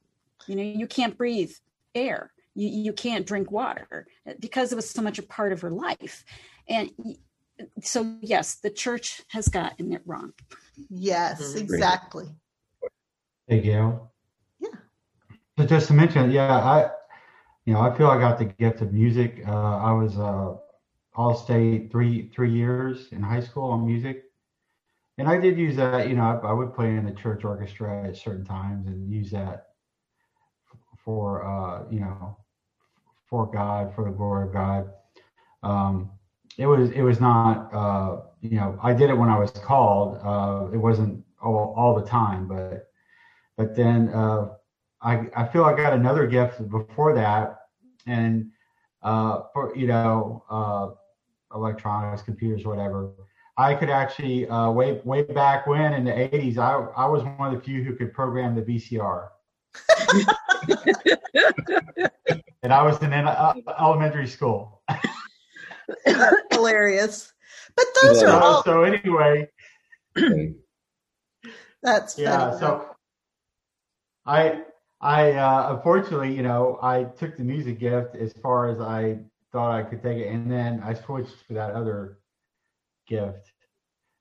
You 0.46 0.56
know 0.56 0.62
you 0.62 0.86
can't 0.86 1.16
breathe 1.16 1.52
air. 1.94 2.30
You, 2.54 2.68
you 2.68 2.92
can't 2.92 3.26
drink 3.26 3.50
water 3.50 4.06
because 4.38 4.70
it 4.70 4.76
was 4.76 4.88
so 4.88 5.02
much 5.02 5.18
a 5.18 5.22
part 5.24 5.52
of 5.52 5.60
her 5.62 5.70
life. 5.70 6.24
And 6.68 6.90
so 7.82 8.16
yes 8.20 8.56
the 8.56 8.70
church 8.70 9.22
has 9.28 9.48
gotten 9.48 9.92
it 9.92 10.02
wrong. 10.06 10.32
Yes 10.90 11.42
mm-hmm. 11.42 11.58
exactly. 11.58 12.26
Hey 13.48 13.60
gail. 13.60 14.12
Yeah. 14.60 14.68
So 15.58 15.66
just 15.66 15.88
to 15.88 15.94
mention 15.94 16.30
yeah 16.30 16.54
i 16.54 16.90
you 17.64 17.72
know, 17.72 17.80
I 17.80 17.96
feel 17.96 18.08
I 18.08 18.18
got 18.18 18.38
the 18.38 18.44
gift 18.46 18.82
of 18.82 18.92
music. 18.92 19.42
Uh, 19.46 19.78
I 19.78 19.92
was 19.92 20.18
uh, 20.18 20.56
all 21.14 21.34
state 21.34 21.90
three 21.90 22.28
three 22.28 22.52
years 22.52 23.08
in 23.12 23.22
high 23.22 23.40
school 23.40 23.70
on 23.70 23.86
music, 23.86 24.24
and 25.18 25.28
I 25.28 25.38
did 25.38 25.58
use 25.58 25.76
that. 25.76 26.08
You 26.08 26.16
know, 26.16 26.40
I, 26.42 26.48
I 26.48 26.52
would 26.52 26.74
play 26.74 26.96
in 26.96 27.04
the 27.04 27.12
church 27.12 27.44
orchestra 27.44 28.06
at 28.06 28.16
certain 28.16 28.44
times 28.44 28.86
and 28.86 29.10
use 29.10 29.30
that 29.30 29.68
for 31.04 31.44
uh, 31.44 31.84
you 31.90 32.00
know 32.00 32.36
for 33.26 33.50
God, 33.50 33.94
for 33.94 34.04
the 34.04 34.10
glory 34.10 34.46
of 34.48 34.52
God. 34.52 34.90
Um, 35.62 36.10
it 36.58 36.66
was 36.66 36.90
it 36.90 37.02
was 37.02 37.20
not 37.20 37.72
uh, 37.72 38.20
you 38.40 38.56
know 38.58 38.78
I 38.82 38.92
did 38.92 39.10
it 39.10 39.14
when 39.16 39.30
I 39.30 39.38
was 39.38 39.50
called. 39.50 40.18
Uh, 40.22 40.70
it 40.72 40.78
wasn't 40.78 41.24
all, 41.42 41.74
all 41.76 41.94
the 41.94 42.06
time, 42.06 42.46
but 42.46 42.88
but 43.56 43.74
then 43.74 44.08
uh, 44.10 44.50
I, 45.04 45.26
I 45.36 45.46
feel 45.46 45.64
I 45.64 45.76
got 45.76 45.92
another 45.92 46.26
gift 46.26 46.68
before 46.70 47.14
that, 47.14 47.60
and 48.06 48.50
uh, 49.02 49.42
for 49.52 49.76
you 49.76 49.86
know 49.86 50.42
uh, 50.50 50.88
electronics, 51.54 52.22
computers, 52.22 52.64
whatever. 52.64 53.12
I 53.56 53.74
could 53.74 53.90
actually 53.90 54.48
uh, 54.48 54.70
way 54.70 55.00
way 55.04 55.22
back 55.22 55.66
when 55.66 55.92
in 55.92 56.04
the 56.04 56.10
'80s, 56.10 56.56
I 56.56 56.72
I 56.96 57.06
was 57.06 57.22
one 57.22 57.54
of 57.54 57.60
the 57.60 57.60
few 57.60 57.84
who 57.84 57.94
could 57.94 58.14
program 58.14 58.54
the 58.54 58.62
VCR. 58.62 59.28
and 62.62 62.72
I 62.72 62.82
was 62.82 63.00
in 63.02 63.12
uh, 63.12 63.54
elementary 63.78 64.26
school. 64.26 64.82
hilarious. 66.50 67.32
But 67.76 67.86
those 68.02 68.22
yeah. 68.22 68.30
are 68.30 68.42
all. 68.42 68.64
So 68.64 68.82
anyway. 68.84 69.50
That's 71.82 72.18
yeah. 72.18 72.38
Funny. 72.38 72.60
So 72.60 72.96
I 74.24 74.62
I 75.04 75.32
uh, 75.34 75.76
unfortunately, 75.76 76.34
you 76.34 76.42
know, 76.42 76.80
I 76.82 77.04
took 77.04 77.36
the 77.36 77.44
music 77.44 77.78
gift 77.80 78.16
as 78.16 78.32
far 78.34 78.68
as 78.68 78.80
I 78.80 79.18
thought 79.52 79.72
I 79.72 79.84
could 79.84 80.02
take 80.02 80.18
it, 80.18 80.28
and 80.28 80.50
then 80.50 80.82
I 80.82 80.94
switched 80.94 81.46
to 81.48 81.54
that 81.54 81.72
other 81.74 82.18
gift. 83.08 83.52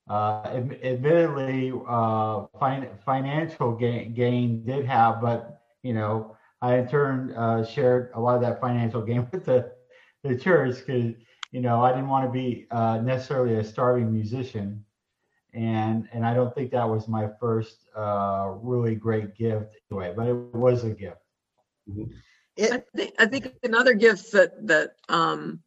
Uh, 0.10 0.44
admittedly, 0.84 1.74
uh, 1.88 2.46
fin- 2.60 2.90
financial 3.06 3.74
gain, 3.76 4.14
gain 4.14 4.64
did 4.66 4.86
have, 4.86 5.22
but 5.22 5.62
you 5.84 5.94
know, 5.94 6.36
I 6.62 6.76
in 6.78 6.88
turn 6.88 7.32
uh, 7.34 7.64
shared 7.66 8.12
a 8.16 8.20
lot 8.22 8.36
of 8.36 8.42
that 8.42 8.60
financial 8.62 9.02
gain 9.02 9.28
with 9.34 9.46
the 9.46 9.72
the 10.24 10.38
church 10.38 10.78
because 10.86 11.14
you 11.52 11.62
know 11.62 11.84
I 11.84 11.92
didn't 11.92 12.10
want 12.10 12.26
to 12.26 12.32
be 12.32 12.68
uh, 12.72 13.00
necessarily 13.00 13.56
a 13.56 13.64
starving 13.64 14.12
musician 14.12 14.86
and 15.54 16.08
and 16.12 16.26
I 16.26 16.34
don't 16.34 16.54
think 16.54 16.72
that 16.72 16.90
was 16.90 17.08
my 17.08 17.30
first 17.40 17.86
uh, 17.96 18.54
really 18.62 18.96
great 18.96 19.36
gift 19.36 19.78
anyway, 19.92 20.14
but 20.16 20.28
it 20.28 20.34
was 20.34 20.84
a 20.84 20.90
gift. 20.90 21.18
Mm-hmm. 21.90 22.12
It, 22.56 22.72
I, 22.72 22.84
think, 22.96 23.14
I 23.20 23.26
think 23.26 23.54
another 23.64 23.94
gift 23.94 24.32
that 24.32 24.68
that 24.68 24.96
um, 25.10 25.62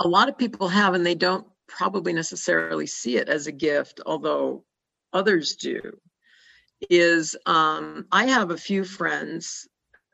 a 0.00 0.08
lot 0.08 0.28
of 0.28 0.36
people 0.36 0.68
have, 0.68 0.94
and 0.94 1.04
they 1.04 1.14
don't 1.14 1.46
probably 1.66 2.12
necessarily 2.12 2.86
see 2.86 3.16
it 3.16 3.28
as 3.28 3.46
a 3.46 3.52
gift, 3.52 4.00
although 4.04 4.64
others 5.12 5.56
do, 5.56 5.98
is 6.90 7.36
um, 7.46 8.06
I 8.12 8.26
have 8.26 8.50
a 8.50 8.58
few 8.58 8.84
friends 8.84 9.68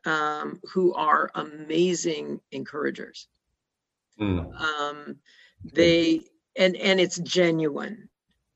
um, 0.05 0.61
who 0.73 0.95
are 0.95 1.31
amazing 1.35 2.41
encouragers. 2.53 3.29
Mm. 4.21 4.55
Um, 4.61 5.17
they 5.65 6.21
and 6.57 6.77
and 6.77 7.01
it's 7.01 7.19
genuine 7.19 8.10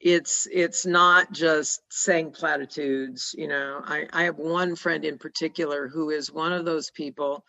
it's 0.05 0.47
it's 0.53 0.85
not 0.85 1.33
just 1.33 1.81
saying 1.89 2.31
platitudes 2.31 3.35
you 3.37 3.49
know. 3.49 3.81
I, 3.85 4.07
I 4.13 4.25
have 4.25 4.37
one 4.37 4.77
friend 4.77 5.03
in 5.05 5.17
particular 5.19 5.89
who 5.89 6.11
is 6.11 6.31
one 6.31 6.53
of 6.53 6.67
those 6.67 6.91
people 6.91 7.45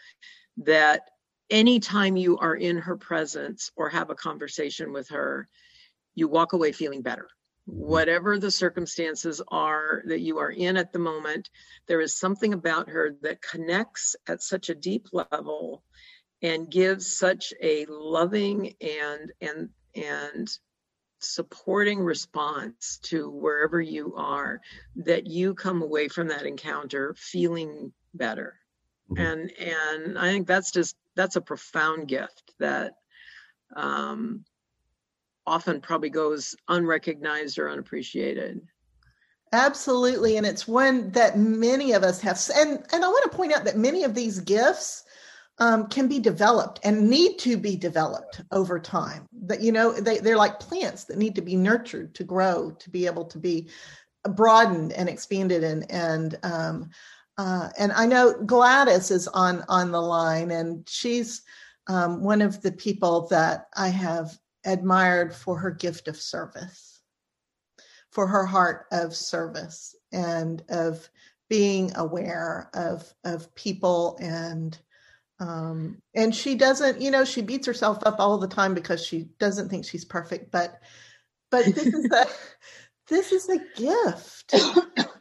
that 0.58 1.02
anytime 1.50 2.16
you 2.16 2.38
are 2.38 2.56
in 2.56 2.78
her 2.78 2.96
presence 2.96 3.72
or 3.76 3.90
have 3.90 4.10
a 4.10 4.16
conversation 4.16 4.94
with 4.94 5.10
her 5.10 5.50
you 6.16 6.30
walk 6.30 6.54
away 6.54 6.72
feeling 6.72 7.02
better. 7.02 7.28
Whatever 7.66 8.40
the 8.40 8.52
circumstances 8.52 9.42
are 9.50 10.02
that 10.06 10.22
you 10.22 10.38
are 10.38 10.52
in 10.52 10.78
at 10.78 10.94
the 10.94 11.00
moment 11.00 11.50
there 11.88 12.00
is 12.00 12.18
something 12.18 12.54
about 12.54 12.88
her 12.88 13.18
that 13.22 13.42
connects 13.42 14.16
at 14.30 14.42
such 14.42 14.70
a 14.70 14.76
deep 14.76 15.08
level 15.12 15.84
and 16.42 16.72
gives 16.72 17.18
such 17.18 17.54
a 17.62 17.86
loving 17.90 18.74
and 18.80 19.34
and 19.42 19.70
and 19.94 20.58
supporting 21.26 22.00
response 22.00 23.00
to 23.04 23.30
wherever 23.30 23.82
you 23.82 24.14
are 24.16 24.62
that 24.96 25.28
you 25.28 25.54
come 25.54 25.82
away 25.82 26.08
from 26.08 26.28
that 26.28 26.46
encounter 26.46 27.16
feeling 27.18 27.92
better 28.14 28.60
mm-hmm. 29.10 29.22
and 29.22 29.52
and 29.60 30.20
i 30.20 30.30
think 30.32 30.48
that's 30.48 30.72
just 30.72 30.96
that's 31.16 31.36
a 31.36 31.42
profound 31.42 32.08
gift 32.08 32.54
that 32.60 32.94
um, 33.76 34.44
often 35.48 35.82
probably 35.82 36.10
goes 36.10 36.56
unrecognized 36.68 37.58
or 37.58 37.70
unappreciated 37.70 38.62
absolutely 39.54 40.38
and 40.38 40.46
it's 40.46 40.68
one 40.68 41.10
that 41.12 41.38
many 41.38 41.94
of 41.94 42.04
us 42.04 42.20
have 42.20 42.40
and 42.56 42.86
and 42.92 43.06
i 43.06 43.08
want 43.08 43.32
to 43.32 43.38
point 43.38 43.54
out 43.54 43.64
that 43.64 43.78
many 43.78 44.04
of 44.04 44.14
these 44.14 44.40
gifts 44.40 45.05
um, 45.58 45.88
can 45.88 46.08
be 46.08 46.20
developed 46.20 46.80
and 46.84 47.10
need 47.10 47.38
to 47.40 47.58
be 47.58 47.76
developed 47.76 48.42
over 48.52 48.80
time. 48.80 49.26
That 49.44 49.62
you 49.62 49.72
know, 49.72 49.94
they, 49.94 50.20
they're 50.20 50.38
like 50.38 50.60
plants 50.60 51.06
that 51.06 51.18
need 51.18 51.36
to 51.36 51.42
be 51.42 51.56
nurtured 51.56 52.14
to 52.16 52.24
grow, 52.24 52.72
to 52.72 52.90
be 52.90 53.06
able 53.06 53.26
to 53.26 53.38
be 53.38 53.70
broadened 54.30 54.92
and 54.94 55.08
expanded. 55.08 55.64
And 55.64 55.90
and 55.90 56.38
um, 56.44 56.90
uh, 57.38 57.70
and 57.78 57.92
I 57.92 58.06
know 58.06 58.34
Gladys 58.34 59.12
is 59.12 59.28
on 59.30 59.64
on 59.70 59.92
the 59.92 60.02
line, 60.02 60.52
and 60.52 60.88
she's 60.90 61.42
um, 61.88 62.22
one 62.22 62.42
of 62.42 62.62
the 62.62 62.72
people 62.72 63.28
that 63.28 63.68
I 63.76 63.90
have 63.90 64.38
admired 64.66 65.34
for 65.34 65.58
her 65.58 65.72
gift 65.72 66.08
of 66.08 66.20
service, 66.20 67.02
for 68.12 68.28
her 68.28 68.46
heart 68.46 68.88
of 68.92 69.16
service, 69.16 69.96
and 70.12 70.64
of 70.70 71.10
being 71.50 71.96
aware 71.96 72.70
of 72.74 73.14
of 73.24 73.54
people 73.56 74.18
and 74.20 74.78
um 75.40 75.98
and 76.16 76.34
she 76.34 76.56
doesn't 76.56 77.02
you 77.02 77.12
know 77.12 77.26
she 77.26 77.42
beats 77.42 77.68
herself 77.68 77.98
up 78.06 78.16
all 78.20 78.38
the 78.38 78.48
time 78.48 78.74
because 78.74 79.06
she 79.06 79.28
doesn't 79.38 79.68
think 79.68 79.86
she's 79.86 80.06
perfect 80.06 80.50
but 80.52 80.80
but 81.52 81.66
this 81.66 81.88
is 81.88 82.12
a 82.12 82.26
this 83.08 83.32
is 83.32 83.50
a 83.50 83.60
gift. 83.76 84.54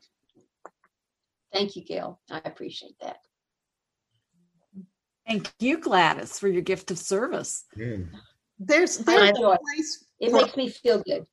Thank 1.53 1.77
you 1.77 1.85
gail. 1.85 2.21
I 2.31 2.41
appreciate 2.45 2.97
that. 3.01 3.19
Thank 5.27 5.53
you 5.61 5.79
gladys 5.79 6.39
for 6.39 6.49
your 6.49 6.63
gift 6.63 6.91
of 6.91 6.99
service. 6.99 7.65
There's 8.59 8.99
there's 8.99 8.99
a 8.99 9.33
place 9.33 10.05
it 10.19 10.31
for, 10.31 10.39
makes 10.39 10.57
me 10.57 10.69
feel 10.69 11.03
good. 11.03 11.25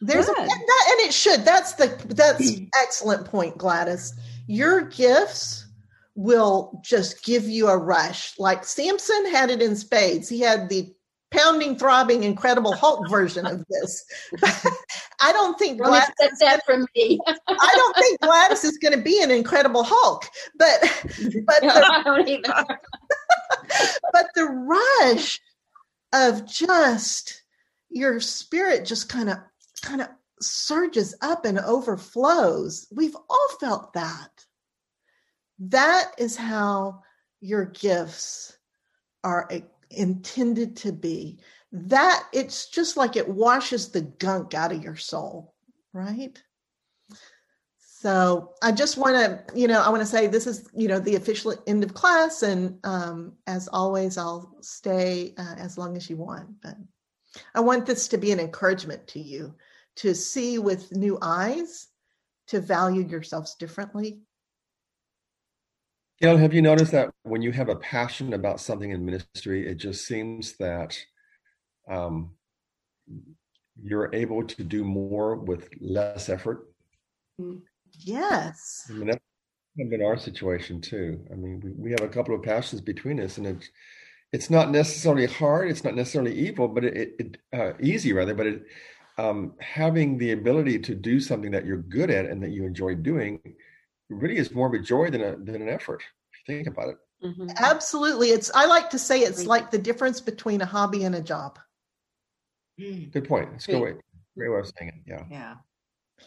There's 0.00 0.26
good. 0.26 0.38
A, 0.38 0.40
and, 0.40 0.50
that, 0.50 0.88
and 0.90 1.08
it 1.08 1.14
should. 1.14 1.44
That's 1.44 1.74
the 1.74 1.96
that's 2.08 2.60
excellent 2.82 3.26
point 3.26 3.56
gladys. 3.56 4.12
Your 4.46 4.82
gifts 4.82 5.67
will 6.18 6.80
just 6.82 7.24
give 7.24 7.48
you 7.48 7.68
a 7.68 7.76
rush. 7.76 8.36
Like 8.40 8.64
Samson 8.64 9.30
had 9.30 9.50
it 9.50 9.62
in 9.62 9.76
spades. 9.76 10.28
He 10.28 10.40
had 10.40 10.68
the 10.68 10.92
pounding, 11.30 11.76
throbbing, 11.76 12.24
incredible 12.24 12.72
Hulk 12.72 13.08
version 13.08 13.46
of 13.46 13.64
this. 13.70 14.04
I 15.20 15.30
don't 15.30 15.56
think 15.60 15.80
Gladys 15.80 16.08
expect 16.08 16.40
that 16.40 16.66
from 16.66 16.88
me. 16.96 17.20
I 17.48 17.72
don't 17.76 17.96
think 17.96 18.20
Gladys 18.20 18.64
is 18.64 18.78
going 18.78 18.98
to 18.98 19.00
be 19.00 19.22
an 19.22 19.30
Incredible 19.30 19.84
Hulk, 19.84 20.24
but 20.58 20.80
but 21.46 21.62
no, 21.62 21.74
the, 21.74 21.86
I 21.86 22.02
don't 22.02 22.28
either. 22.28 22.66
but 24.12 24.26
the 24.34 24.44
rush 24.44 25.40
of 26.12 26.44
just 26.46 27.44
your 27.90 28.18
spirit 28.18 28.84
just 28.84 29.08
kind 29.08 29.30
of 29.30 29.38
kind 29.82 30.00
of 30.00 30.08
surges 30.40 31.14
up 31.20 31.44
and 31.44 31.60
overflows. 31.60 32.88
We've 32.90 33.16
all 33.30 33.48
felt 33.60 33.92
that. 33.92 34.46
That 35.58 36.12
is 36.18 36.36
how 36.36 37.02
your 37.40 37.66
gifts 37.66 38.56
are 39.24 39.48
intended 39.90 40.76
to 40.78 40.92
be. 40.92 41.38
That 41.72 42.24
it's 42.32 42.68
just 42.70 42.96
like 42.96 43.16
it 43.16 43.28
washes 43.28 43.90
the 43.90 44.02
gunk 44.02 44.54
out 44.54 44.72
of 44.72 44.82
your 44.82 44.96
soul, 44.96 45.54
right? 45.92 46.40
So 47.78 48.54
I 48.62 48.70
just 48.70 48.96
want 48.96 49.16
to, 49.16 49.58
you 49.58 49.66
know, 49.66 49.82
I 49.82 49.88
want 49.88 50.00
to 50.00 50.06
say 50.06 50.28
this 50.28 50.46
is, 50.46 50.68
you 50.72 50.86
know, 50.86 51.00
the 51.00 51.16
official 51.16 51.54
end 51.66 51.82
of 51.82 51.94
class, 51.94 52.42
and 52.42 52.78
um, 52.84 53.32
as 53.48 53.68
always, 53.72 54.16
I'll 54.16 54.56
stay 54.60 55.34
uh, 55.36 55.56
as 55.58 55.76
long 55.76 55.96
as 55.96 56.08
you 56.08 56.16
want. 56.16 56.48
But 56.62 56.76
I 57.56 57.60
want 57.60 57.86
this 57.86 58.06
to 58.08 58.16
be 58.16 58.30
an 58.30 58.38
encouragement 58.38 59.08
to 59.08 59.20
you 59.20 59.54
to 59.96 60.14
see 60.14 60.58
with 60.60 60.92
new 60.92 61.18
eyes, 61.20 61.88
to 62.46 62.60
value 62.60 63.02
yourselves 63.02 63.56
differently. 63.56 64.20
Have 66.20 66.52
you 66.52 66.62
noticed 66.62 66.92
that 66.92 67.10
when 67.22 67.42
you 67.42 67.52
have 67.52 67.68
a 67.68 67.76
passion 67.76 68.32
about 68.32 68.60
something 68.60 68.90
in 68.90 69.04
ministry, 69.04 69.68
it 69.68 69.76
just 69.76 70.06
seems 70.06 70.56
that 70.56 70.98
um, 71.88 72.30
you're 73.80 74.12
able 74.12 74.42
to 74.44 74.64
do 74.64 74.82
more 74.82 75.36
with 75.36 75.68
less 75.80 76.28
effort? 76.28 76.68
Mm. 77.40 77.60
Yes. 78.00 78.86
I 78.90 78.94
mean, 78.94 79.06
that's 79.06 79.20
been 79.76 80.04
our 80.04 80.18
situation 80.18 80.80
too. 80.80 81.24
I 81.30 81.34
mean, 81.34 81.60
we, 81.62 81.70
we 81.72 81.90
have 81.90 82.02
a 82.02 82.08
couple 82.08 82.34
of 82.34 82.42
passions 82.42 82.80
between 82.80 83.20
us, 83.20 83.38
and 83.38 83.46
it's 83.46 83.70
it's 84.32 84.50
not 84.50 84.70
necessarily 84.70 85.26
hard. 85.26 85.70
It's 85.70 85.84
not 85.84 85.94
necessarily 85.94 86.34
evil, 86.34 86.68
but 86.68 86.84
it, 86.84 87.14
it 87.18 87.36
uh, 87.52 87.72
easy 87.80 88.12
rather. 88.12 88.34
But 88.34 88.46
it 88.46 88.62
um, 89.18 89.54
having 89.60 90.18
the 90.18 90.32
ability 90.32 90.80
to 90.80 90.94
do 90.94 91.20
something 91.20 91.50
that 91.52 91.64
you're 91.64 91.78
good 91.78 92.10
at 92.10 92.26
and 92.26 92.42
that 92.42 92.50
you 92.50 92.64
enjoy 92.64 92.94
doing 92.94 93.40
really 94.08 94.36
is 94.36 94.52
more 94.52 94.66
of 94.66 94.74
a 94.74 94.78
joy 94.78 95.10
than 95.10 95.22
a 95.22 95.36
than 95.36 95.56
an 95.56 95.68
effort. 95.68 96.02
If 96.32 96.48
you 96.48 96.56
think 96.56 96.68
about 96.68 96.88
it. 96.88 96.96
Mm-hmm. 97.24 97.50
Absolutely, 97.56 98.28
it's. 98.28 98.50
I 98.54 98.66
like 98.66 98.90
to 98.90 98.98
say 98.98 99.20
it's 99.20 99.46
like 99.46 99.70
the 99.70 99.78
difference 99.78 100.20
between 100.20 100.60
a 100.60 100.66
hobby 100.66 101.04
and 101.04 101.14
a 101.14 101.20
job. 101.20 101.58
Good 102.78 103.26
point. 103.26 103.50
It's 103.54 103.66
a 103.68 103.72
good 103.72 103.82
way. 103.82 103.94
Great 104.36 104.50
way 104.50 104.58
of 104.60 104.70
saying 104.76 104.88
it. 104.88 104.94
Yeah. 105.04 105.24
Yeah 105.30 105.54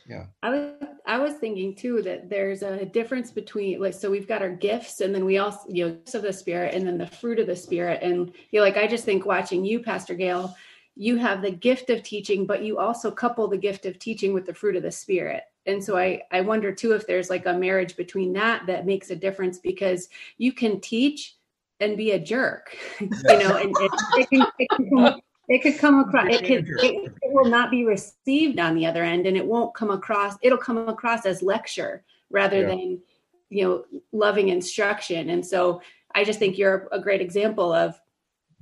yeah 0.07 0.25
i 0.43 0.49
was 0.49 0.71
i 1.05 1.17
was 1.17 1.33
thinking 1.35 1.75
too 1.75 2.01
that 2.01 2.29
there's 2.29 2.63
a 2.63 2.85
difference 2.85 3.31
between 3.31 3.79
like 3.79 3.93
so 3.93 4.09
we've 4.09 4.27
got 4.27 4.41
our 4.41 4.49
gifts 4.49 5.01
and 5.01 5.13
then 5.13 5.25
we 5.25 5.37
also 5.37 5.59
you 5.67 5.87
know 5.87 5.97
of 6.13 6.21
the 6.21 6.33
spirit 6.33 6.73
and 6.73 6.87
then 6.87 6.97
the 6.97 7.07
fruit 7.07 7.39
of 7.39 7.47
the 7.47 7.55
spirit 7.55 7.99
and 8.01 8.31
you 8.51 8.59
know 8.59 8.65
like 8.65 8.77
i 8.77 8.87
just 8.87 9.05
think 9.05 9.25
watching 9.25 9.63
you 9.63 9.79
pastor 9.79 10.13
gail 10.13 10.55
you 10.95 11.17
have 11.17 11.41
the 11.41 11.51
gift 11.51 11.89
of 11.89 12.03
teaching 12.03 12.45
but 12.45 12.63
you 12.63 12.77
also 12.77 13.11
couple 13.11 13.47
the 13.47 13.57
gift 13.57 13.85
of 13.85 13.97
teaching 13.99 14.33
with 14.33 14.45
the 14.45 14.53
fruit 14.53 14.75
of 14.75 14.83
the 14.83 14.91
spirit 14.91 15.43
and 15.65 15.83
so 15.83 15.97
i 15.97 16.21
i 16.31 16.41
wonder 16.41 16.71
too 16.71 16.93
if 16.93 17.05
there's 17.07 17.29
like 17.29 17.45
a 17.45 17.53
marriage 17.53 17.95
between 17.95 18.33
that 18.33 18.65
that 18.65 18.85
makes 18.85 19.09
a 19.09 19.15
difference 19.15 19.59
because 19.59 20.09
you 20.37 20.53
can 20.53 20.79
teach 20.79 21.35
and 21.79 21.97
be 21.97 22.11
a 22.11 22.19
jerk 22.19 22.75
you 22.99 23.09
know 23.25 23.57
and 23.57 23.75
it, 23.79 23.91
it, 24.17 24.29
can, 24.29 24.47
it, 24.59 24.69
can, 24.69 25.21
it 25.49 25.61
could 25.61 25.77
come 25.77 25.99
across 25.99 26.27
it 26.29 26.45
could 26.45 26.67
it, 26.83 27.11
it, 27.21 27.33
will 27.33 27.49
not 27.49 27.71
be 27.71 27.83
received 27.83 28.59
on 28.59 28.75
the 28.75 28.85
other 28.85 29.03
end 29.03 29.25
and 29.25 29.37
it 29.37 29.45
won't 29.45 29.73
come 29.73 29.91
across 29.91 30.35
it'll 30.41 30.57
come 30.57 30.77
across 30.87 31.25
as 31.25 31.41
lecture 31.41 32.03
rather 32.29 32.61
yeah. 32.61 32.67
than 32.67 33.01
you 33.49 33.63
know 33.63 33.83
loving 34.11 34.49
instruction. 34.49 35.29
And 35.29 35.45
so 35.45 35.81
i 36.15 36.23
just 36.23 36.39
think 36.39 36.57
you're 36.57 36.87
a 36.91 36.99
great 36.99 37.21
example 37.21 37.71
of 37.71 37.99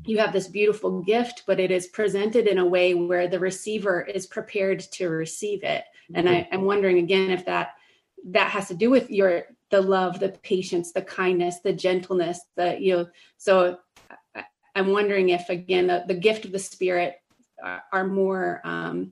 you 0.05 0.17
have 0.17 0.33
this 0.33 0.47
beautiful 0.47 1.01
gift 1.01 1.43
but 1.45 1.59
it 1.59 1.71
is 1.71 1.87
presented 1.87 2.47
in 2.47 2.57
a 2.57 2.65
way 2.65 2.93
where 2.93 3.27
the 3.27 3.39
receiver 3.39 4.01
is 4.01 4.25
prepared 4.25 4.79
to 4.79 5.09
receive 5.09 5.63
it 5.63 5.83
and 6.13 6.29
I, 6.29 6.47
i'm 6.51 6.63
wondering 6.63 6.99
again 6.99 7.31
if 7.31 7.45
that 7.45 7.71
that 8.25 8.49
has 8.51 8.67
to 8.69 8.75
do 8.75 8.89
with 8.89 9.09
your 9.09 9.43
the 9.69 9.81
love 9.81 10.19
the 10.19 10.29
patience 10.29 10.91
the 10.91 11.01
kindness 11.01 11.59
the 11.63 11.73
gentleness 11.73 12.39
the 12.55 12.79
you 12.79 12.97
know 12.97 13.07
so 13.37 13.79
I'm 14.75 14.91
wondering 14.91 15.29
if 15.29 15.49
again 15.49 15.87
the, 15.87 16.05
the 16.07 16.13
gift 16.13 16.45
of 16.45 16.51
the 16.51 16.59
spirit 16.59 17.15
are, 17.61 17.83
are 17.91 18.07
more 18.07 18.61
um, 18.63 19.11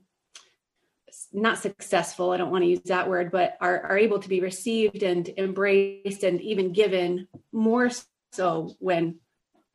not 1.33 1.57
successful. 1.57 2.31
I 2.31 2.37
don't 2.37 2.51
want 2.51 2.63
to 2.63 2.69
use 2.69 2.81
that 2.85 3.09
word, 3.09 3.31
but 3.31 3.57
are 3.59 3.81
are 3.83 3.97
able 3.97 4.19
to 4.19 4.29
be 4.29 4.39
received 4.39 5.03
and 5.03 5.29
embraced 5.37 6.23
and 6.23 6.39
even 6.41 6.71
given 6.71 7.27
more 7.51 7.89
so 8.31 8.75
when 8.79 9.19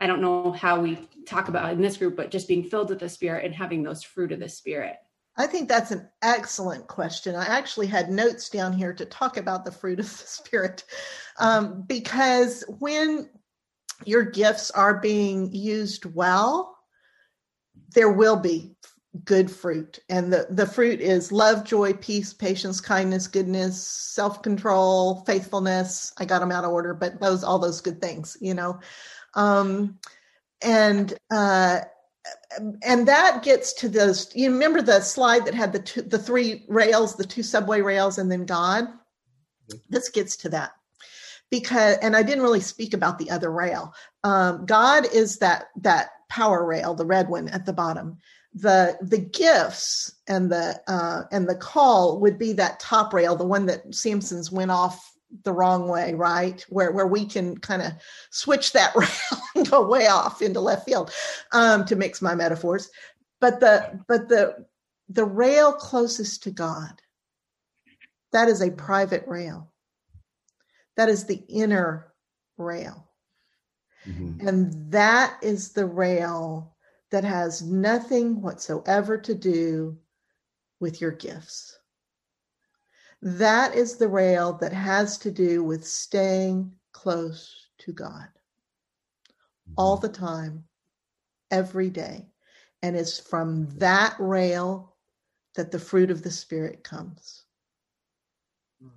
I 0.01 0.07
don't 0.07 0.23
know 0.23 0.53
how 0.53 0.81
we 0.81 0.99
talk 1.27 1.49
about 1.49 1.73
in 1.73 1.81
this 1.81 1.99
group, 1.99 2.17
but 2.17 2.31
just 2.31 2.49
being 2.49 2.65
filled 2.65 2.91
with 2.91 2.99
the 2.99 3.09
spirit 3.09 3.45
and 3.45 3.55
having 3.55 3.83
those 3.83 4.03
fruit 4.03 4.33
of 4.33 4.41
the 4.41 4.49
spirit. 4.49 4.97
I 5.37 5.47
think 5.47 5.69
that's 5.69 5.91
an 5.91 6.09
excellent 6.21 6.87
question. 6.89 7.35
I 7.35 7.47
actually 7.47 7.87
had 7.87 8.11
notes 8.11 8.51
down 8.51 8.73
here 8.73 8.93
to 8.93 9.07
talk 9.07 9.37
about 9.37 9.65
the 9.65 9.73
fruit 9.73 9.99
of 9.99 10.07
the 10.07 10.13
spirit 10.27 10.85
um, 11.39 11.85
because 11.87 12.65
when 12.79 13.31
your 14.05 14.23
gifts 14.25 14.71
are 14.71 14.99
being 15.01 15.53
used 15.55 16.05
well, 16.05 16.77
there 17.95 18.11
will 18.11 18.37
be 18.37 18.75
good 19.25 19.51
fruit. 19.51 19.99
And 20.09 20.33
the, 20.33 20.47
the 20.51 20.67
fruit 20.67 21.01
is 21.01 21.33
love, 21.33 21.65
joy, 21.65 21.93
peace, 21.95 22.33
patience, 22.33 22.81
kindness, 22.81 23.27
goodness, 23.27 23.87
self-control, 23.87 25.25
faithfulness. 25.27 26.13
I 26.19 26.25
got 26.25 26.41
them 26.41 26.53
out 26.53 26.65
of 26.65 26.71
order, 26.73 26.95
but 26.95 27.21
those 27.21 27.45
all 27.45 27.59
those 27.59 27.81
good 27.81 28.01
things, 28.01 28.37
you 28.41 28.55
know. 28.55 28.81
Um, 29.35 29.99
and 30.63 31.13
uh, 31.31 31.81
and 32.83 33.09
that 33.09 33.43
gets 33.43 33.73
to 33.75 33.89
those. 33.89 34.31
You 34.35 34.51
remember 34.53 34.83
the 34.83 35.01
slide 35.01 35.45
that 35.47 35.55
had 35.55 35.73
the 35.73 35.81
two, 35.81 36.03
the 36.03 36.19
three 36.19 36.65
rails, 36.69 37.17
the 37.17 37.25
two 37.25 37.43
subway 37.43 37.81
rails, 37.81 38.19
and 38.19 38.31
then 38.31 38.47
God. 38.47 38.89
This 39.89 40.09
gets 40.09 40.37
to 40.39 40.49
that 40.51 40.73
because 41.53 41.99
and 41.99 42.17
i 42.17 42.23
didn't 42.23 42.43
really 42.43 42.61
speak 42.61 42.95
about 42.95 43.19
the 43.19 43.31
other 43.31 43.53
rail 43.53 43.95
um, 44.25 44.67
god 44.67 45.07
is 45.15 45.39
that 45.39 45.67
that 45.77 46.09
power 46.29 46.65
rail 46.65 46.95
the 46.95 47.07
red 47.07 47.29
one 47.29 47.47
at 47.51 47.65
the 47.65 47.73
bottom 47.73 48.19
the 48.55 48.97
the 49.03 49.19
gifts 49.19 50.15
and 50.27 50.51
the 50.51 50.81
uh, 50.89 51.23
and 51.31 51.49
the 51.49 51.55
call 51.55 52.19
would 52.19 52.39
be 52.39 52.53
that 52.53 52.81
top 52.81 53.15
rail 53.15 53.37
the 53.37 53.45
one 53.45 53.67
that 53.67 53.95
samson's 53.95 54.51
went 54.51 54.71
off 54.71 55.12
the 55.45 55.53
wrong 55.53 55.89
way 55.89 56.15
right 56.15 56.65
where 56.69 56.93
where 56.93 57.07
we 57.07 57.25
can 57.25 57.57
kind 57.57 57.83
of 57.83 57.93
switch 58.31 58.73
that 58.73 58.95
rail 58.97 59.43
and 59.55 59.71
go 59.71 59.87
way 59.87 60.07
off 60.07 60.43
into 60.43 60.61
left 60.61 60.85
field 60.85 61.11
um, 61.53 61.85
to 61.85 61.97
mix 61.97 62.21
my 62.21 62.35
metaphors 62.35 62.91
but 63.41 63.61
the 63.61 63.99
but 64.09 64.29
the 64.29 64.67
the 65.09 65.25
rail 65.25 65.73
closest 65.73 66.43
to 66.43 66.51
god 66.51 67.01
that 68.33 68.49
is 68.49 68.61
a 68.61 68.71
private 68.71 69.25
rail 69.27 69.73
that 70.97 71.09
is 71.09 71.25
the 71.25 71.43
inner 71.49 72.13
rail. 72.57 73.09
Mm-hmm. 74.07 74.47
And 74.47 74.93
that 74.93 75.39
is 75.43 75.73
the 75.73 75.87
rail 75.87 76.77
that 77.11 77.25
has 77.25 77.63
nothing 77.63 78.41
whatsoever 78.41 79.19
to 79.19 79.35
do 79.35 79.99
with 80.81 81.01
your 81.01 81.13
gifts. 81.13 81.79
That 83.23 83.77
is 83.77 83.97
the 83.97 84.09
rail 84.09 84.55
that 84.55 84.73
has 84.73 85.17
to 85.19 85.31
do 85.31 85.63
with 85.63 85.87
staying 85.87 86.73
close 86.91 87.69
to 87.79 87.93
God 87.93 88.27
all 89.79 89.97
the 89.97 90.09
time, 90.09 90.65
every 91.51 91.89
day. 91.89 92.29
And 92.83 92.97
it's 92.97 93.21
from 93.21 93.69
that 93.79 94.17
rail 94.19 94.97
that 95.55 95.71
the 95.71 95.79
fruit 95.79 96.11
of 96.11 96.23
the 96.23 96.31
Spirit 96.33 96.83
comes. 96.83 97.45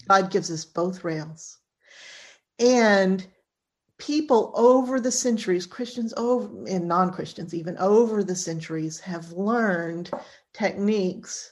God 0.07 0.31
gives 0.31 0.49
us 0.49 0.65
both 0.65 1.03
rails. 1.03 1.59
And 2.57 3.25
people 3.99 4.51
over 4.55 4.99
the 4.99 5.11
centuries, 5.11 5.67
Christians 5.67 6.13
over 6.17 6.65
and 6.67 6.87
non-Christians 6.87 7.53
even 7.53 7.77
over 7.77 8.23
the 8.23 8.35
centuries 8.35 8.99
have 9.01 9.31
learned 9.33 10.09
techniques 10.53 11.51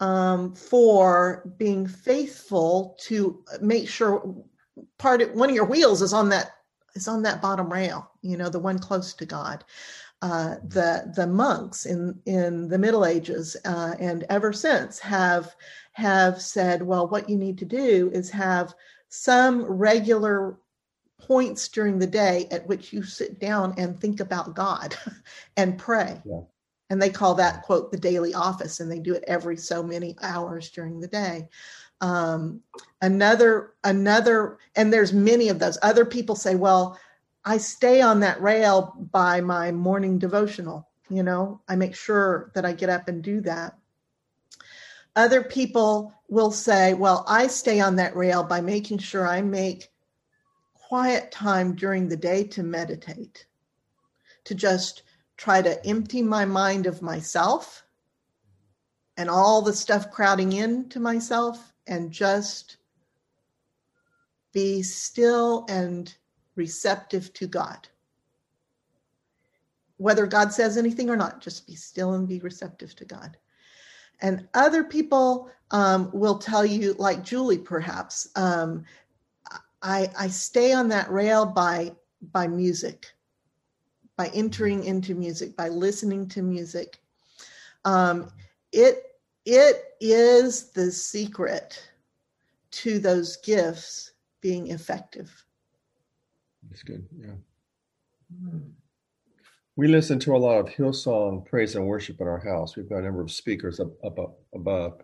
um, 0.00 0.54
for 0.54 1.50
being 1.56 1.86
faithful 1.86 2.96
to 3.02 3.42
make 3.60 3.88
sure 3.88 4.34
part 4.98 5.22
of 5.22 5.32
one 5.32 5.48
of 5.48 5.54
your 5.54 5.64
wheels 5.64 6.02
is 6.02 6.12
on 6.12 6.28
that 6.30 6.52
is 6.94 7.08
on 7.08 7.22
that 7.22 7.42
bottom 7.42 7.72
rail, 7.72 8.10
you 8.22 8.36
know, 8.36 8.48
the 8.48 8.58
one 8.58 8.78
close 8.78 9.14
to 9.14 9.26
God. 9.26 9.64
Uh, 10.22 10.56
the 10.68 11.12
the 11.16 11.26
monks 11.26 11.84
in 11.86 12.18
in 12.24 12.68
the 12.68 12.78
Middle 12.78 13.04
Ages 13.04 13.56
uh, 13.64 13.94
and 14.00 14.24
ever 14.30 14.52
since 14.52 14.98
have 14.98 15.54
have 15.92 16.40
said, 16.40 16.82
well, 16.82 17.08
what 17.08 17.28
you 17.28 17.36
need 17.36 17.58
to 17.58 17.64
do 17.64 18.10
is 18.12 18.30
have 18.30 18.74
some 19.08 19.62
regular 19.64 20.58
points 21.20 21.68
during 21.68 21.98
the 21.98 22.06
day 22.06 22.48
at 22.50 22.66
which 22.66 22.92
you 22.92 23.02
sit 23.02 23.38
down 23.38 23.74
and 23.76 24.00
think 24.00 24.20
about 24.20 24.54
God 24.54 24.96
and 25.56 25.78
pray. 25.78 26.20
Yeah. 26.24 26.40
And 26.94 27.02
they 27.02 27.10
call 27.10 27.34
that, 27.34 27.62
quote, 27.64 27.90
the 27.90 27.98
daily 27.98 28.34
office, 28.34 28.78
and 28.78 28.88
they 28.88 29.00
do 29.00 29.14
it 29.14 29.24
every 29.26 29.56
so 29.56 29.82
many 29.82 30.16
hours 30.22 30.70
during 30.70 31.00
the 31.00 31.08
day. 31.08 31.48
Um, 32.00 32.60
another, 33.02 33.72
another, 33.82 34.58
and 34.76 34.92
there's 34.92 35.12
many 35.12 35.48
of 35.48 35.58
those. 35.58 35.76
Other 35.82 36.04
people 36.04 36.36
say, 36.36 36.54
well, 36.54 36.96
I 37.44 37.56
stay 37.56 38.00
on 38.00 38.20
that 38.20 38.40
rail 38.40 38.94
by 39.10 39.40
my 39.40 39.72
morning 39.72 40.20
devotional 40.20 40.86
You 41.10 41.24
know, 41.24 41.60
I 41.68 41.76
make 41.76 41.96
sure 41.96 42.52
that 42.54 42.64
I 42.64 42.72
get 42.72 42.90
up 42.90 43.08
and 43.08 43.22
do 43.22 43.40
that. 43.40 43.76
Other 45.16 45.42
people 45.42 46.14
will 46.28 46.52
say, 46.52 46.94
well, 46.94 47.24
I 47.26 47.48
stay 47.48 47.80
on 47.80 47.96
that 47.96 48.16
rail 48.16 48.44
by 48.44 48.60
making 48.60 48.98
sure 48.98 49.26
I 49.26 49.42
make 49.42 49.88
quiet 50.74 51.32
time 51.32 51.74
during 51.74 52.08
the 52.08 52.16
day 52.16 52.44
to 52.44 52.62
meditate, 52.62 53.46
to 54.44 54.54
just 54.54 55.02
try 55.36 55.62
to 55.62 55.84
empty 55.86 56.22
my 56.22 56.44
mind 56.44 56.86
of 56.86 57.02
myself 57.02 57.84
and 59.16 59.28
all 59.28 59.62
the 59.62 59.72
stuff 59.72 60.10
crowding 60.10 60.52
into 60.52 61.00
myself 61.00 61.72
and 61.86 62.10
just 62.10 62.76
be 64.52 64.82
still 64.82 65.66
and 65.68 66.16
receptive 66.54 67.32
to 67.34 67.46
God. 67.46 67.88
Whether 69.96 70.26
God 70.26 70.52
says 70.52 70.76
anything 70.76 71.10
or 71.10 71.16
not, 71.16 71.40
just 71.40 71.66
be 71.66 71.74
still 71.74 72.14
and 72.14 72.28
be 72.28 72.40
receptive 72.40 72.94
to 72.96 73.04
God. 73.04 73.36
And 74.20 74.48
other 74.54 74.84
people 74.84 75.50
um, 75.70 76.10
will 76.12 76.38
tell 76.38 76.64
you, 76.64 76.94
like 76.98 77.24
Julie, 77.24 77.58
perhaps, 77.58 78.28
um, 78.36 78.84
I, 79.82 80.08
I 80.18 80.28
stay 80.28 80.72
on 80.72 80.88
that 80.88 81.10
rail 81.10 81.44
by 81.44 81.92
by 82.32 82.46
music, 82.46 83.13
by 84.16 84.28
entering 84.28 84.84
into 84.84 85.14
music, 85.14 85.56
by 85.56 85.68
listening 85.68 86.28
to 86.28 86.42
music. 86.42 87.00
Um, 87.84 88.30
it 88.72 89.02
it 89.44 89.82
is 90.00 90.70
the 90.70 90.90
secret 90.90 91.90
to 92.70 92.98
those 92.98 93.36
gifts 93.38 94.12
being 94.40 94.68
effective. 94.68 95.44
That's 96.70 96.82
good. 96.82 97.06
Yeah. 97.16 97.34
We 99.76 99.88
listen 99.88 100.18
to 100.20 100.36
a 100.36 100.38
lot 100.38 100.58
of 100.58 100.66
Hillsong 100.66 101.44
praise 101.46 101.74
and 101.74 101.86
worship 101.86 102.20
in 102.20 102.28
our 102.28 102.38
house. 102.38 102.76
We've 102.76 102.88
got 102.88 102.98
a 102.98 103.02
number 103.02 103.22
of 103.22 103.30
speakers 103.30 103.80
up, 103.80 103.92
up, 104.04 104.18
up 104.18 104.38
above, 104.54 105.00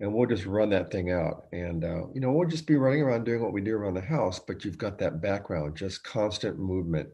and 0.00 0.12
we'll 0.12 0.28
just 0.28 0.46
run 0.46 0.70
that 0.70 0.90
thing 0.90 1.10
out. 1.10 1.46
And 1.52 1.84
uh, 1.84 2.06
you 2.14 2.20
know, 2.20 2.32
we'll 2.32 2.48
just 2.48 2.66
be 2.66 2.76
running 2.76 3.02
around 3.02 3.24
doing 3.24 3.42
what 3.42 3.52
we 3.52 3.60
do 3.60 3.76
around 3.76 3.94
the 3.94 4.00
house, 4.00 4.38
but 4.38 4.64
you've 4.64 4.78
got 4.78 4.98
that 4.98 5.20
background, 5.20 5.76
just 5.76 6.04
constant 6.04 6.58
movement. 6.58 7.08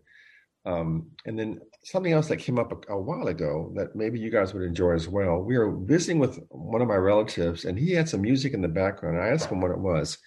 Um, 0.64 1.10
and 1.26 1.36
then 1.36 1.60
something 1.82 2.12
else 2.12 2.28
that 2.28 2.36
came 2.36 2.58
up 2.58 2.72
a, 2.72 2.92
a, 2.92 3.00
while 3.00 3.26
ago 3.26 3.72
that 3.74 3.96
maybe 3.96 4.20
you 4.20 4.30
guys 4.30 4.54
would 4.54 4.62
enjoy 4.62 4.92
as 4.92 5.08
well. 5.08 5.40
We 5.40 5.58
were 5.58 5.76
visiting 5.76 6.20
with 6.20 6.38
one 6.50 6.80
of 6.80 6.86
my 6.86 6.94
relatives, 6.94 7.64
and 7.64 7.76
he 7.76 7.92
had 7.92 8.08
some 8.08 8.22
music 8.22 8.54
in 8.54 8.62
the 8.62 8.68
background. 8.68 9.20
I 9.20 9.28
asked 9.28 9.50
him 9.50 9.60
what 9.60 9.72
it 9.72 9.78
was. 9.78 10.18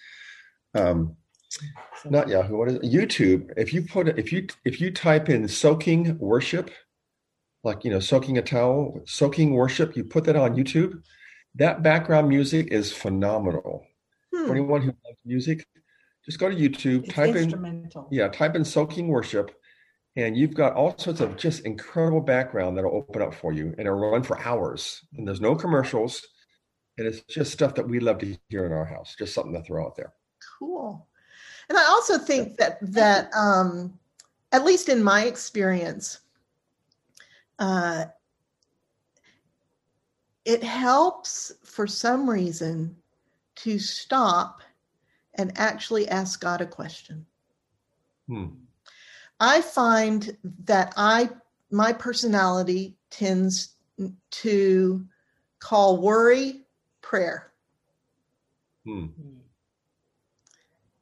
Um, 0.74 1.16
not 2.04 2.28
Yahoo. 2.28 2.56
What 2.56 2.68
is 2.68 2.74
it? 2.74 2.82
YouTube? 2.82 3.50
If 3.56 3.72
you 3.72 3.82
put 3.82 4.08
if 4.18 4.32
you 4.32 4.46
if 4.64 4.80
you 4.80 4.90
type 4.90 5.28
in 5.28 5.48
soaking 5.48 6.18
worship, 6.18 6.70
like 7.64 7.84
you 7.84 7.90
know, 7.90 8.00
soaking 8.00 8.36
a 8.36 8.42
towel, 8.42 9.00
soaking 9.06 9.54
worship, 9.54 9.96
you 9.96 10.04
put 10.04 10.24
that 10.24 10.36
on 10.36 10.56
YouTube. 10.56 11.02
That 11.54 11.82
background 11.82 12.28
music 12.28 12.68
is 12.70 12.92
phenomenal. 12.92 13.86
Hmm. 14.34 14.46
For 14.46 14.52
anyone 14.52 14.82
who 14.82 14.88
loves 14.88 15.20
music, 15.24 15.66
just 16.24 16.38
go 16.38 16.50
to 16.50 16.54
YouTube, 16.54 17.04
it's 17.04 17.14
type 17.14 17.36
in 17.36 17.88
yeah, 18.10 18.28
type 18.28 18.54
in 18.54 18.64
soaking 18.64 19.08
worship, 19.08 19.50
and 20.16 20.36
you've 20.36 20.54
got 20.54 20.72
all 20.72 20.96
sorts 20.98 21.20
of 21.20 21.36
just 21.36 21.66
incredible 21.66 22.20
background 22.20 22.76
that'll 22.76 22.94
open 22.94 23.22
up 23.22 23.34
for 23.34 23.52
you, 23.52 23.74
and 23.78 23.80
it'll 23.80 23.98
run 23.98 24.22
for 24.22 24.40
hours. 24.40 25.02
And 25.16 25.28
there's 25.28 25.40
no 25.40 25.54
commercials, 25.54 26.26
and 26.96 27.06
it's 27.06 27.20
just 27.22 27.52
stuff 27.52 27.74
that 27.74 27.88
we 27.88 28.00
love 28.00 28.18
to 28.18 28.36
hear 28.48 28.64
in 28.64 28.72
our 28.72 28.86
house. 28.86 29.14
Just 29.18 29.34
something 29.34 29.52
to 29.52 29.62
throw 29.62 29.84
out 29.84 29.96
there. 29.96 30.12
Cool. 30.58 31.06
And 31.68 31.76
I 31.76 31.84
also 31.84 32.18
think 32.18 32.56
that 32.56 32.78
that 32.80 33.30
um, 33.34 33.98
at 34.52 34.64
least 34.64 34.88
in 34.88 35.02
my 35.02 35.24
experience, 35.24 36.20
uh, 37.58 38.06
it 40.44 40.62
helps 40.62 41.52
for 41.64 41.86
some 41.86 42.30
reason 42.30 42.96
to 43.56 43.78
stop 43.78 44.62
and 45.34 45.52
actually 45.56 46.08
ask 46.08 46.40
God 46.40 46.60
a 46.60 46.66
question. 46.66 47.26
Hmm. 48.28 48.46
I 49.38 49.60
find 49.60 50.36
that 50.64 50.94
I 50.96 51.30
my 51.70 51.92
personality 51.92 52.96
tends 53.10 53.74
to 54.30 55.06
call 55.58 56.00
worry 56.00 56.62
prayer. 57.00 57.52
Hmm 58.84 59.06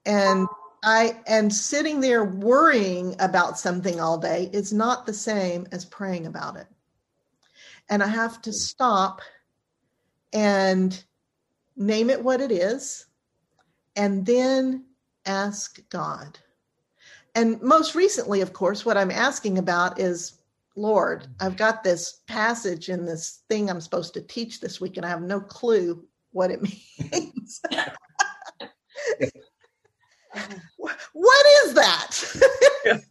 and 0.07 0.47
I 0.83 1.19
and 1.27 1.53
sitting 1.53 2.01
there 2.01 2.25
worrying 2.25 3.17
about 3.19 3.59
something 3.59 4.01
all 4.01 4.19
day 4.19 4.51
is 4.53 4.73
not 4.73 5.07
the 5.07 5.15
same 5.15 5.67
as 5.73 5.85
praying 5.85 6.27
about 6.27 6.57
it. 6.57 6.67
And 7.89 8.03
I 8.03 8.07
have 8.09 8.43
to 8.43 8.53
stop 8.53 9.21
and 10.33 11.03
name 11.77 12.11
it 12.11 12.23
what 12.23 12.41
it 12.41 12.51
is 12.53 13.07
and 13.97 14.27
then 14.27 14.85
ask 15.25 15.81
God. 15.89 16.39
And 17.35 17.61
most 17.63 17.95
recently, 17.95 18.41
of 18.41 18.53
course, 18.53 18.85
what 18.85 18.97
I'm 18.97 19.11
asking 19.11 19.59
about 19.59 19.99
is 19.99 20.41
Lord, 20.77 21.29
I've 21.41 21.57
got 21.57 21.85
this 21.85 22.23
passage 22.27 22.89
in 22.89 23.05
this 23.05 23.43
thing 23.49 23.71
I'm 23.71 23.81
supposed 23.81 24.13
to 24.15 24.23
teach 24.23 24.61
this 24.61 24.81
week, 24.81 24.97
and 24.97 25.07
I 25.07 25.09
have 25.09 25.23
no 25.23 25.41
clue 25.41 26.05
what 26.33 26.51
it 26.51 26.63
means 26.63 27.61
what 31.13 31.47
is 31.65 31.75
that? 31.75 32.35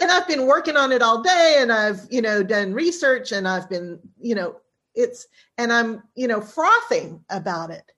and 0.00 0.10
I've 0.10 0.28
been 0.28 0.46
working 0.46 0.76
on 0.76 0.92
it 0.92 1.02
all 1.02 1.22
day 1.22 1.56
and 1.58 1.72
I've, 1.72 2.06
you 2.10 2.22
know, 2.22 2.42
done 2.42 2.72
research 2.72 3.32
and 3.32 3.46
I've 3.48 3.68
been, 3.68 3.98
you 4.20 4.34
know, 4.34 4.56
it's, 4.94 5.26
and 5.58 5.72
I'm, 5.72 6.02
you 6.14 6.28
know, 6.28 6.40
frothing 6.40 7.24
about 7.30 7.70
it. 7.70 7.90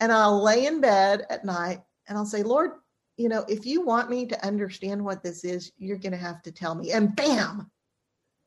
And 0.00 0.12
I'll 0.12 0.42
lay 0.42 0.66
in 0.66 0.80
bed 0.80 1.24
at 1.30 1.44
night 1.44 1.80
and 2.08 2.18
I'll 2.18 2.26
say, 2.26 2.42
Lord, 2.42 2.72
you 3.16 3.28
know, 3.28 3.44
if 3.48 3.64
you 3.64 3.82
want 3.82 4.10
me 4.10 4.26
to 4.26 4.46
understand 4.46 5.04
what 5.04 5.22
this 5.22 5.44
is, 5.44 5.72
you're 5.78 5.98
going 5.98 6.12
to 6.12 6.18
have 6.18 6.42
to 6.42 6.52
tell 6.52 6.74
me. 6.74 6.92
And 6.92 7.14
bam. 7.14 7.70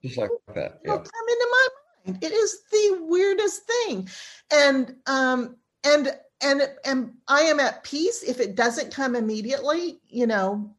Just 0.03 0.17
like 0.17 0.29
that. 0.53 0.79
Yeah. 0.85 0.91
Come 0.91 1.03
into 1.03 1.47
my 1.51 1.67
mind. 2.05 2.23
It 2.23 2.31
is 2.31 2.61
the 2.71 2.97
weirdest 3.01 3.63
thing. 3.63 4.09
And, 4.51 4.95
um, 5.07 5.57
and 5.83 6.17
and 6.41 6.69
and 6.85 7.13
I 7.27 7.41
am 7.41 7.59
at 7.59 7.83
peace 7.83 8.23
if 8.23 8.39
it 8.39 8.55
doesn't 8.55 8.93
come 8.93 9.15
immediately, 9.15 9.99
you 10.07 10.27
know, 10.27 10.75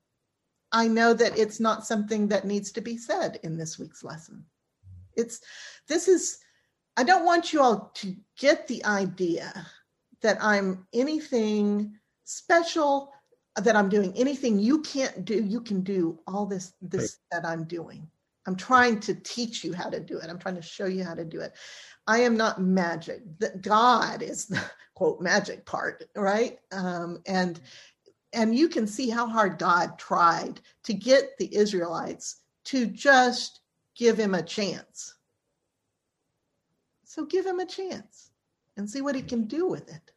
I 0.73 0.89
know 0.89 1.15
that 1.15 1.39
it's 1.39 1.61
not 1.61 1.87
something 1.87 2.29
that 2.29 2.45
needs 2.45 2.73
to 2.73 2.81
be 2.81 2.97
said 2.97 3.41
in 3.43 3.57
this 3.57 3.79
week's 3.79 4.05
lesson. 4.05 4.45
It's 5.17 5.41
this 5.89 6.09
is 6.09 6.39
I 6.97 7.05
don't 7.05 7.25
want 7.25 7.53
you 7.53 7.61
all 7.61 7.91
to 7.97 8.15
get 8.39 8.67
the 8.67 8.85
idea 8.85 9.67
that 10.21 10.39
I'm 10.41 10.87
anything 10.93 11.97
special 12.25 13.13
that 13.61 13.77
I'm 13.77 13.89
doing 13.89 14.13
anything 14.17 14.59
you 14.59 14.81
can't 14.81 15.25
do 15.25 15.43
you 15.43 15.61
can 15.61 15.83
do 15.83 16.19
all 16.27 16.47
this 16.47 16.73
this 16.81 17.19
that 17.31 17.45
I'm 17.45 17.65
doing. 17.65 18.09
I'm 18.47 18.57
trying 18.57 19.01
to 19.01 19.15
teach 19.15 19.63
you 19.63 19.75
how 19.75 19.91
to 19.91 20.01
do 20.01 20.19
it. 20.19 20.31
I'm 20.31 20.39
trying 20.39 20.55
to 20.55 20.63
show 20.63 20.87
you 20.87 21.05
how 21.05 21.15
to 21.15 21.25
do 21.25 21.41
it. 21.41 21.53
I 22.07 22.21
am 22.21 22.37
not 22.37 22.63
magic. 22.63 23.21
That 23.39 23.61
God 23.63 24.23
is 24.23 24.47
the 24.47 24.63
quote 24.95 25.21
magic 25.21 25.67
part, 25.67 26.05
right? 26.17 26.59
Um, 26.73 27.21
and 27.27 27.61
and 28.33 28.55
you 28.55 28.69
can 28.69 28.87
see 28.87 29.09
how 29.09 29.27
hard 29.27 29.59
God 29.59 29.99
tried 29.99 30.61
to 30.85 30.95
get 30.95 31.37
the 31.39 31.55
Israelites 31.55 32.43
to 32.65 32.87
just 32.87 33.61
give 33.95 34.19
him 34.19 34.35
a 34.35 34.43
chance. 34.43 35.15
So 37.05 37.25
give 37.25 37.47
him 37.47 37.61
a 37.61 37.67
chance 37.67 38.31
and 38.77 38.89
see 38.89 39.01
what 39.01 39.15
he 39.15 39.23
can 39.23 39.45
do 39.45 39.67
with 39.67 39.89
it. 39.93 40.13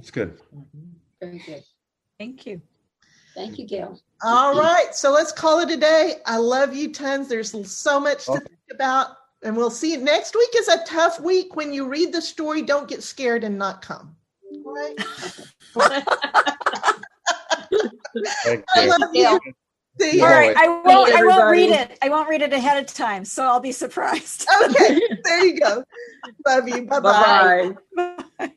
That's 0.00 0.10
good. 0.10 0.40
Very 1.20 1.42
good. 1.44 1.62
Thank 2.18 2.46
you. 2.46 2.62
Thank 3.34 3.58
you, 3.58 3.66
Gail. 3.66 4.00
All 4.22 4.58
right. 4.58 4.94
So 4.94 5.12
let's 5.12 5.30
call 5.30 5.60
it 5.60 5.70
a 5.70 5.76
day. 5.76 6.14
I 6.24 6.38
love 6.38 6.74
you 6.74 6.90
tons. 6.90 7.28
There's 7.28 7.70
so 7.70 8.00
much 8.00 8.24
to 8.24 8.38
think 8.40 8.60
about. 8.72 9.08
And 9.42 9.54
we'll 9.54 9.68
see. 9.68 9.98
Next 9.98 10.34
week 10.34 10.48
is 10.56 10.68
a 10.68 10.82
tough 10.86 11.20
week. 11.20 11.54
When 11.54 11.74
you 11.74 11.86
read 11.86 12.14
the 12.14 12.22
story, 12.22 12.62
don't 12.62 12.88
get 12.88 13.02
scared 13.02 13.44
and 13.44 13.58
not 13.58 13.82
come. 13.82 14.16
All 14.64 14.72
right. 14.72 14.96
I 18.74 18.86
love 18.86 19.10
you. 19.12 19.38
See 20.00 20.16
you. 20.16 20.24
All 20.24 20.30
right, 20.30 20.56
I 20.56 20.66
won't. 20.66 21.14
I 21.14 21.24
won't 21.24 21.50
read 21.50 21.70
it. 21.70 21.98
I 22.00 22.08
won't 22.08 22.26
read 22.26 22.40
it 22.40 22.54
ahead 22.54 22.82
of 22.82 22.86
time, 22.86 23.22
so 23.26 23.44
I'll 23.44 23.60
be 23.60 23.72
surprised. 23.72 24.46
Okay, 24.64 24.98
there 25.24 25.44
you 25.44 25.60
go. 25.60 25.84
Love 26.46 26.68
you. 26.68 26.86
Bye 26.86 27.74
bye. 28.38 28.56